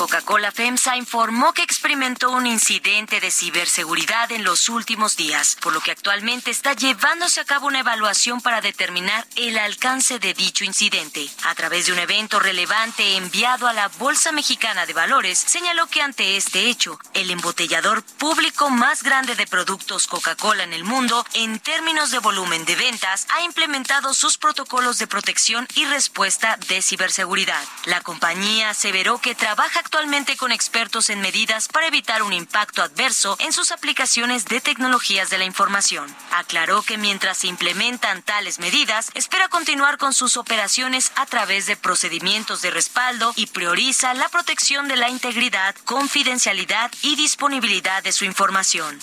Coca-Cola 0.00 0.50
FEMSA 0.50 0.96
informó 0.96 1.52
que 1.52 1.62
experimentó 1.62 2.30
un 2.30 2.46
incidente 2.46 3.20
de 3.20 3.30
ciberseguridad 3.30 4.32
en 4.32 4.44
los 4.44 4.70
últimos 4.70 5.14
días, 5.14 5.58
por 5.60 5.74
lo 5.74 5.82
que 5.82 5.90
actualmente 5.90 6.50
está 6.50 6.72
llevándose 6.72 7.38
a 7.38 7.44
cabo 7.44 7.66
una 7.66 7.80
evaluación 7.80 8.40
para 8.40 8.62
determinar 8.62 9.26
el 9.36 9.58
alcance 9.58 10.18
de 10.18 10.32
dicho 10.32 10.64
incidente. 10.64 11.28
A 11.44 11.54
través 11.54 11.84
de 11.84 11.92
un 11.92 11.98
evento 11.98 12.40
relevante 12.40 13.18
enviado 13.18 13.66
a 13.66 13.74
la 13.74 13.88
Bolsa 13.88 14.32
Mexicana 14.32 14.86
de 14.86 14.94
Valores, 14.94 15.38
señaló 15.38 15.86
que 15.88 16.00
ante 16.00 16.38
este 16.38 16.70
hecho, 16.70 16.98
el 17.12 17.30
embotellador 17.30 18.02
público 18.02 18.70
más 18.70 19.02
grande 19.02 19.34
de 19.34 19.46
productos 19.46 20.06
Coca-Cola 20.06 20.64
en 20.64 20.72
el 20.72 20.84
mundo, 20.84 21.26
en 21.34 21.58
términos 21.58 22.10
de 22.10 22.20
volumen 22.20 22.64
de 22.64 22.74
ventas, 22.74 23.26
ha 23.36 23.42
implementado 23.42 24.14
sus 24.14 24.38
protocolos 24.38 24.96
de 24.96 25.06
protección 25.06 25.68
y 25.74 25.84
respuesta 25.84 26.56
de 26.68 26.80
ciberseguridad. 26.80 27.62
La 27.84 28.00
compañía 28.00 28.70
aseveró 28.70 29.18
que 29.18 29.34
trabaja 29.34 29.80
actualmente 29.92 30.36
con 30.36 30.52
expertos 30.52 31.10
en 31.10 31.20
medidas 31.20 31.66
para 31.66 31.88
evitar 31.88 32.22
un 32.22 32.32
impacto 32.32 32.80
adverso 32.80 33.36
en 33.40 33.52
sus 33.52 33.72
aplicaciones 33.72 34.44
de 34.44 34.60
tecnologías 34.60 35.30
de 35.30 35.38
la 35.38 35.44
información. 35.44 36.14
Aclaró 36.30 36.82
que 36.82 36.96
mientras 36.96 37.38
se 37.38 37.48
implementan 37.48 38.22
tales 38.22 38.60
medidas, 38.60 39.10
espera 39.14 39.48
continuar 39.48 39.98
con 39.98 40.14
sus 40.14 40.36
operaciones 40.36 41.10
a 41.16 41.26
través 41.26 41.66
de 41.66 41.74
procedimientos 41.74 42.62
de 42.62 42.70
respaldo 42.70 43.32
y 43.34 43.46
prioriza 43.46 44.14
la 44.14 44.28
protección 44.28 44.86
de 44.86 44.94
la 44.94 45.10
integridad, 45.10 45.74
confidencialidad 45.84 46.92
y 47.02 47.16
disponibilidad 47.16 48.00
de 48.04 48.12
su 48.12 48.24
información. 48.24 48.96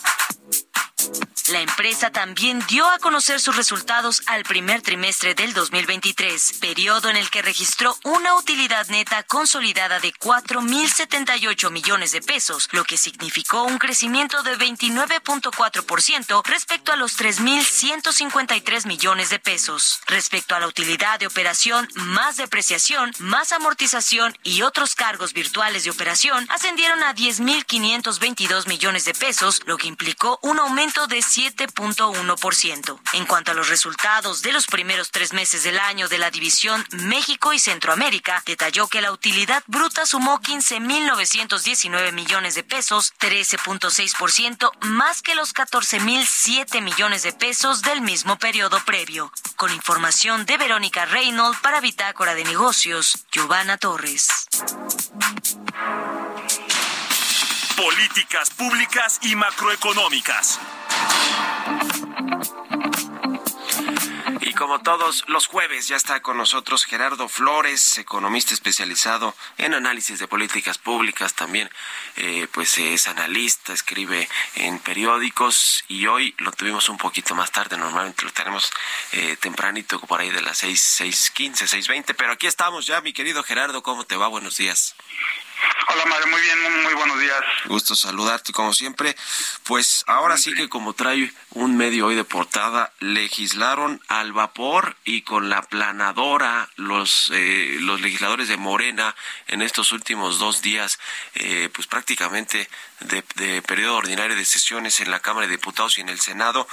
La 1.49 1.61
empresa 1.61 2.11
también 2.11 2.61
dio 2.67 2.85
a 2.89 2.99
conocer 2.99 3.39
sus 3.39 3.55
resultados 3.55 4.21
al 4.25 4.43
primer 4.43 4.81
trimestre 4.81 5.33
del 5.33 5.53
2023, 5.53 6.57
periodo 6.59 7.09
en 7.09 7.15
el 7.15 7.29
que 7.29 7.41
registró 7.41 7.95
una 8.03 8.35
utilidad 8.35 8.85
neta 8.87 9.23
consolidada 9.23 10.01
de 10.01 10.11
4.078 10.11 11.71
millones 11.71 12.11
de 12.11 12.21
pesos, 12.21 12.67
lo 12.73 12.83
que 12.83 12.97
significó 12.97 13.63
un 13.63 13.77
crecimiento 13.77 14.43
de 14.43 14.57
29.4% 14.57 16.43
respecto 16.45 16.91
a 16.91 16.97
los 16.97 17.17
3.153 17.17 18.85
millones 18.85 19.29
de 19.29 19.39
pesos. 19.39 20.01
Respecto 20.05 20.53
a 20.53 20.59
la 20.59 20.67
utilidad 20.67 21.17
de 21.17 21.27
operación, 21.27 21.87
más 21.95 22.35
depreciación, 22.35 23.13
más 23.19 23.53
amortización 23.53 24.37
y 24.43 24.63
otros 24.63 24.95
cargos 24.95 25.31
virtuales 25.31 25.85
de 25.85 25.91
operación 25.91 26.45
ascendieron 26.49 27.01
a 27.03 27.15
10.522 27.15 28.67
millones 28.67 29.05
de 29.05 29.13
pesos, 29.13 29.61
lo 29.65 29.77
que 29.77 29.87
implicó 29.87 30.39
un 30.41 30.59
aumento 30.59 31.07
de 31.07 31.21
7.1%. 31.37 32.99
En 33.13 33.25
cuanto 33.25 33.51
a 33.51 33.53
los 33.53 33.69
resultados 33.69 34.41
de 34.41 34.51
los 34.51 34.65
primeros 34.65 35.11
tres 35.11 35.33
meses 35.33 35.63
del 35.63 35.77
año 35.77 36.07
de 36.07 36.17
la 36.17 36.31
división 36.31 36.83
México 36.89 37.53
y 37.53 37.59
Centroamérica, 37.59 38.41
detalló 38.45 38.87
que 38.87 39.01
la 39.01 39.11
utilidad 39.11 39.63
bruta 39.67 40.07
sumó 40.07 40.39
15.919 40.41 42.11
millones 42.11 42.55
de 42.55 42.63
pesos, 42.63 43.13
13.6% 43.19 44.71
más 44.81 45.21
que 45.21 45.35
los 45.35 45.53
14.007 45.53 46.81
millones 46.81 47.21
de 47.21 47.33
pesos 47.33 47.83
del 47.83 48.01
mismo 48.01 48.39
periodo 48.39 48.83
previo. 48.83 49.31
Con 49.57 49.71
información 49.71 50.47
de 50.47 50.57
Verónica 50.57 51.05
Reynolds 51.05 51.59
para 51.59 51.81
Bitácora 51.81 52.33
de 52.33 52.45
Negocios, 52.45 53.25
Giovanna 53.31 53.77
Torres. 53.77 54.47
Políticas 57.75 58.49
públicas 58.49 59.19
y 59.21 59.35
macroeconómicas. 59.35 60.59
Como 64.57 64.81
todos 64.81 65.23
los 65.27 65.45
jueves 65.45 65.87
ya 65.87 65.95
está 65.95 66.19
con 66.21 66.35
nosotros 66.37 66.83
Gerardo 66.85 67.29
Flores, 67.29 67.99
economista 67.99 68.55
especializado 68.55 69.35
en 69.59 69.75
análisis 69.75 70.17
de 70.17 70.27
políticas 70.27 70.79
públicas, 70.79 71.35
también 71.35 71.69
eh, 72.15 72.47
pues 72.51 72.77
es 72.79 73.07
analista, 73.07 73.71
escribe 73.71 74.27
en 74.55 74.79
periódicos 74.79 75.85
y 75.87 76.07
hoy 76.07 76.33
lo 76.39 76.51
tuvimos 76.51 76.89
un 76.89 76.97
poquito 76.97 77.35
más 77.35 77.51
tarde, 77.51 77.77
normalmente 77.77 78.25
lo 78.25 78.33
tenemos 78.33 78.71
eh, 79.11 79.37
tempranito 79.39 79.99
por 80.01 80.21
ahí 80.21 80.31
de 80.31 80.41
las 80.41 80.57
seis, 80.57 80.81
seis 80.81 81.29
quince, 81.29 81.67
seis 81.67 81.87
veinte, 81.87 82.15
pero 82.15 82.31
aquí 82.31 82.47
estamos 82.47 82.87
ya, 82.87 82.99
mi 83.01 83.13
querido 83.13 83.43
Gerardo, 83.43 83.83
¿cómo 83.83 84.05
te 84.05 84.15
va? 84.15 84.27
Buenos 84.27 84.57
días. 84.57 84.95
Hola 85.89 86.05
Mario, 86.05 86.27
muy 86.27 86.41
bien, 86.41 86.83
muy, 86.83 86.93
buenos 86.93 87.19
días. 87.19 87.41
Gusto 87.65 87.95
saludarte 87.95 88.51
como 88.51 88.73
siempre. 88.73 89.15
Pues 89.63 90.03
ahora 90.07 90.37
sí 90.37 90.53
que 90.53 90.69
como 90.69 90.93
trae 90.93 91.31
un 91.51 91.77
medio 91.77 92.07
hoy 92.07 92.15
de 92.15 92.23
portada, 92.23 92.91
legislaron 92.99 94.01
al 94.07 94.33
vapor 94.33 94.97
y 95.05 95.21
con 95.21 95.49
la 95.49 95.61
planadora 95.61 96.69
los, 96.75 97.31
eh, 97.33 97.77
los 97.79 98.01
legisladores 98.01 98.49
de 98.49 98.57
Morena 98.57 99.15
en 99.47 99.61
estos 99.61 99.91
últimos 99.91 100.39
dos 100.39 100.61
días, 100.61 100.99
eh, 101.35 101.69
pues 101.73 101.87
prácticamente 101.87 102.69
de, 102.99 103.23
de 103.35 103.61
periodo 103.61 103.95
ordinario 103.95 104.35
de 104.35 104.45
sesiones 104.45 104.99
en 104.99 105.09
la 105.09 105.21
Cámara 105.21 105.47
de 105.47 105.53
Diputados 105.53 105.97
y 105.97 106.01
en 106.01 106.09
el 106.09 106.19
Senado. 106.19 106.67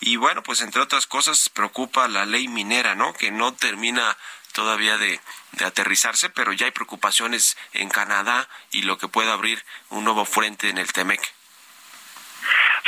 Y 0.00 0.16
bueno, 0.16 0.42
pues 0.42 0.60
entre 0.60 0.82
otras 0.82 1.06
cosas 1.06 1.48
preocupa 1.48 2.06
la 2.06 2.26
ley 2.26 2.48
minera, 2.48 2.94
¿no? 2.94 3.14
Que 3.14 3.30
no 3.30 3.54
termina 3.54 4.16
todavía 4.58 4.98
de, 4.98 5.20
aterrizarse, 5.64 6.30
pero 6.30 6.52
ya 6.52 6.66
hay 6.66 6.72
preocupaciones 6.72 7.56
en 7.74 7.88
Canadá 7.88 8.48
y 8.72 8.82
lo 8.82 8.98
que 8.98 9.06
puede 9.06 9.30
abrir 9.30 9.62
un 9.90 10.02
nuevo 10.02 10.24
frente 10.24 10.68
en 10.68 10.78
el 10.78 10.92
TEMEC. 10.92 11.20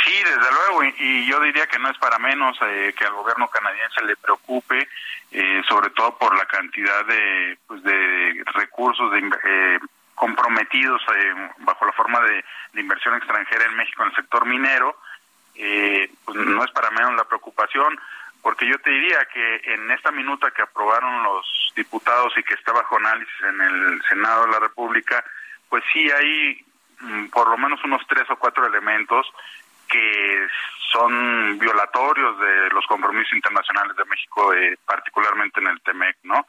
Sí, 0.03 0.11
desde 0.11 0.51
luego, 0.51 0.83
y, 0.83 1.25
yo 1.27 1.39
diría 1.39 1.67
que 1.67 1.79
no 1.79 1.89
es 1.89 1.97
para 1.97 2.19
menos 2.19 2.57
eh, 2.61 2.93
que 2.97 3.05
al 3.05 3.13
gobierno 3.13 3.47
canadiense 3.47 4.03
le 4.03 4.17
preocupe, 4.17 4.89
eh, 5.31 5.61
sobre 5.69 5.91
todo 5.91 6.17
por 6.17 6.37
la 6.37 6.45
cantidad 6.45 7.05
de, 7.05 7.57
pues 7.67 7.81
de 7.83 8.43
recursos 8.47 9.09
de, 9.13 9.19
eh, 9.45 9.79
comprometidos 10.13 11.01
bajo 11.59 11.85
la 11.85 11.93
forma 11.93 12.19
de, 12.19 12.43
de, 12.73 12.81
inversión 12.81 13.15
extranjera 13.15 13.63
en 13.63 13.75
México 13.77 14.03
en 14.03 14.09
el 14.09 14.15
sector 14.15 14.45
minero. 14.45 14.97
pues 15.53 16.37
no 16.37 16.65
es 16.65 16.71
para 16.71 16.91
menos 16.91 17.15
la 17.15 17.23
preocupación 17.23 17.97
porque 18.41 18.67
yo 18.67 18.77
te 18.79 18.89
diría 18.89 19.25
que 19.33 19.61
en 19.73 19.91
esta 19.91 20.11
minuta 20.11 20.51
que 20.51 20.63
aprobaron 20.63 21.23
los 21.23 21.73
diputados 21.75 22.33
y 22.37 22.43
que 22.43 22.55
está 22.55 22.71
bajo 22.71 22.97
análisis 22.97 23.41
en 23.41 23.61
el 23.61 24.01
Senado 24.09 24.45
de 24.45 24.51
la 24.51 24.59
República, 24.59 25.23
pues 25.69 25.83
sí 25.93 26.09
hay 26.11 26.65
mm, 26.99 27.27
por 27.27 27.49
lo 27.49 27.57
menos 27.57 27.83
unos 27.83 28.01
tres 28.07 28.29
o 28.29 28.35
cuatro 28.37 28.65
elementos 28.65 29.27
que 29.87 30.47
son 30.91 31.59
violatorios 31.59 32.39
de 32.39 32.69
los 32.69 32.85
compromisos 32.87 33.33
internacionales 33.33 33.95
de 33.95 34.05
México, 34.05 34.53
eh, 34.53 34.77
particularmente 34.85 35.59
en 35.59 35.67
el 35.67 35.81
TEMEC, 35.81 36.17
¿no? 36.23 36.45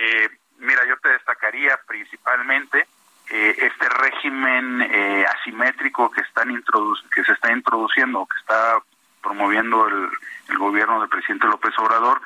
Eh, 0.00 0.28
mira, 0.58 0.86
yo 0.86 0.96
te 0.98 1.10
destacaría 1.10 1.78
principalmente 1.86 2.86
eh, 3.30 3.54
este 3.58 3.88
régimen 3.90 4.82
asimétrico 5.28 6.10
que 6.10 6.22
están 6.22 6.48
que 7.14 7.24
se 7.24 7.32
está 7.32 7.52
introduciendo, 7.52 8.26
que 8.26 8.38
está 8.40 8.82
promoviendo 9.22 9.86
el, 9.86 10.08
gobierno 10.58 11.00
del 11.00 11.08
presidente 11.08 11.46
López 11.46 11.72
Obrador, 11.78 12.20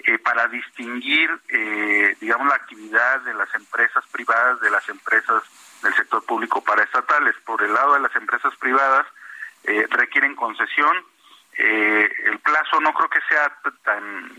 eh, 0.00 0.18
para 0.18 0.48
distinguir, 0.48 1.30
eh, 1.48 2.16
digamos, 2.20 2.48
la 2.48 2.54
actividad 2.54 3.20
de 3.20 3.34
las 3.34 3.54
empresas 3.54 4.04
privadas 4.10 4.60
de 4.60 4.70
las 4.70 4.88
empresas 4.88 5.42
del 5.82 5.94
sector 5.94 6.24
público 6.24 6.62
para 6.62 6.82
estatales. 6.82 7.34
Por 7.44 7.62
el 7.62 7.72
lado 7.72 7.94
de 7.94 8.00
las 8.00 8.14
empresas 8.16 8.54
privadas, 8.56 9.06
eh, 9.64 9.86
requieren 9.90 10.34
concesión. 10.34 11.04
el 11.58 12.38
plazo 12.40 12.80
no 12.80 12.92
creo 12.92 13.08
que 13.08 13.20
sea 13.28 13.50
tan 13.82 14.30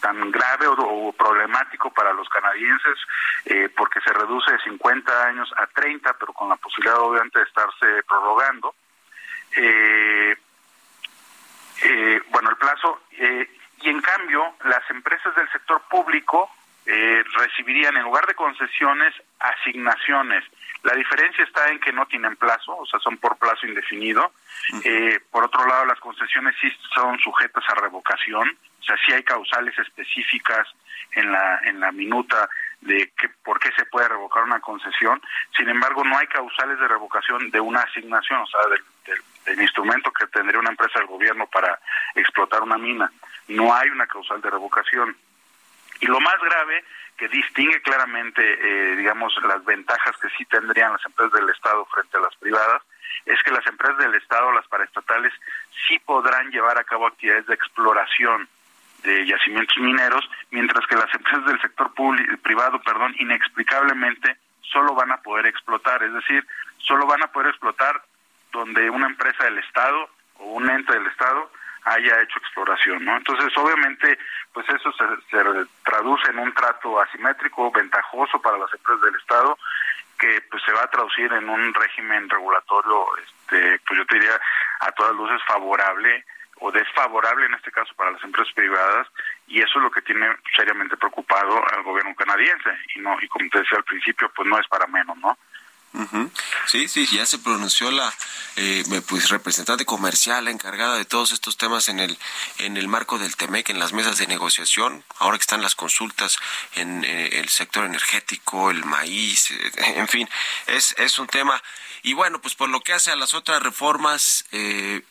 tan 0.00 0.30
grave 0.32 0.66
o, 0.66 1.12
problemático 1.12 1.90
para 1.92 2.12
los 2.12 2.28
canadienses 2.28 2.98
porque 3.76 4.00
se 4.00 4.12
reduce 4.12 4.52
de 4.52 4.58
50 4.58 5.26
años 5.26 5.48
a 5.56 5.66
30, 5.68 6.12
pero 6.18 6.32
con 6.32 6.48
la 6.48 6.56
posibilidad 6.56 6.98
obviamente 6.98 7.38
de 7.38 7.44
estarse 7.44 8.02
prorrogando. 8.06 8.74
Eh, 9.56 10.36
eh, 11.82 12.20
bueno, 12.30 12.50
el 12.50 12.56
plazo, 12.56 13.02
eh, 13.12 13.48
y 13.80 13.88
en 13.88 14.00
cambio 14.00 14.54
las 14.64 14.88
empresas 14.90 15.34
del 15.34 15.50
sector 15.50 15.82
público 15.90 16.50
eh, 16.86 17.22
recibirían 17.38 17.96
en 17.96 18.02
lugar 18.04 18.26
de 18.26 18.34
concesiones 18.34 19.14
asignaciones. 19.38 20.44
La 20.82 20.94
diferencia 20.94 21.44
está 21.44 21.68
en 21.70 21.80
que 21.80 21.92
no 21.92 22.06
tienen 22.06 22.36
plazo, 22.36 22.76
o 22.76 22.86
sea, 22.86 23.00
son 23.00 23.16
por 23.16 23.38
plazo 23.38 23.66
indefinido. 23.66 24.32
por 25.30 25.44
otro 25.44 25.66
lado, 25.66 25.86
las 25.86 25.98
concesiones 25.98 26.54
sí 26.60 26.70
son 26.94 27.18
sujetas 27.18 27.64
a 27.68 27.74
revocación, 27.74 28.56
o 28.80 28.82
sea, 28.82 28.96
sí 29.04 29.12
hay 29.12 29.22
causales 29.22 29.78
específicas 29.78 30.68
en 31.12 31.32
la 31.32 31.58
en 31.64 31.80
la 31.80 31.90
minuta 31.90 32.48
de 32.82 33.10
que, 33.18 33.28
por 33.42 33.58
qué 33.58 33.70
se 33.76 33.86
puede 33.86 34.08
revocar 34.08 34.42
una 34.42 34.60
concesión. 34.60 35.20
Sin 35.56 35.68
embargo, 35.68 36.04
no 36.04 36.16
hay 36.18 36.26
causales 36.26 36.78
de 36.78 36.88
revocación 36.88 37.50
de 37.50 37.60
una 37.60 37.80
asignación, 37.80 38.40
o 38.40 38.46
sea, 38.46 38.60
del, 38.68 38.84
del, 39.06 39.22
instrumento 39.58 40.10
que 40.12 40.26
tendría 40.26 40.60
una 40.60 40.70
empresa 40.70 40.98
del 40.98 41.08
gobierno 41.08 41.46
para 41.46 41.78
explotar 42.14 42.62
una 42.62 42.78
mina. 42.78 43.10
No 43.48 43.74
hay 43.74 43.88
una 43.90 44.06
causal 44.06 44.40
de 44.40 44.50
revocación. 44.50 45.16
Y 46.00 46.06
lo 46.06 46.20
más 46.20 46.36
grave, 46.40 46.84
que 47.16 47.28
distingue 47.28 47.80
claramente, 47.82 48.42
eh, 48.42 48.96
digamos, 48.96 49.32
las 49.44 49.64
ventajas 49.64 50.16
que 50.16 50.28
sí 50.36 50.44
tendrían 50.46 50.92
las 50.92 51.04
empresas 51.06 51.32
del 51.32 51.50
Estado 51.50 51.84
frente 51.86 52.16
a 52.16 52.20
las 52.20 52.34
privadas, 52.36 52.82
es 53.24 53.42
que 53.42 53.52
las 53.52 53.66
empresas 53.66 53.98
del 53.98 54.14
Estado, 54.14 54.52
las 54.52 54.66
paraestatales, 54.66 55.32
sí 55.86 55.98
podrán 56.00 56.50
llevar 56.50 56.78
a 56.78 56.84
cabo 56.84 57.06
actividades 57.06 57.46
de 57.46 57.54
exploración 57.54 58.48
de 59.02 59.26
yacimientos 59.26 59.76
mineros, 59.78 60.28
mientras 60.50 60.86
que 60.86 60.96
las 60.96 61.12
empresas 61.14 61.44
del 61.46 61.60
sector 61.60 61.92
privado, 62.42 62.80
perdón, 62.82 63.14
inexplicablemente 63.18 64.36
solo 64.62 64.94
van 64.94 65.12
a 65.12 65.18
poder 65.18 65.46
explotar, 65.46 66.02
es 66.02 66.12
decir, 66.12 66.44
solo 66.78 67.06
van 67.06 67.22
a 67.22 67.28
poder 67.28 67.50
explotar 67.50 68.02
donde 68.58 68.88
una 68.88 69.06
empresa 69.06 69.44
del 69.44 69.58
Estado 69.58 70.08
o 70.38 70.44
un 70.52 70.70
ente 70.70 70.92
del 70.92 71.06
Estado 71.06 71.50
haya 71.84 72.22
hecho 72.22 72.38
exploración, 72.38 73.04
¿no? 73.04 73.16
Entonces, 73.16 73.52
obviamente, 73.58 74.18
pues 74.52 74.66
eso 74.70 74.90
se, 74.92 75.04
se 75.30 75.44
traduce 75.84 76.30
en 76.30 76.38
un 76.38 76.52
trato 76.54 77.00
asimétrico, 77.00 77.70
ventajoso 77.70 78.40
para 78.40 78.56
las 78.56 78.72
empresas 78.72 79.02
del 79.02 79.16
Estado, 79.16 79.58
que 80.18 80.40
pues 80.50 80.62
se 80.64 80.72
va 80.72 80.84
a 80.84 80.90
traducir 80.90 81.30
en 81.32 81.48
un 81.48 81.74
régimen 81.74 82.30
regulatorio, 82.30 83.04
este, 83.18 83.78
pues 83.86 83.98
yo 83.98 84.06
te 84.06 84.14
diría 84.14 84.40
a 84.80 84.92
todas 84.92 85.14
luces 85.14 85.42
favorable 85.46 86.24
o 86.60 86.70
desfavorable 86.70 87.46
en 87.46 87.54
este 87.54 87.72
caso 87.72 87.92
para 87.94 88.12
las 88.12 88.22
empresas 88.22 88.52
privadas 88.54 89.08
y 89.48 89.60
eso 89.60 89.78
es 89.78 89.82
lo 89.82 89.90
que 89.90 90.02
tiene 90.02 90.26
seriamente 90.56 90.96
preocupado 90.96 91.62
al 91.72 91.82
gobierno 91.82 92.14
canadiense 92.14 92.70
y 92.94 93.00
no 93.00 93.16
y 93.20 93.28
como 93.28 93.48
te 93.50 93.58
decía 93.58 93.78
al 93.78 93.84
principio 93.84 94.30
pues 94.34 94.48
no 94.48 94.58
es 94.58 94.68
para 94.68 94.86
menos, 94.86 95.16
¿no? 95.18 95.36
Sí, 96.66 96.88
sí, 96.88 97.06
ya 97.06 97.24
se 97.24 97.38
pronunció 97.38 97.90
la 97.92 98.12
eh, 98.56 98.84
pues 99.06 99.28
representante 99.28 99.84
comercial 99.84 100.48
encargada 100.48 100.96
de 100.96 101.04
todos 101.04 101.30
estos 101.30 101.56
temas 101.56 101.88
en 101.88 102.00
el 102.00 102.18
en 102.58 102.76
el 102.76 102.88
marco 102.88 103.18
del 103.18 103.36
Temec 103.36 103.70
en 103.70 103.78
las 103.78 103.92
mesas 103.92 104.18
de 104.18 104.26
negociación. 104.26 105.04
Ahora 105.18 105.38
que 105.38 105.42
están 105.42 105.62
las 105.62 105.76
consultas 105.76 106.38
en 106.74 107.04
eh, 107.04 107.38
el 107.38 107.48
sector 107.48 107.84
energético, 107.84 108.70
el 108.70 108.84
maíz, 108.84 109.52
eh, 109.52 109.72
en 109.76 110.08
fin, 110.08 110.28
es 110.66 110.94
es 110.98 111.18
un 111.18 111.28
tema 111.28 111.62
y 112.02 112.12
bueno, 112.14 112.40
pues 112.40 112.56
por 112.56 112.68
lo 112.68 112.80
que 112.80 112.92
hace 112.92 113.12
a 113.12 113.16
las 113.16 113.32
otras 113.32 113.62
reformas, 113.62 114.44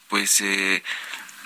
pues 0.09 0.43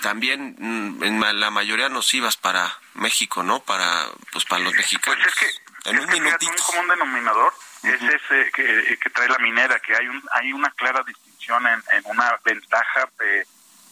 también 0.02 0.56
mm, 0.58 1.02
en 1.02 1.40
la 1.40 1.50
mayoría 1.50 1.88
nocivas 1.88 2.36
para 2.36 2.76
México, 2.94 3.42
¿no? 3.44 3.60
Para 3.60 4.08
pues 4.32 4.44
para 4.44 4.64
los 4.64 4.74
mexicanos. 4.74 5.18
Pues 5.22 5.34
es 5.34 5.40
que, 5.84 5.90
en 5.90 6.00
un, 6.00 6.08
minutito. 6.10 6.50
un 6.50 6.58
común 6.58 6.88
denominador 6.88 7.54
es 7.82 8.02
ese 8.02 8.50
que, 8.52 8.98
que, 8.98 9.10
trae 9.10 9.28
la 9.28 9.38
minera, 9.38 9.78
que 9.80 9.94
hay 9.94 10.08
un 10.08 10.22
hay 10.32 10.52
una 10.52 10.70
clara 10.70 11.02
distinción 11.06 11.64
en, 11.66 12.02
una 12.04 12.38
ventaja 12.44 13.08
eh, 13.24 13.44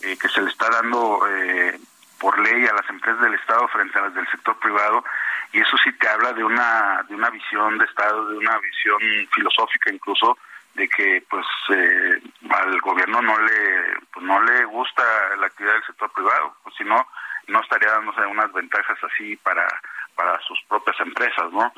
eh, 0.02 0.16
que 0.18 0.28
se 0.28 0.42
le 0.42 0.50
está 0.50 0.68
dando 0.70 1.20
eh, 1.28 1.78
por 2.18 2.38
ley 2.38 2.66
a 2.66 2.74
las 2.74 2.88
empresas 2.90 3.20
del 3.20 3.34
Estado 3.34 3.68
frente 3.68 3.98
a 3.98 4.02
las 4.02 4.14
del 4.14 4.28
sector 4.28 4.58
privado 4.58 5.04
y 5.52 5.60
eso 5.60 5.76
sí 5.84 5.92
te 5.92 6.08
habla 6.08 6.32
de 6.32 6.42
una 6.42 7.04
de 7.08 7.14
una 7.14 7.30
visión 7.30 7.78
de 7.78 7.84
Estado, 7.84 8.28
de 8.28 8.38
una 8.38 8.58
visión 8.58 8.98
filosófica 9.32 9.92
incluso 9.92 10.36
de 10.74 10.88
que 10.88 11.24
pues 11.30 11.46
al 12.50 12.80
gobierno 12.80 13.22
no 13.22 13.38
le 13.38 14.00
pues, 14.12 14.26
no 14.26 14.40
le 14.42 14.64
gusta 14.64 15.02
la 15.38 15.46
actividad 15.46 15.74
del 15.74 15.86
sector 15.86 16.10
privado, 16.12 16.56
pues 16.64 16.74
si 16.76 16.84
no 16.84 17.06
no 17.46 17.60
estaría 17.60 17.90
dándose 17.90 18.26
unas 18.26 18.52
ventajas 18.52 18.98
así 19.04 19.36
para 19.36 19.64
para 20.16 20.40
sus 20.42 20.58
propias 20.68 20.98
empresas, 21.00 21.52
¿no? 21.52 21.72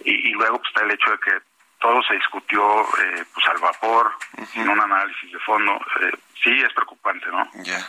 Y, 0.00 0.32
luego 0.32 0.58
pues, 0.58 0.68
está 0.68 0.84
el 0.84 0.90
hecho 0.90 1.10
de 1.10 1.18
que 1.18 1.32
todo 1.80 2.02
se 2.02 2.14
discutió 2.14 2.80
eh, 2.82 3.24
pues 3.32 3.46
al 3.46 3.58
vapor, 3.58 4.12
sin 4.52 4.68
un 4.68 4.80
análisis 4.80 5.30
de 5.30 5.38
fondo. 5.40 5.72
Eh, 6.00 6.12
sí, 6.42 6.50
es 6.50 6.72
preocupante, 6.72 7.26
¿no? 7.26 7.48
Ya, 7.62 7.88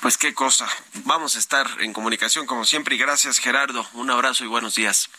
pues 0.00 0.16
qué 0.16 0.34
cosa. 0.34 0.66
Vamos 1.04 1.36
a 1.36 1.38
estar 1.38 1.66
en 1.80 1.92
comunicación 1.92 2.46
como 2.46 2.64
siempre 2.64 2.94
y 2.94 2.98
gracias 2.98 3.38
Gerardo. 3.38 3.86
Un 3.92 4.10
abrazo 4.10 4.44
y 4.44 4.48
buenos 4.48 4.74
días. 4.74 5.10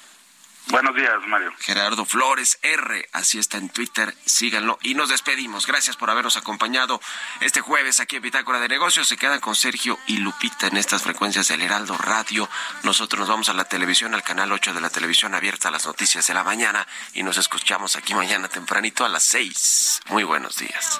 Buenos 0.67 0.95
días, 0.95 1.13
Mario. 1.27 1.53
Gerardo 1.59 2.05
Flores 2.05 2.57
R, 2.63 3.07
así 3.13 3.37
está 3.37 3.57
en 3.57 3.69
Twitter, 3.69 4.15
síganlo. 4.25 4.79
Y 4.81 4.95
nos 4.95 5.09
despedimos. 5.09 5.67
Gracias 5.67 5.95
por 5.95 6.09
habernos 6.09 6.37
acompañado 6.37 6.99
este 7.39 7.61
jueves 7.61 7.99
aquí 7.99 8.15
en 8.15 8.23
Bitácora 8.23 8.59
de 8.59 8.67
Negocios. 8.67 9.07
Se 9.07 9.15
quedan 9.15 9.39
con 9.39 9.55
Sergio 9.55 9.99
y 10.07 10.17
Lupita 10.17 10.67
en 10.67 10.77
estas 10.77 11.03
frecuencias 11.03 11.47
del 11.49 11.61
Heraldo 11.61 11.97
Radio. 11.97 12.49
Nosotros 12.83 13.19
nos 13.19 13.29
vamos 13.29 13.49
a 13.49 13.53
la 13.53 13.65
televisión, 13.65 14.15
al 14.15 14.23
canal 14.23 14.51
8 14.51 14.73
de 14.73 14.81
la 14.81 14.89
televisión 14.89 15.35
abierta 15.35 15.67
a 15.67 15.71
las 15.71 15.85
noticias 15.85 16.25
de 16.25 16.33
la 16.33 16.43
mañana. 16.43 16.87
Y 17.13 17.21
nos 17.21 17.37
escuchamos 17.37 17.95
aquí 17.95 18.15
mañana 18.15 18.47
tempranito 18.47 19.05
a 19.05 19.09
las 19.09 19.23
6. 19.23 20.01
Muy 20.09 20.23
buenos 20.23 20.57
días. 20.57 20.99